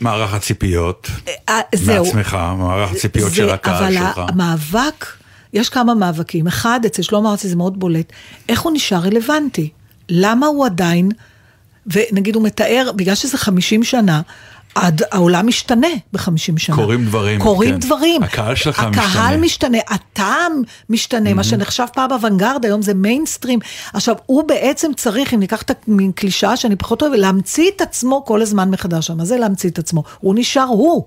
מערך 0.00 0.34
הציפיות, 0.34 1.10
אה, 1.48 1.60
זהו. 1.74 2.04
מעצמך, 2.04 2.38
מערך 2.58 2.90
הציפיות 2.92 3.30
זה- 3.30 3.36
של 3.36 3.50
הקהל 3.50 3.92
שלך. 3.94 4.18
אבל 4.18 4.24
המאבק, 4.28 5.06
יש 5.52 5.68
כמה 5.68 5.94
מאבקים. 5.94 6.46
אחד, 6.46 6.80
אצל 6.86 7.02
שלמה 7.02 7.30
ארצי 7.30 7.48
זה 7.48 7.56
מאוד 7.56 7.80
בולט, 7.80 8.12
איך 8.48 8.60
הוא 8.60 8.72
נשאר 8.74 8.98
רלוונטי? 8.98 9.68
למה 10.08 10.46
הוא 10.46 10.66
עדיין, 10.66 11.10
ונגיד 11.86 12.34
הוא 12.34 12.42
מתאר, 12.44 12.90
בגלל 12.96 13.14
שזה 13.14 13.38
50 13.38 13.84
שנה, 13.84 14.20
עד, 14.76 15.02
העולם 15.12 15.46
משתנה 15.46 15.86
בחמישים 16.12 16.58
שנה. 16.58 16.76
קורים 16.76 17.04
דברים, 17.04 17.40
קורים 17.40 17.72
כן. 17.72 17.78
דברים. 17.78 18.22
הקהל 18.22 18.54
שלך 18.54 18.78
הקהל 18.78 19.36
משתנה. 19.36 19.36
משתנה, 19.36 19.78
הטעם 19.88 20.62
משתנה, 20.90 21.34
מה 21.34 21.44
שנחשב 21.44 21.84
פעם 21.94 22.12
אוונגרד, 22.12 22.64
היום 22.64 22.82
זה 22.82 22.94
מיינסטרים. 22.94 23.58
עכשיו, 23.92 24.14
הוא 24.26 24.48
בעצם 24.48 24.90
צריך, 24.96 25.34
אם 25.34 25.40
ניקח 25.40 25.62
את 25.62 25.70
המין 25.88 26.12
קלישאה 26.12 26.56
שאני 26.56 26.76
פחות 26.76 27.02
אוהבת, 27.02 27.18
להמציא 27.18 27.70
את 27.76 27.80
עצמו 27.80 28.24
כל 28.24 28.42
הזמן 28.42 28.70
מחדש. 28.70 29.10
מה 29.10 29.24
זה 29.24 29.36
להמציא 29.36 29.70
את 29.70 29.78
עצמו? 29.78 30.02
הוא 30.20 30.34
נשאר 30.38 30.62
הוא. 30.62 31.04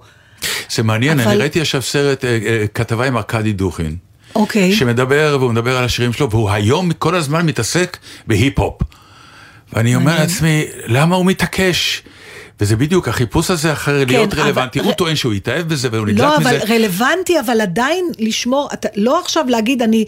זה 0.72 0.84
מעניין, 0.84 1.20
אבל- 1.20 1.30
אני 1.32 1.40
ראיתי 1.40 1.62
עכשיו 1.62 1.82
סרט, 1.82 2.26
אה, 2.26 2.40
אה, 2.46 2.66
כתבה 2.74 3.08
עם 3.08 3.18
ארכדי 3.18 3.54
דוכין. 3.54 3.96
אוקיי. 4.36 4.74
שמדבר, 4.74 5.38
והוא 5.40 5.52
מדבר 5.52 5.78
על 5.78 5.84
השירים 5.84 6.14
שלו, 6.14 6.30
והוא 6.30 6.50
היום 6.50 6.92
כל 6.92 7.16
הזמן 7.16 7.46
מתעסק 7.46 7.98
בהיפ-הופ. 8.28 8.82
ואני 9.74 9.96
אומר. 9.96 10.20
לעצמי, 10.20 10.66
למה 10.86 11.16
הוא 11.16 11.26
מתעקש? 11.26 12.04
וזה 12.62 12.76
בדיוק 12.76 13.08
החיפוש 13.08 13.52
הזה 13.52 13.74
אחר 13.74 14.06
להיות 14.06 14.34
אבל- 14.34 14.42
רלוונטי, 14.44 14.80
הוא 14.80 14.90
ר- 14.92 14.94
טוען 14.94 15.16
שהוא 15.16 15.34
התאהב 15.34 15.68
בזה 15.68 15.90
והוא 15.92 16.08
נדלק 16.08 16.20
לא, 16.24 16.40
מזה. 16.40 16.50
אבל 16.50 16.74
רלוונטי, 16.74 17.40
אבל 17.40 17.62
עדיין 17.62 18.06
לשמור, 18.20 18.70
אתה, 18.74 18.88
לא 18.96 19.20
עכשיו 19.20 19.46
להגיד 19.48 19.82
אני... 19.82 20.06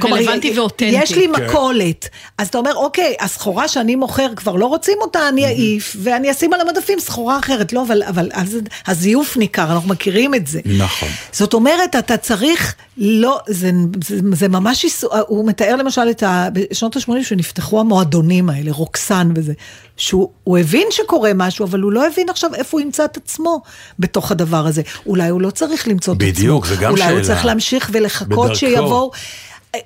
כלומר, 0.00 0.16
רלוונטי 0.16 0.58
ואותנטי. 0.58 0.96
יש 0.96 1.12
לי 1.12 1.28
כן. 1.36 1.44
מכולת, 1.44 2.08
אז 2.38 2.48
אתה 2.48 2.58
אומר, 2.58 2.74
אוקיי, 2.76 3.14
הסחורה 3.20 3.68
שאני 3.68 3.96
מוכר 3.96 4.26
כבר 4.36 4.56
לא 4.56 4.66
רוצים 4.66 4.98
אותה, 5.00 5.28
אני 5.28 5.44
אעיף, 5.44 5.96
ואני 6.02 6.30
אשים 6.30 6.52
על 6.52 6.60
המדפים 6.60 7.00
סחורה 7.00 7.38
אחרת. 7.38 7.72
לא, 7.72 7.82
אבל, 7.82 8.02
אבל 8.02 8.28
אז 8.32 8.58
הזיוף 8.86 9.36
ניכר, 9.36 9.72
אנחנו 9.72 9.88
מכירים 9.88 10.34
את 10.34 10.46
זה. 10.46 10.60
נכון. 10.64 11.08
זאת 11.32 11.54
אומרת, 11.54 11.96
אתה 11.96 12.16
צריך, 12.16 12.74
לא, 12.96 13.38
זה, 13.46 13.70
זה, 14.04 14.16
זה 14.32 14.48
ממש, 14.48 15.04
הוא 15.26 15.48
מתאר 15.48 15.76
למשל 15.76 16.10
את 16.10 16.22
ה... 16.22 16.48
בשנות 16.52 16.96
ה-80 16.96 17.22
שנפתחו 17.22 17.80
המועדונים 17.80 18.50
האלה, 18.50 18.72
רוקסן 18.72 19.32
וזה, 19.34 19.52
שהוא 19.96 20.30
הוא 20.44 20.58
הבין 20.58 20.86
שקורה 20.90 21.30
משהו, 21.34 21.66
אבל 21.66 21.80
הוא 21.80 21.92
לא 21.92 22.06
הבין 22.06 22.28
עכשיו 22.28 22.54
איפה 22.54 22.76
הוא 22.76 22.80
ימצא 22.80 23.04
את 23.04 23.16
עצמו 23.16 23.62
בתוך 23.98 24.30
הדבר 24.30 24.66
הזה. 24.66 24.82
אולי 25.06 25.28
הוא 25.28 25.40
לא 25.40 25.50
צריך 25.50 25.88
למצוא 25.88 26.14
את 26.14 26.18
עצמו. 26.22 26.32
בדיוק, 26.32 26.66
זה 26.66 26.76
גם 26.76 26.90
אולי 26.90 27.04
הוא 27.04 27.10
שאלה. 27.10 27.24
צריך 27.24 27.44
להמשיך 27.44 27.90
ולחכות. 27.92 28.56
שיבואו. 28.56 29.10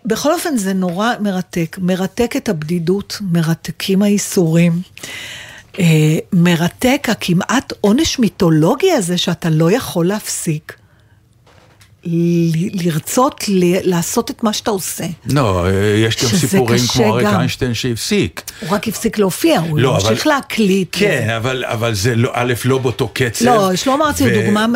בכל 0.04 0.32
אופן 0.32 0.56
זה 0.56 0.72
נורא 0.72 1.12
מרתק, 1.20 1.76
מרתק 1.80 2.36
את 2.36 2.48
הבדידות, 2.48 3.18
מרתקים 3.20 4.02
הייסורים. 4.02 4.72
אה, 5.78 6.18
מרתק 6.32 7.06
הכמעט 7.10 7.72
עונש 7.80 8.18
מיתולוגי 8.18 8.92
הזה 8.92 9.18
שאתה 9.18 9.50
לא 9.50 9.70
יכול 9.70 10.06
להפסיק 10.06 10.78
לרצות 12.74 13.44
ל- 13.48 13.90
לעשות 13.90 14.30
את 14.30 14.42
מה 14.42 14.52
שאתה 14.52 14.70
עושה. 14.70 15.04
לא, 15.26 15.66
אה, 15.66 15.70
יש 16.06 16.16
גם 16.24 16.38
סיפורים 16.38 16.78
כמו 16.92 17.14
אריק 17.14 17.26
גם. 17.26 17.34
איינשטיין 17.34 17.74
שהפסיק. 17.74 18.42
הוא 18.60 18.70
רק 18.70 18.88
הפסיק 18.88 19.18
להופיע, 19.18 19.60
הוא 19.60 19.78
לא, 19.78 19.94
ממשיך 19.94 20.26
אבל- 20.26 20.34
להקליט. 20.34 20.88
כן, 20.92 21.30
אבל, 21.36 21.64
אבל 21.66 21.94
זה 21.94 22.16
לא, 22.16 22.30
א', 22.32 22.52
לא 22.64 22.78
באותו 22.78 23.10
קצב. 23.14 23.44
לא, 23.44 23.76
שלמה 23.76 24.06
ארצי 24.06 24.24
הוא 24.24 24.32
ו- 24.32 24.44
דוגמה 24.44 24.66
מ... 24.66 24.72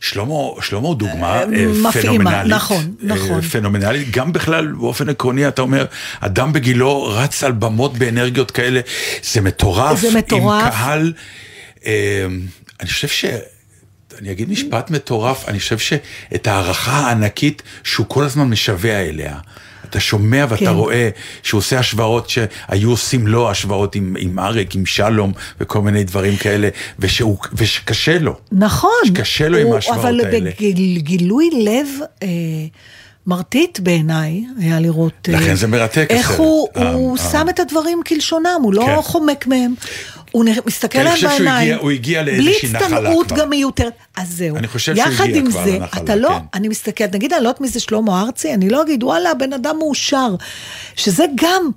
שלמה, 0.00 0.34
שלמה 0.60 0.88
הוא 0.88 0.96
דוגמה 0.96 1.40
אה, 1.42 1.46
מפעימה, 1.46 1.92
פנומנלית. 1.92 2.52
נכון, 2.52 2.94
נכון. 3.02 3.30
אה, 3.36 3.42
פנומנלית. 3.42 4.10
גם 4.10 4.32
בכלל, 4.32 4.66
באופן 4.66 5.08
עקרוני, 5.08 5.48
אתה 5.48 5.62
אומר, 5.62 5.84
אדם 6.20 6.52
בגילו 6.52 7.02
רץ 7.04 7.44
על 7.44 7.52
במות 7.52 7.98
באנרגיות 7.98 8.50
כאלה, 8.50 8.80
זה 9.32 9.40
מטורף. 9.40 10.00
זה 10.00 10.18
מטורף. 10.18 10.62
עם 10.64 10.70
קהל, 10.70 11.12
אה, 11.86 12.26
אני 12.80 12.88
חושב 12.90 13.08
ש... 13.08 13.24
אני 14.18 14.30
אגיד 14.32 14.50
משפט 14.50 14.90
מטורף, 14.90 15.48
אני 15.48 15.58
חושב 15.58 15.78
שאת 15.78 16.46
ההערכה 16.46 16.92
הענקית 16.92 17.62
שהוא 17.84 18.06
כל 18.08 18.24
הזמן 18.24 18.44
משווע 18.48 18.90
אליה. 19.00 19.36
אתה 19.90 20.00
שומע 20.00 20.44
ואתה 20.48 20.60
כן. 20.64 20.68
רואה 20.68 21.08
שהוא 21.42 21.58
עושה 21.58 21.78
השוואות 21.78 22.30
שהיו 22.30 22.90
עושים 22.90 23.26
לו 23.26 23.50
השוואות 23.50 23.94
עם, 23.94 24.16
עם 24.18 24.38
אריק, 24.38 24.74
עם 24.74 24.86
שלום 24.86 25.32
וכל 25.60 25.80
מיני 25.82 26.04
דברים 26.04 26.36
כאלה, 26.36 26.68
ושהוא, 26.98 27.36
ושקשה 27.52 28.18
לו. 28.18 28.36
נכון. 28.52 28.90
שקשה 29.06 29.48
לו 29.48 29.58
עם 29.58 29.66
הוא- 29.66 29.74
ההשוואות 29.74 29.98
אבל 29.98 30.20
האלה. 30.20 30.50
בגילוי 30.60 31.50
לב 31.64 31.86
אה, 32.22 32.28
מרטיט 33.26 33.80
בעיניי, 33.80 34.44
היה 34.60 34.80
לראות... 34.80 35.28
אה, 35.28 35.34
לכן 35.34 35.54
זה 35.54 35.66
מרתק, 35.66 36.06
איך 36.10 36.26
הסרט. 36.26 36.38
הוא, 36.38 36.68
אה, 36.76 36.92
הוא 36.92 37.16
אה. 37.18 37.22
שם 37.32 37.46
את 37.48 37.60
הדברים 37.60 38.00
כלשונם, 38.06 38.60
הוא 38.62 38.74
לא 38.74 38.82
כן. 38.86 39.02
חומק 39.02 39.46
מהם. 39.46 39.74
הוא 40.30 40.44
מסתכל 40.66 40.98
אני 40.98 41.04
להם 41.04 41.14
חושב 41.14 41.28
שהוא 41.28 41.38
בעיניים, 41.38 41.60
הגיע- 41.72 41.76
הוא 41.82 41.90
הגיע 41.90 42.22
לאיזושהי 42.22 42.68
נחלה 42.72 42.86
בלי 42.88 42.96
הצטנעות 42.96 43.26
כבר. 43.26 43.36
גם 43.38 43.50
מיותרת. 43.50 43.92
אז 44.16 44.28
זהו. 44.36 44.56
אני 44.56 44.68
חושב 44.68 44.96
שהוא 44.96 45.08
יחד 45.08 45.24
הגיע 45.24 45.36
עם 45.38 45.50
כבר 45.50 45.64
זה, 45.64 45.70
לנחלה, 45.78 46.02
אתה 46.02 46.16
לא, 46.16 46.28
כן. 46.28 46.34
אני 46.54 46.68
מסתכלת, 46.68 47.14
נגיד, 47.14 47.32
אני 47.32 47.42
לא 47.44 47.48
יודעת 47.48 47.60
מי 47.60 47.68
זה 47.68 47.80
שלמה 47.80 48.22
ארצי, 48.22 48.54
אני 48.54 48.68
לא 48.70 48.82
אגיד, 48.82 49.02
וואלה, 49.04 49.30
הבן 49.30 49.52
אדם 49.52 49.76
מאושר. 49.78 50.34
שזה 50.96 51.24
גם, 51.34 51.70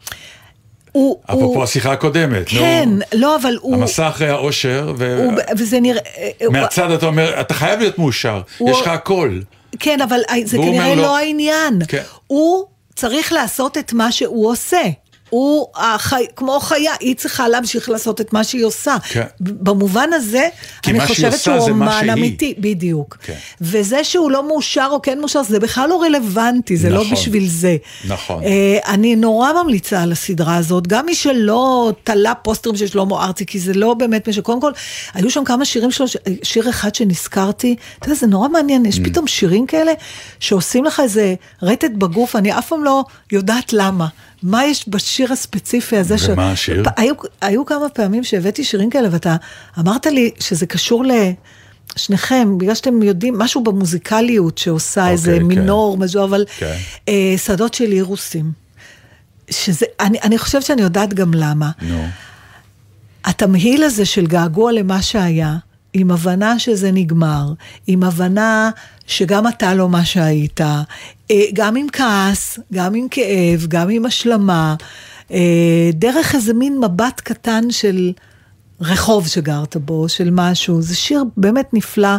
הוא... 0.91 1.17
אפרופו 1.25 1.45
הוא- 1.45 1.63
השיחה 1.63 1.91
הקודמת, 1.91 2.53
נו. 2.53 2.59
כן, 2.59 2.89
לא, 3.13 3.35
אבל 3.35 3.57
הוא... 3.61 3.75
המסע 3.75 4.07
אחרי 4.09 4.29
האושר, 4.29 4.93
הוא- 5.17 5.33
וזה 5.57 5.79
נראה... 5.79 6.01
הוא- 6.39 6.47
ומהצד 6.47 6.91
אתה 6.91 7.05
אומר, 7.05 7.41
אתה 7.41 7.53
חייב 7.53 7.79
להיות 7.79 7.99
מאושר, 7.99 8.41
הוא- 8.57 8.69
יש 8.69 8.81
לך 8.81 8.87
הכל. 8.87 9.39
כן, 9.79 10.01
אבל 10.01 10.19
זה 10.45 10.57
והוא 10.59 10.67
כנראה 10.71 10.95
לו- 10.95 11.01
לא 11.01 11.17
העניין. 11.17 11.79
כן. 11.87 12.01
הוא 12.27 12.65
צריך 12.95 13.33
לעשות 13.33 13.77
את 13.77 13.93
מה 13.93 14.11
שהוא 14.11 14.49
עושה. 14.51 14.81
הוא 15.29 15.67
החי... 15.75 16.25
כמו 16.35 16.59
חיה, 16.59 16.91
היא 16.99 17.15
צריכה 17.15 17.47
להמשיך 17.47 17.89
לעשות 17.89 18.21
את 18.21 18.33
מה 18.33 18.43
שהיא 18.43 18.65
עושה. 18.65 18.95
כן. 19.09 19.23
במובן 19.39 20.09
הזה, 20.13 20.47
אני 20.87 20.99
חושבת 21.07 21.39
שהוא 21.39 21.59
אומן. 21.59 22.09
אמיתי, 22.13 22.53
בדיוק. 22.57 23.17
כן. 23.23 23.33
וזה 23.61 24.03
שהוא 24.03 24.31
לא 24.31 24.47
מאושר 24.47 24.87
או 24.91 25.01
כן 25.01 25.19
מאושר, 25.19 25.43
זה 25.43 25.59
בכלל 25.59 25.89
לא 25.89 26.01
רלוונטי, 26.01 26.77
זה 26.77 26.89
לא 26.89 27.01
נכון. 27.01 27.11
בשביל 27.11 27.47
זה. 27.49 27.77
נכון. 28.07 28.43
אה, 28.43 28.77
אני 28.87 29.15
נורא 29.15 29.63
ממליצה 29.63 30.01
על 30.03 30.11
הסדרה 30.11 30.55
הזאת, 30.55 30.87
גם 30.87 31.05
מי 31.05 31.15
שלא 31.15 31.91
תלה 32.03 32.35
פוסטרים 32.35 32.75
של 32.75 32.87
שלמה 32.87 33.25
ארצי, 33.25 33.45
כי 33.45 33.59
זה 33.59 33.73
לא 33.73 33.93
באמת 33.93 34.27
מי 34.27 34.33
שקודם 34.33 34.61
כל, 34.61 34.71
היו 35.13 35.29
שם 35.31 35.43
כמה 35.43 35.65
שירים 35.65 35.91
שלו, 35.91 36.07
ש- 36.07 36.17
שיר 36.43 36.69
אחד 36.69 36.95
שנזכרתי, 36.95 37.75
אתה 37.99 38.07
יודע, 38.07 38.19
זה 38.19 38.27
נורא 38.27 38.47
מעניין, 38.49 38.85
Mm. 38.85 38.89
יש 38.89 38.99
פתאום 38.99 39.27
שירים 39.27 39.65
כאלה 39.65 39.91
שעושים 40.39 40.85
לך 40.85 40.99
איזה 40.99 41.35
רטט 41.61 41.91
בגוף, 41.91 42.35
אני 42.35 42.57
אף 42.57 42.67
פעם 42.69 42.83
לא 42.83 43.03
יודעת 43.31 43.73
למה. 43.73 44.07
מה 44.43 44.65
יש 44.65 44.85
בשיר 44.89 45.33
הספציפי 45.33 45.97
הזה? 45.97 46.15
ומה 46.29 46.51
השיר? 46.51 46.83
פ- 46.83 46.99
היו, 46.99 47.13
היו 47.41 47.65
כמה 47.65 47.89
פעמים 47.89 48.23
שהבאתי 48.23 48.63
שירים 48.63 48.89
כאלה, 48.89 49.07
ואתה 49.11 49.35
אמרת 49.79 50.05
לי 50.05 50.31
שזה 50.39 50.65
קשור 50.65 51.05
ל... 51.05 51.11
שניכם, 51.95 52.57
בגלל 52.57 52.75
שאתם 52.75 53.01
יודעים, 53.03 53.37
משהו 53.37 53.63
במוזיקליות 53.63 54.57
שעושה 54.57 55.01
אוקיי, 55.01 55.11
איזה 55.13 55.35
כן. 55.39 55.43
מינור, 55.43 55.97
משהו, 55.97 56.23
אבל 56.23 56.45
כן. 56.57 56.77
אה, 57.09 57.35
שדות 57.37 57.73
של 57.73 57.91
אירוסים. 57.91 58.51
שזה, 59.49 59.85
אני, 59.99 60.17
אני 60.23 60.37
חושבת 60.37 60.63
שאני 60.63 60.81
יודעת 60.81 61.13
גם 61.13 61.33
למה. 61.33 61.71
נו. 61.81 62.07
התמהיל 63.25 63.83
הזה 63.83 64.05
של 64.05 64.27
געגוע 64.27 64.71
למה 64.71 65.01
שהיה, 65.01 65.57
עם 65.93 66.11
הבנה 66.11 66.59
שזה 66.59 66.91
נגמר, 66.91 67.53
עם 67.87 68.03
הבנה 68.03 68.69
שגם 69.07 69.47
אתה 69.47 69.73
לא 69.73 69.89
מה 69.89 70.05
שהיית, 70.05 70.61
אה, 70.61 71.45
גם 71.53 71.75
עם 71.75 71.87
כעס, 71.91 72.59
גם 72.73 72.95
עם 72.95 73.07
כאב, 73.11 73.65
גם 73.67 73.89
עם 73.89 74.05
השלמה, 74.05 74.75
אה, 75.31 75.89
דרך 75.93 76.35
איזה 76.35 76.53
מין 76.53 76.79
מבט 76.79 77.21
קטן 77.21 77.63
של 77.69 78.11
רחוב 78.81 79.27
שגרת 79.27 79.77
בו, 79.77 80.09
של 80.09 80.29
משהו. 80.31 80.81
זה 80.81 80.95
שיר 80.95 81.23
באמת 81.37 81.73
נפלא. 81.73 82.15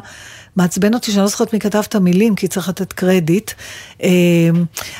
מעצבן 0.56 0.94
אותי 0.94 1.12
שאני 1.12 1.22
לא 1.22 1.28
זוכרת 1.28 1.52
מי 1.52 1.58
כתב 1.58 1.82
את 1.88 1.94
המילים, 1.94 2.34
כי 2.34 2.48
צריך 2.48 2.68
לתת 2.68 2.92
קרדיט. 2.92 3.50
אה, 4.02 4.08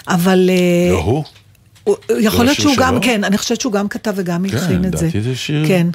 אבל... 0.08 0.50
לא 0.90 0.98
הוא? 0.98 1.24
יכול 2.20 2.44
להיות 2.44 2.60
שהוא 2.60 2.74
גם? 2.78 3.00
כן, 3.00 3.24
אני 3.24 3.38
חושבת 3.38 3.60
שהוא 3.60 3.72
גם 3.72 3.88
כתב 3.88 4.12
וגם 4.16 4.44
הלחין 4.44 4.84
את 4.84 4.96
זה. 4.98 5.06
לדעתי 5.06 5.22
זה 5.22 5.36
שיר 5.36 5.64
כן. 5.68 5.86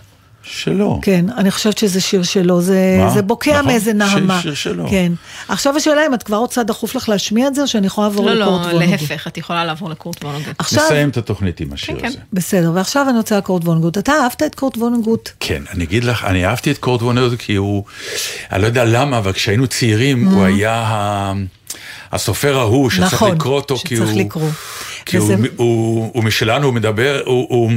שלו. 0.43 0.99
כן, 1.01 1.25
אני 1.37 1.51
חושבת 1.51 1.77
שזה 1.77 2.01
שיר 2.01 2.23
שלו, 2.23 2.61
זה, 2.61 2.97
מה? 2.99 3.09
זה 3.09 3.21
בוקע 3.21 3.51
נכון, 3.51 3.65
מאיזה 3.65 3.85
שיר- 3.91 4.19
נעמה. 4.19 4.41
שיר 4.41 4.53
שלו. 4.53 4.87
כן. 4.89 5.11
עכשיו 5.47 5.77
השאלה 5.77 6.05
אם 6.07 6.13
את 6.13 6.23
כבר 6.23 6.37
רוצה 6.37 6.63
דחוף 6.63 6.95
לך 6.95 7.09
להשמיע 7.09 7.47
את 7.47 7.55
זה, 7.55 7.61
או 7.61 7.67
שאני 7.67 7.87
יכולה 7.87 8.07
לעבור 8.07 8.25
לא, 8.25 8.33
לקורט 8.33 8.61
לא, 8.61 8.73
וונגוט. 8.77 8.91
להפך, 9.01 9.27
את 9.27 9.37
יכולה 9.37 9.65
לעבור 9.65 9.89
לקורט 9.89 10.23
וונגוט. 10.23 10.55
עכשיו, 10.59 10.83
נסיים 10.85 11.09
את 11.09 11.17
התוכנית 11.17 11.59
עם 11.59 11.73
השיר 11.73 11.99
כן, 11.99 12.07
הזה. 12.07 12.17
בסדר, 12.33 12.71
ועכשיו 12.73 13.05
אני 13.09 13.17
רוצה 13.17 13.37
לקורט 13.37 13.63
וונגוט. 13.63 13.97
אתה 13.97 14.11
אהבת 14.23 14.43
את 14.43 14.55
קורט 14.55 14.77
וונגוט? 14.77 15.29
כן, 15.39 15.63
אני 15.73 15.83
אגיד 15.83 16.03
לך, 16.03 16.23
אני 16.25 16.45
אהבתי 16.45 16.71
את 16.71 16.77
קורט 16.77 17.01
וונגוט 17.01 17.35
כי 17.39 17.55
הוא, 17.55 17.83
אני 18.51 18.61
לא 18.61 18.67
יודע 18.67 18.85
למה, 18.85 19.17
אבל 19.17 19.33
כשהיינו 19.33 19.67
צעירים, 19.67 20.27
הוא 20.27 20.43
היה 20.45 20.73
ה- 20.87 21.33
הסופר 22.11 22.57
ההוא 22.59 22.89
שצריך 22.89 23.13
נכון, 23.13 23.35
לקרוא 23.35 23.55
אותו, 23.55 23.75
כי 23.85 23.95
הוא... 23.95 24.05
שצריך 24.07 24.25
לקרוא. 24.25 24.49
כי 25.05 25.17
הוא, 25.17 25.25
וזה- 25.25 25.47
הוא, 25.55 26.11
הוא 26.13 26.23
משלנו, 26.23 26.65
הוא 26.65 26.73
מדבר, 26.73 27.21
הוא, 27.25 27.45
הוא, 27.49 27.71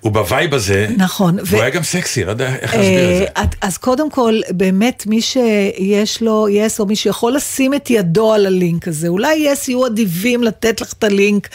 הוא 0.00 0.12
ב 0.12 0.20
vibe 0.20 0.54
הזה, 0.54 0.88
נכון, 0.96 1.38
ו- 1.38 1.42
והוא 1.46 1.60
היה 1.62 1.70
גם 1.70 1.82
סקסי, 1.82 2.24
לא 2.24 2.30
יודע 2.30 2.54
איך 2.56 2.74
להסביר 2.74 3.12
את 3.12 3.18
זה. 3.18 3.24
אה, 3.36 3.42
אז 3.60 3.76
קודם 3.78 4.10
כל, 4.10 4.40
באמת, 4.50 5.04
מי 5.06 5.20
שיש 5.22 6.22
לו 6.22 6.48
יס, 6.48 6.80
או 6.80 6.86
מי 6.86 6.96
שיכול 6.96 7.34
לשים 7.34 7.74
את 7.74 7.90
ידו 7.90 8.32
על 8.32 8.46
הלינק 8.46 8.88
הזה, 8.88 9.08
אולי 9.08 9.34
יס 9.34 9.68
יהיו 9.68 9.86
אדיבים 9.86 10.42
לתת 10.42 10.80
לך 10.80 10.92
את 10.92 11.04
הלינק, 11.04 11.48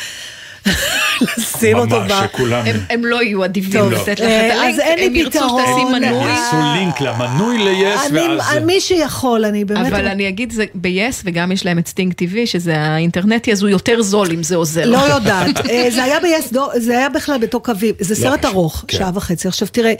לשים 1.37 1.77
אותו 1.77 1.95
ב... 2.01 2.07
שכולם... 2.23 2.65
הם- 2.65 2.79
הם 2.89 3.05
לא 3.05 3.23
יהיו 3.23 3.45
אדיבים 3.45 3.81
טוב, 3.81 3.91
לתת 3.91 4.19
לך 4.19 4.25
אה, 4.25 4.47
את 4.47 4.51
אז 4.51 4.59
הלינק, 4.59 4.79
אין 4.81 4.99
לי 4.99 5.05
הם 5.05 5.15
ירצו 5.15 5.39
פתרון. 5.39 5.61
שתשים 5.65 5.87
הם 5.87 5.91
מנוי. 6.03 6.31
יעשו 6.31 6.55
לינק 6.75 7.01
למנוי 7.01 7.57
ל-yes, 7.57 8.07
אני- 8.09 8.19
ואז... 8.37 8.63
מי 8.65 8.81
שיכול, 8.81 9.45
אני 9.45 9.65
באמת... 9.65 9.87
אבל 9.93 10.07
אני 10.07 10.27
אגיד, 10.29 10.51
זה 10.51 10.65
ב-yes 10.75 11.21
וגם 11.25 11.51
יש 11.51 11.65
להם 11.65 11.79
את 11.79 11.87
סטינג 11.87 12.13
TV, 12.13 12.35
שזה 12.45 12.77
האינטרנטי, 12.79 13.51
אז 13.51 13.61
הוא 13.61 13.69
יותר 13.69 14.01
זול 14.01 14.31
אם 14.31 14.43
זה 14.43 14.55
עוזר. 14.55 14.85
לא. 14.85 14.97
יודעת, 14.97 15.69
אה, 15.69 15.87
זה 15.91 16.03
היה 16.03 16.19
ב-yes, 16.19 16.51
דו- 16.53 16.69
זה 16.77 16.97
היה 16.97 17.09
בכלל 17.09 17.37
בדוקאביב, 17.37 17.93
זה 17.99 18.15
סרט 18.15 18.39
חשוב, 18.45 18.51
ארוך, 18.55 18.85
כן. 18.87 18.97
שעה 18.97 19.11
וחצי. 19.13 19.47
עכשיו 19.47 19.67
תראה, 19.67 19.93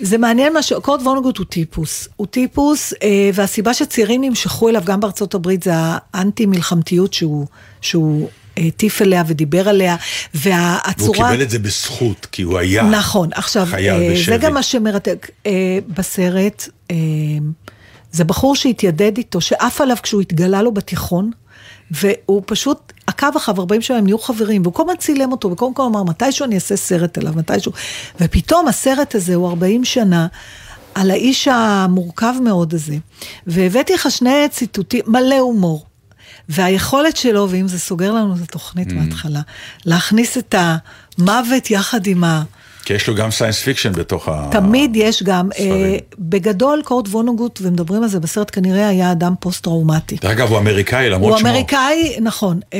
זה 0.00 0.18
מעניין 0.18 0.52
מה 0.52 0.62
ש... 0.62 0.72
קורט 0.72 1.00
וונגוט 1.02 1.38
הוא 1.38 1.46
טיפוס, 1.46 2.08
הוא 2.16 2.26
טיפוס, 2.26 2.92
אה, 3.02 3.08
והסיבה 3.34 3.74
שצעירים 3.74 4.24
נמשכו 4.24 4.68
אליו 4.68 4.82
גם 4.84 5.00
בארצות 5.00 5.34
הברית 5.34 5.62
זה 5.62 5.70
האנטי 6.14 6.46
מלחמתיות 6.46 7.12
שהוא, 7.12 7.46
שהוא 7.80 8.28
הטיף 8.66 9.02
אליה 9.02 9.22
ודיבר 9.26 9.68
עליה, 9.68 9.96
והוא 10.34 10.54
והצורה... 10.54 11.30
קיבל 11.30 11.42
את 11.42 11.50
זה 11.50 11.58
בזכות, 11.58 12.26
כי 12.32 12.42
הוא 12.42 12.58
היה 12.58 12.82
נכון, 12.82 13.28
עכשיו, 13.34 13.66
חייל 13.70 14.02
אה, 14.02 14.12
בשבי. 14.12 14.24
זה 14.24 14.36
גם 14.36 14.54
מה 14.54 14.62
שמרתק 14.62 15.30
אה, 15.46 15.78
בסרט. 15.88 16.68
אה, 16.90 16.96
זה 18.12 18.24
בחור 18.24 18.56
שהתיידד 18.56 19.16
איתו, 19.16 19.40
שעף 19.40 19.80
עליו 19.80 19.96
כשהוא 20.02 20.20
התגלה 20.20 20.62
לו 20.62 20.72
בתיכון, 20.72 21.30
והוא 21.90 22.42
פשוט 22.46 22.92
עקב 23.06 23.36
אחריו 23.36 23.60
40 23.60 23.82
שנה, 23.82 23.96
הם 23.96 24.04
נהיו 24.04 24.18
חברים, 24.18 24.62
והוא 24.62 24.74
כל 24.74 24.82
הזמן 24.82 24.96
צילם 24.96 25.32
אותו, 25.32 25.50
וקודם 25.50 25.74
כל 25.74 25.82
אמר, 25.82 26.02
מתישהו 26.02 26.46
אני 26.46 26.54
אעשה 26.54 26.76
סרט 26.76 27.18
עליו, 27.18 27.32
מתישהו. 27.36 27.72
ופתאום 28.20 28.68
הסרט 28.68 29.14
הזה 29.14 29.34
הוא 29.34 29.48
40 29.48 29.84
שנה. 29.84 30.26
על 30.94 31.10
האיש 31.10 31.48
המורכב 31.48 32.34
מאוד 32.44 32.74
הזה, 32.74 32.96
והבאתי 33.46 33.94
לך 33.94 34.10
שני 34.10 34.48
ציטוטים, 34.50 35.04
מלא 35.06 35.38
הומור. 35.38 35.87
והיכולת 36.48 37.16
שלו, 37.16 37.46
ואם 37.50 37.68
זה 37.68 37.78
סוגר 37.78 38.12
לנו 38.12 38.36
את 38.36 38.42
התוכנית 38.42 38.88
Mm. 38.88 38.94
מההתחלה, 38.94 39.40
להכניס 39.84 40.38
את 40.38 40.54
המוות 40.58 41.70
יחד 41.70 42.06
עם 42.06 42.24
ה... 42.24 42.42
כי 42.88 42.94
יש 42.94 43.08
לו 43.08 43.14
גם 43.14 43.30
science 43.30 43.62
fiction 43.62 43.92
בתוך 43.92 44.28
ה... 44.28 44.48
תמיד 44.50 44.96
יש 44.96 45.22
גם, 45.22 45.48
ספרים. 45.54 45.72
אה, 45.72 45.96
בגדול 46.18 46.82
קורט 46.84 47.08
וונגוט, 47.08 47.60
ומדברים 47.62 48.02
על 48.02 48.08
זה 48.08 48.20
בסרט, 48.20 48.50
כנראה 48.52 48.88
היה 48.88 49.12
אדם 49.12 49.34
פוסט-טראומטי. 49.40 50.16
דרך 50.16 50.30
אגב, 50.30 50.48
הוא 50.48 50.58
אמריקאי 50.58 51.10
למרות 51.10 51.30
הוא 51.30 51.38
שמו. 51.38 51.48
אמריקאי, 51.48 52.16
נכון, 52.20 52.60
אה, 52.74 52.78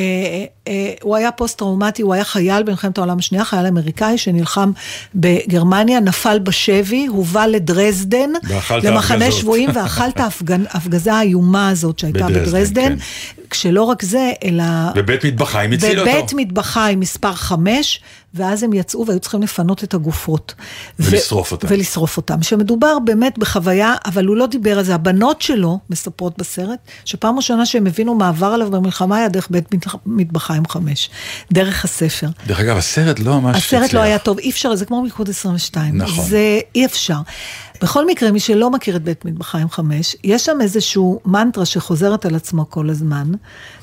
אה, 0.69 0.93
הוא 1.03 1.17
היה 1.17 1.31
פוסט-טראומטי, 1.31 2.03
הוא 2.03 2.15
היה 2.15 2.25
חייל 2.25 2.63
במלחמת 2.63 2.99
העולם 2.99 3.19
השנייה, 3.19 3.45
חייל 3.45 3.67
אמריקאי 3.67 4.19
שנלחם 4.19 4.73
בגרמניה, 5.15 6.01
נפל 6.01 6.39
בשבי, 6.39 7.07
הובא 7.07 7.47
לדרזדן, 7.47 8.31
למחנה. 8.83 9.31
שבויים, 9.31 9.71
ואכל 9.75 10.09
את 10.09 10.21
ההפגזה 10.21 11.15
האיומה 11.15 11.69
הזאת 11.69 11.99
שהייתה 11.99 12.19
בדרזדן, 12.19 12.51
בדרזדן, 12.51 12.97
כן. 12.99 13.47
כשלא 13.51 13.83
רק 13.83 14.03
זה, 14.03 14.33
אלא... 14.45 14.65
בבית 14.95 15.25
מטבחיים 15.25 15.73
הציל 15.73 16.01
אותו. 16.01 16.11
בבית 16.11 16.33
מטבחיים 16.37 17.01
מספר 17.01 17.33
5, 17.33 18.01
ואז 18.39 18.62
הם 18.62 18.72
יצאו 18.72 19.07
והיו 19.07 19.20
צריכים 19.20 19.43
לפנות 19.43 19.84
את 19.84 19.95
הגופות. 19.95 20.55
ולשרוף 20.99 21.53
אותם. 21.53 21.66
ולשרוף 21.70 22.16
אותם. 22.16 22.43
שמדובר 22.43 22.99
באמת 22.99 23.39
בחוויה, 23.39 23.95
אבל 24.05 24.26
הוא 24.26 24.36
לא 24.36 24.47
דיבר 24.47 24.78
על 24.78 24.84
זה. 24.84 24.95
הבנות 24.95 25.43
שלו 25.43 25.78
מספרות 25.91 26.39
בסרט, 26.39 26.78
שפעם 27.05 27.36
ראשונה 27.36 27.66
שהם 27.66 27.86
הבינו 27.86 28.14
מה 28.14 28.28
עבר 28.28 28.47
עליו 28.47 28.70
במלחמה 28.70 29.16
היה 29.16 29.28
דרך 29.28 29.49
בית 29.51 29.74
מטבחיים 30.07 30.62
5, 30.68 31.11
דרך 31.53 31.84
הספר. 31.84 32.28
דרך 32.47 32.61
אגב, 32.61 32.76
הסרט 32.76 33.18
לא 33.18 33.41
ממש 33.41 33.57
הסרט 33.57 33.82
הצליח. 33.82 33.95
לא 33.95 34.01
היה 34.01 34.18
טוב, 34.18 34.39
אי 34.39 34.51
אפשר, 34.51 34.74
זה 34.74 34.84
כמו 34.84 35.03
מלכוד 35.03 35.28
22. 35.28 35.99
נכון. 35.99 36.24
זה 36.24 36.61
אי 36.74 36.86
אפשר. 36.86 37.18
בכל 37.83 38.07
מקרה, 38.07 38.31
מי 38.31 38.41
שלא 38.41 38.70
מכיר 38.70 38.97
את 38.97 39.03
בית 39.03 39.24
מטבחיים 39.24 39.70
5, 39.70 40.16
יש 40.24 40.45
שם 40.45 40.59
איזשהו 40.61 41.20
מנטרה 41.24 41.66
שחוזרת 41.66 42.26
על 42.26 42.35
עצמו 42.35 42.70
כל 42.70 42.91
הזמן, 42.91 43.33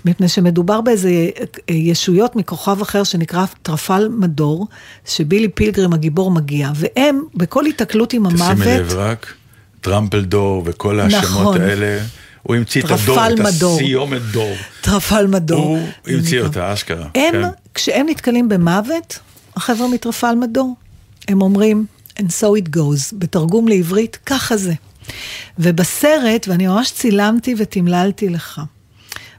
מפני 0.06 0.28
שמדובר 0.28 0.82
באיזה 0.82 1.10
אה, 1.10 1.74
ישויות 1.76 2.36
מכוכב 2.36 2.82
אחר 2.82 3.04
שנקרא 3.04 3.46
טרפל 3.62 4.08
מדור, 4.20 4.68
שבילי 5.06 5.48
פילגרים 5.48 5.94
הגיבור 5.94 6.32
מגיע, 6.32 6.72
והם, 6.76 7.22
בכל 7.36 7.66
היתקלות 7.66 8.14
עם 8.14 8.26
המוות, 8.26 8.58
תשימי 8.58 8.78
לב 8.78 8.94
רק, 8.94 9.34
טראמפלדור 9.82 10.64
וכל 10.66 11.00
השמות 11.00 11.24
נכון. 11.24 11.62
האלה, 11.62 12.00
הוא 12.44 12.56
המציא 12.56 12.82
את 12.82 12.92
הדור, 12.92 13.16
טרפל 13.16 13.34
את 13.34 13.40
מדור. 13.40 13.76
הסיומת 13.76 14.22
דור. 14.22 14.56
טרפל 14.82 15.28
מדור. 15.28 15.66
הוא 15.66 15.80
המציא. 16.08 16.42
אותה, 16.42 16.74
אשכרה. 16.74 17.08
הם, 17.16 17.32
כן. 17.32 17.42
כשהם 17.74 18.06
נתקלים 18.10 18.50
במוות, 18.50 19.20
החבר'ה 19.56 19.88
מטרפל 19.88 20.36
מדור, 20.36 20.76
הם 21.28 21.42
אומרים, 21.42 21.86
and 22.20 22.28
so 22.42 22.46
it 22.64 22.76
goes, 22.76 23.14
בתרגום 23.14 23.68
לעברית, 23.68 24.20
ככה 24.26 24.58
זה. 24.58 24.74
ובסרט, 25.60 26.48
ואני 26.48 26.68
ממש 26.68 26.92
צילמתי 26.92 27.56
ותמללתי 27.58 28.30
לך, 28.30 28.62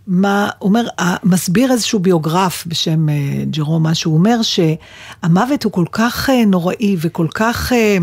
מה, 0.06 0.48
אומר, 0.60 0.86
מסביר 1.24 1.72
איזשהו 1.72 1.98
ביוגרף 1.98 2.64
בשם 2.66 3.08
אה, 3.08 3.14
ג'רום, 3.50 3.82
מה 3.82 3.94
שהוא 3.94 4.14
אומר, 4.14 4.40
שהמוות 4.42 5.64
הוא 5.64 5.72
כל 5.72 5.84
כך 5.92 6.30
אה, 6.30 6.44
נוראי 6.44 6.96
וכל 7.00 7.26
כך... 7.34 7.72
אה, 7.72 7.98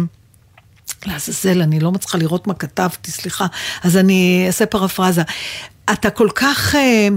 לעזאזל, 1.05 1.61
אני 1.61 1.79
לא 1.79 1.91
מצליחה 1.91 2.17
לראות 2.17 2.47
מה 2.47 2.53
כתבתי, 2.53 3.11
סליחה, 3.11 3.47
אז 3.83 3.97
אני 3.97 4.43
אעשה 4.47 4.65
פרפרזה. 4.65 5.21
אתה 5.91 6.09
כל 6.09 6.29
כך, 6.35 6.75
אה, 6.75 7.07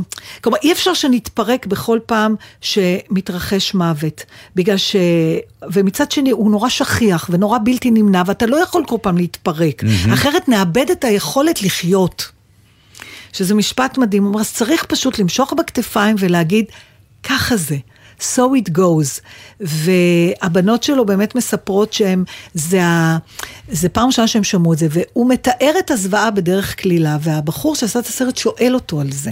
כלומר, 0.40 0.58
אי 0.62 0.72
אפשר 0.72 0.94
שנתפרק 0.94 1.66
בכל 1.66 1.98
פעם 2.06 2.34
שמתרחש 2.60 3.74
מוות, 3.74 4.24
בגלל 4.56 4.76
ש... 4.76 4.96
ומצד 5.72 6.10
שני, 6.12 6.30
הוא 6.30 6.50
נורא 6.50 6.68
שכיח 6.68 7.30
ונורא 7.32 7.58
בלתי 7.64 7.90
נמנע, 7.90 8.22
ואתה 8.26 8.46
לא 8.46 8.56
יכול 8.56 8.84
כל 8.86 8.96
פעם 9.02 9.16
להתפרק, 9.16 9.82
מהמם. 9.82 10.12
אחרת 10.12 10.48
נאבד 10.48 10.90
את 10.90 11.04
היכולת 11.04 11.62
לחיות. 11.62 12.30
שזה 13.32 13.54
משפט 13.54 13.98
מדהים, 13.98 14.22
הוא 14.22 14.28
אומר, 14.28 14.40
אז 14.40 14.52
צריך 14.52 14.84
פשוט 14.84 15.18
למשוך 15.18 15.52
בכתפיים 15.52 16.16
ולהגיד, 16.18 16.64
ככה 17.22 17.56
זה. 17.56 17.76
So 18.20 18.40
it 18.66 18.70
goes. 18.78 19.20
והבנות 19.60 20.82
שלו 20.82 21.06
באמת 21.06 21.34
מספרות 21.34 21.92
שהם, 21.92 22.24
זה, 22.54 22.84
ה, 22.84 23.18
זה 23.68 23.88
פעם 23.88 24.06
ראשונה 24.06 24.28
שהם 24.28 24.44
שמעו 24.44 24.72
את 24.72 24.78
זה, 24.78 24.86
והוא 24.90 25.30
מתאר 25.30 25.72
את 25.78 25.90
הזוועה 25.90 26.30
בדרך 26.30 26.82
כלילה, 26.82 27.18
והבחור 27.20 27.74
שעשה 27.76 27.98
את 27.98 28.06
הסרט 28.06 28.36
שואל 28.36 28.70
אותו 28.74 29.00
על 29.00 29.12
זה. 29.12 29.30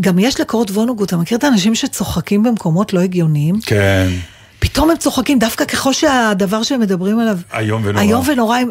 גם 0.00 0.18
יש 0.18 0.40
לקורות 0.40 0.70
וונוגוט, 0.70 1.08
אתה 1.08 1.16
מכיר 1.16 1.38
את 1.38 1.44
האנשים 1.44 1.74
שצוחקים 1.74 2.42
במקומות 2.42 2.92
לא 2.92 3.00
הגיוניים? 3.00 3.60
כן, 3.60 4.08
פתאום 4.58 4.90
הם 4.90 4.96
צוחקים 4.96 5.38
דווקא 5.38 5.64
ככל 5.64 5.92
שהדבר 5.92 6.62
שהם 6.62 6.80
מדברים 6.80 7.18
עליו, 7.18 7.38
איום 7.58 7.82
ונורא. 7.84 8.02
איום 8.04 8.24
ונורא, 8.28 8.56
הם, 8.58 8.68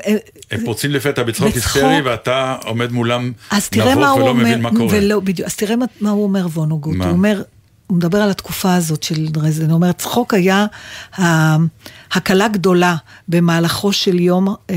הם- 0.52 0.66
פורצים 0.66 0.92
לפתע 0.92 1.24
בצחוק. 1.24 1.48
היסטרי, 1.56 2.02
ואתה 2.02 2.56
עומד 2.66 2.92
מולם 2.92 3.32
נבוך 3.76 3.96
ולא 3.96 4.12
אומר, 4.12 4.34
מבין 4.34 4.62
מה 4.62 4.70
קורה. 4.70 4.88
ולא, 4.98 5.20
בדיוק, 5.20 5.46
אז 5.48 5.56
תראה 5.56 5.76
מה, 5.76 5.86
מה 6.02 6.10
הוא 6.10 6.24
אומר 6.24 6.48
וונוגוט? 6.54 6.96
הוא 6.96 7.06
אומר, 7.10 7.42
הוא 7.88 7.98
מדבר 7.98 8.22
על 8.22 8.30
התקופה 8.30 8.76
הזאת 8.76 9.04
של 9.04 9.28
דרזדן, 9.28 9.66
הוא 9.66 9.76
אומר, 9.76 9.92
צחוק 9.92 10.34
היה 10.34 10.66
הקלה 12.12 12.48
גדולה 12.48 12.96
במהלכו 13.28 13.94
של 13.94 14.20
יום, 14.20 14.56
אה, 14.70 14.76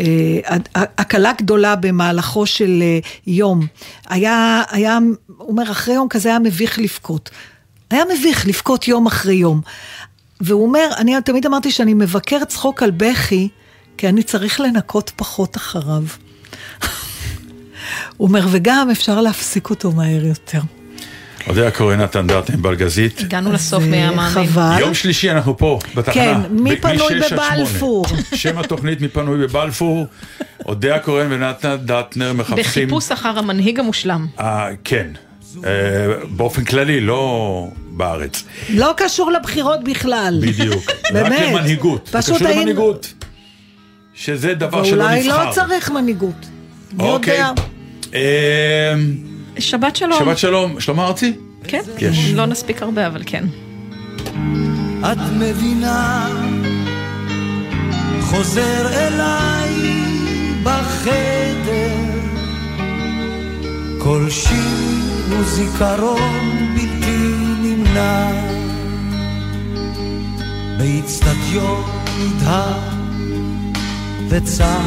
אה, 0.00 0.36
הקלה 0.74 1.32
גדולה 1.38 1.76
במהלכו 1.76 2.46
של 2.46 2.82
אה, 2.82 2.98
יום. 3.26 3.66
היה, 4.08 4.62
היה, 4.70 4.98
הוא 5.26 5.48
אומר, 5.48 5.70
אחרי 5.70 5.94
יום 5.94 6.08
כזה 6.08 6.28
היה 6.28 6.38
מביך 6.38 6.78
לבכות. 6.78 7.30
היה 7.90 8.04
מביך 8.18 8.46
לבכות 8.46 8.88
יום 8.88 9.06
אחרי 9.06 9.34
יום. 9.34 9.60
והוא 10.40 10.66
אומר, 10.66 10.90
אני 10.96 11.14
תמיד 11.24 11.46
אמרתי 11.46 11.70
שאני 11.70 11.94
מבקר 11.94 12.44
צחוק 12.44 12.82
על 12.82 12.90
בכי, 12.90 13.48
כי 13.96 14.08
אני 14.08 14.22
צריך 14.22 14.60
לנקות 14.60 15.12
פחות 15.16 15.56
אחריו. 15.56 16.02
הוא 18.16 18.28
אומר, 18.28 18.46
וגם 18.50 18.90
אפשר 18.90 19.20
להפסיק 19.20 19.70
אותו 19.70 19.92
מהר 19.92 20.26
יותר. 20.26 20.60
אודיה 21.48 21.70
קורא 21.70 21.96
נתן 21.96 22.26
דרטן 22.26 22.62
בלגזית. 22.62 23.20
הגענו 23.20 23.52
לסוף 23.52 23.84
מהמאמין. 23.84 24.46
חבל. 24.48 24.76
יום 24.80 24.94
שלישי 24.94 25.30
אנחנו 25.30 25.58
פה, 25.58 25.78
בתחנה. 25.94 26.14
כן, 26.14 26.34
מי 26.50 26.76
פנוי 26.76 27.20
בבלפור? 27.20 28.06
שם 28.34 28.58
התוכנית 28.58 29.00
מי 29.00 29.08
פנוי 29.08 29.46
בבלפור. 29.46 30.06
אודיה 30.66 30.98
קורן 30.98 31.32
ונתן 31.32 31.76
דטנר 31.84 32.32
מחפשים... 32.32 32.64
בחיפוש 32.64 33.12
אחר 33.12 33.38
המנהיג 33.38 33.80
המושלם. 33.80 34.26
אה, 34.40 34.68
כן. 34.84 35.06
אה, 35.64 35.70
באופן 36.30 36.64
כללי, 36.64 37.00
לא 37.00 37.66
בארץ. 37.90 38.44
לא 38.68 38.94
קשור 38.96 39.32
לבחירות 39.32 39.84
בכלל. 39.84 40.40
בדיוק. 40.42 40.84
באמת. 41.12 41.32
רק 41.32 41.48
למנהיגות. 41.48 42.06
זה 42.12 42.18
פשוט 42.18 42.36
קשור 42.36 42.48
למנהיגות. 42.48 43.14
שזה 44.14 44.54
דבר 44.54 44.84
שלא 44.84 45.02
ואולי 45.02 45.26
נבחר. 45.26 45.44
לא 45.48 45.52
צריך 45.52 45.90
מנהיגות. 45.90 46.46
מי 46.92 47.04
אוקיי. 47.04 47.34
יודע? 47.34 47.52
שבת 49.58 49.96
שלום. 49.96 50.18
שבת 50.18 50.38
שלום. 50.38 50.80
שלמה 50.80 51.06
ארצי? 51.06 51.32
כן, 51.64 51.82
יש. 51.98 52.30
לא 52.34 52.46
נספיק 52.46 52.82
הרבה, 52.82 53.06
אבל 53.06 53.22
כן. 53.26 53.44
את 55.00 55.18
מבינה, 55.38 56.28
חוזר 58.20 58.88
אליי 58.92 59.74
בחדר, 60.62 61.94
כל 63.98 64.26
שיר 64.30 64.58
הוא 65.30 65.44
זיכרון 65.44 66.74
בלתי 66.74 67.34
נמנע, 67.62 68.30
באיצטדיון 70.78 71.84
נדהר 72.20 72.80
וצר 74.28 74.78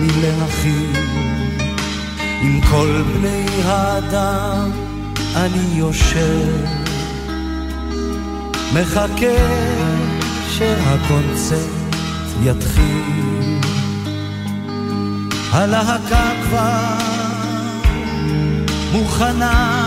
לי 0.00 0.08
להכיר, 0.22 1.00
עם 2.42 2.60
כל 2.70 3.02
בני 3.14 3.46
האדם 3.64 4.70
אני 5.36 5.78
יושב. 5.78 6.64
מחכה 8.74 9.36
שהקונצרט 10.50 11.86
יתחיל. 12.42 13.60
הלהקה 15.52 16.30
כבר 16.42 16.96
מוכנה, 18.92 19.82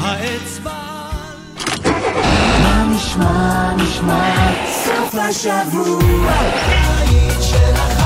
האצבע... 0.00 0.72
מה 2.62 2.84
נשמע, 2.94 3.74
נשמע, 3.76 4.52
סוף 4.84 5.14
השבוע, 5.14 6.32
בית 6.68 7.42
של 7.42 7.97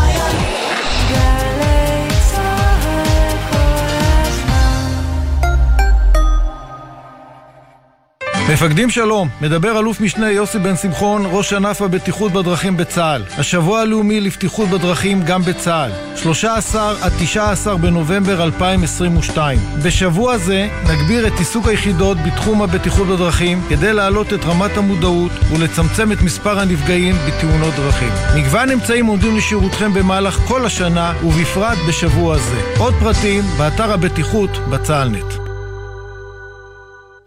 מפקדים 8.53 8.91
שלום, 8.91 9.29
מדבר 9.41 9.79
אלוף 9.79 10.01
משנה 10.01 10.31
יוסי 10.31 10.59
בן 10.59 10.77
שמחון, 10.77 11.23
ראש 11.31 11.53
ענף 11.53 11.83
הבטיחות 11.83 12.33
בדרכים 12.33 12.77
בצה"ל. 12.77 13.23
השבוע 13.39 13.81
הלאומי 13.81 14.21
לבטיחות 14.21 14.69
בדרכים 14.69 15.23
גם 15.23 15.43
בצה"ל. 15.43 15.91
13 16.17 16.95
עד 17.03 17.13
19 17.19 17.77
בנובמבר 17.77 18.45
2022. 18.45 19.59
בשבוע 19.83 20.39
זה 20.39 20.69
נגביר 20.93 21.27
את 21.27 21.33
עיסוק 21.39 21.67
היחידות 21.67 22.19
בתחום 22.27 22.63
הבטיחות 22.63 23.09
בדרכים 23.09 23.63
כדי 23.69 23.93
להעלות 23.93 24.33
את 24.33 24.45
רמת 24.45 24.77
המודעות 24.77 25.33
ולצמצם 25.53 26.13
את 26.13 26.23
מספר 26.23 26.59
הנפגעים 26.59 27.15
בתאונות 27.27 27.75
דרכים. 27.75 28.13
מגוון 28.37 28.71
אמצעים 28.71 29.07
עומדים 29.07 29.37
לשירותכם 29.37 29.95
במהלך 29.95 30.35
כל 30.35 30.67
השנה 30.67 31.15
ובפרט 31.25 31.79
בשבוע 31.89 32.39
זה. 32.39 32.61
עוד 32.79 32.95
פרטים 33.01 33.45
באתר 33.59 33.93
הבטיחות 33.93 34.51
בצה"לנט. 34.71 35.41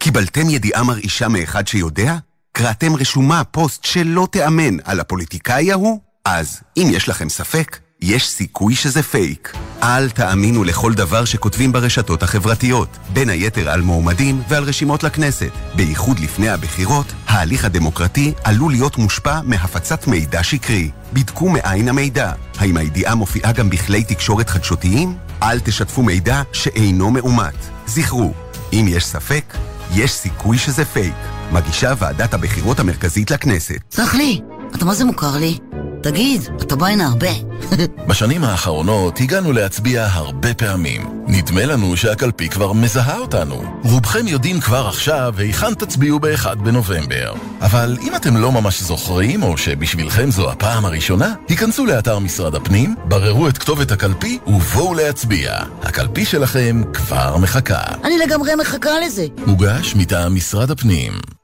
קיבלתם 0.06 0.50
ידיעה 0.50 0.82
מרעישה 0.82 1.28
מאחד 1.28 1.68
שיודע? 1.68 2.16
קראתם 2.52 2.96
רשומה, 2.96 3.44
פוסט 3.44 3.84
שלא 3.84 4.28
תיאמן 4.30 4.76
על 4.84 5.00
הפוליטיקאי 5.00 5.72
ההוא? 5.72 6.00
אז, 6.24 6.60
אם 6.76 6.88
יש 6.90 7.08
לכם 7.08 7.28
ספק, 7.28 7.78
יש 8.00 8.28
סיכוי 8.28 8.74
שזה 8.74 9.02
פייק. 9.02 9.52
אל 9.82 10.10
תאמינו 10.10 10.64
לכל 10.64 10.94
דבר 10.94 11.24
שכותבים 11.24 11.72
ברשתות 11.72 12.22
החברתיות, 12.22 12.88
בין 13.12 13.28
היתר 13.28 13.70
על 13.70 13.80
מועמדים 13.80 14.42
ועל 14.48 14.64
רשימות 14.64 15.02
לכנסת. 15.04 15.50
בייחוד 15.74 16.18
לפני 16.18 16.48
הבחירות, 16.48 17.12
ההליך 17.26 17.64
הדמוקרטי 17.64 18.32
עלול 18.44 18.72
להיות 18.72 18.98
מושפע 18.98 19.40
מהפצת 19.44 20.06
מידע 20.06 20.42
שקרי. 20.42 20.90
בדקו 21.12 21.48
מאין 21.48 21.88
המידע. 21.88 22.32
האם 22.58 22.76
הידיעה 22.76 23.14
מופיעה 23.14 23.52
גם 23.52 23.70
בכלי 23.70 24.04
תקשורת 24.04 24.50
חדשותיים? 24.50 25.16
אל 25.42 25.60
תשתפו 25.60 26.02
מידע 26.02 26.42
שאינו 26.52 27.10
מאומת. 27.10 27.54
זכרו, 27.86 28.34
אם 28.72 28.86
יש 28.88 29.06
ספק, 29.06 29.54
יש 29.94 30.12
סיכוי 30.12 30.58
שזה 30.58 30.84
פייק. 30.84 31.14
מגישה 31.52 31.92
ועדת 31.98 32.34
הבחירות 32.34 32.80
המרכזית 32.80 33.30
לכנסת. 33.30 33.78
סלח 33.90 34.14
לי, 34.14 34.40
אתה 34.74 34.84
מה 34.84 34.94
זה 34.94 35.04
מוכר 35.04 35.36
לי? 35.36 35.58
תגיד, 36.02 36.42
אתה 36.62 36.76
בא 36.76 36.86
הנה 36.86 37.06
הרבה. 37.06 37.45
בשנים 38.08 38.44
האחרונות 38.44 39.20
הגענו 39.20 39.52
להצביע 39.52 40.06
הרבה 40.12 40.54
פעמים. 40.54 41.16
נדמה 41.26 41.64
לנו 41.64 41.96
שהקלפי 41.96 42.48
כבר 42.48 42.72
מזהה 42.72 43.18
אותנו. 43.18 43.80
רובכם 43.84 44.26
יודעים 44.26 44.60
כבר 44.60 44.86
עכשיו 44.86 45.34
היכן 45.38 45.74
תצביעו 45.74 46.20
ב-1 46.20 46.54
בנובמבר. 46.54 47.34
אבל 47.60 47.96
אם 48.02 48.16
אתם 48.16 48.36
לא 48.36 48.52
ממש 48.52 48.82
זוכרים, 48.82 49.42
או 49.42 49.56
שבשבילכם 49.56 50.30
זו 50.30 50.50
הפעם 50.50 50.84
הראשונה, 50.84 51.34
היכנסו 51.48 51.86
לאתר 51.86 52.18
משרד 52.18 52.54
הפנים, 52.54 52.94
בררו 53.04 53.48
את 53.48 53.58
כתובת 53.58 53.90
הקלפי 53.90 54.38
ובואו 54.46 54.94
להצביע. 54.94 55.58
הקלפי 55.82 56.24
שלכם 56.24 56.82
כבר 56.92 57.36
מחכה. 57.36 57.82
אני 58.04 58.18
לגמרי 58.18 58.54
מחכה 58.54 58.90
לזה. 59.06 59.26
מוגש 59.46 59.94
מטעם 59.96 60.34
משרד 60.34 60.70
הפנים. 60.70 61.35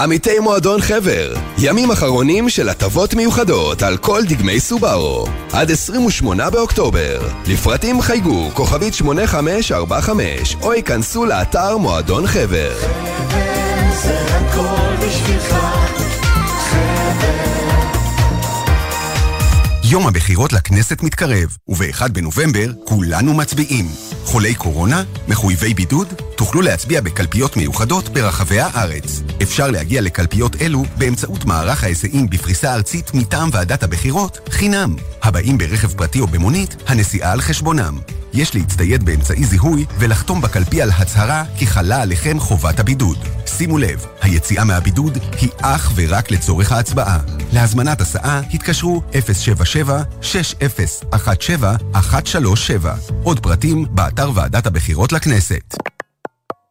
עמיתי 0.00 0.38
מועדון 0.38 0.80
חבר, 0.80 1.34
ימים 1.58 1.90
אחרונים 1.90 2.48
של 2.48 2.68
הטבות 2.68 3.14
מיוחדות 3.14 3.82
על 3.82 3.96
כל 3.96 4.22
דגמי 4.28 4.60
סובארו, 4.60 5.26
עד 5.52 5.70
28 5.70 6.50
באוקטובר. 6.50 7.28
לפרטים 7.46 8.00
חייגו 8.00 8.50
כוכבית 8.54 8.94
8545 8.94 10.56
או 10.62 10.74
ייכנסו 10.74 11.24
לאתר 11.24 11.76
מועדון 11.76 12.26
חבר. 12.26 12.72
זה 14.02 14.20
הכל 14.36 15.06
בשבילך, 15.06 15.54
יום 19.84 20.06
הבחירות 20.06 20.52
לכנסת 20.52 21.02
מתקרב, 21.02 21.56
וב-1 21.68 22.08
בנובמבר 22.08 22.66
כולנו 22.84 23.34
מצביעים. 23.34 23.86
חולי 24.24 24.54
קורונה? 24.54 25.02
מחויבי 25.28 25.74
בידוד? 25.74 26.27
תוכלו 26.38 26.60
להצביע 26.60 27.00
בקלפיות 27.00 27.56
מיוחדות 27.56 28.08
ברחבי 28.08 28.60
הארץ. 28.60 29.22
אפשר 29.42 29.70
להגיע 29.70 30.00
לקלפיות 30.00 30.62
אלו 30.62 30.84
באמצעות 30.98 31.44
מערך 31.44 31.84
ההיסעים 31.84 32.30
בפריסה 32.30 32.74
ארצית 32.74 33.14
מטעם 33.14 33.48
ועדת 33.52 33.82
הבחירות, 33.82 34.38
חינם. 34.50 34.96
הבאים 35.22 35.58
ברכב 35.58 35.96
פרטי 35.96 36.20
או 36.20 36.26
במונית, 36.26 36.76
הנסיעה 36.86 37.32
על 37.32 37.40
חשבונם. 37.40 37.98
יש 38.32 38.54
להצטייד 38.54 39.04
באמצעי 39.04 39.44
זיהוי 39.44 39.86
ולחתום 39.98 40.40
בקלפי 40.40 40.82
על 40.82 40.90
הצהרה 40.90 41.44
כי 41.56 41.66
חלה 41.66 42.02
עליכם 42.02 42.40
חובת 42.40 42.80
הבידוד. 42.80 43.18
שימו 43.46 43.78
לב, 43.78 44.06
היציאה 44.22 44.64
מהבידוד 44.64 45.18
היא 45.40 45.50
אך 45.62 45.92
ורק 45.94 46.30
לצורך 46.30 46.72
ההצבעה. 46.72 47.18
להזמנת 47.52 48.00
הסעה 48.00 48.40
התקשרו 48.54 49.02
077-6017-137. 49.12 49.16
עוד 53.22 53.40
פרטים 53.40 53.86
באתר 53.90 54.30
ועדת 54.34 54.66
הבחירות 54.66 55.12
לכנסת. 55.12 55.74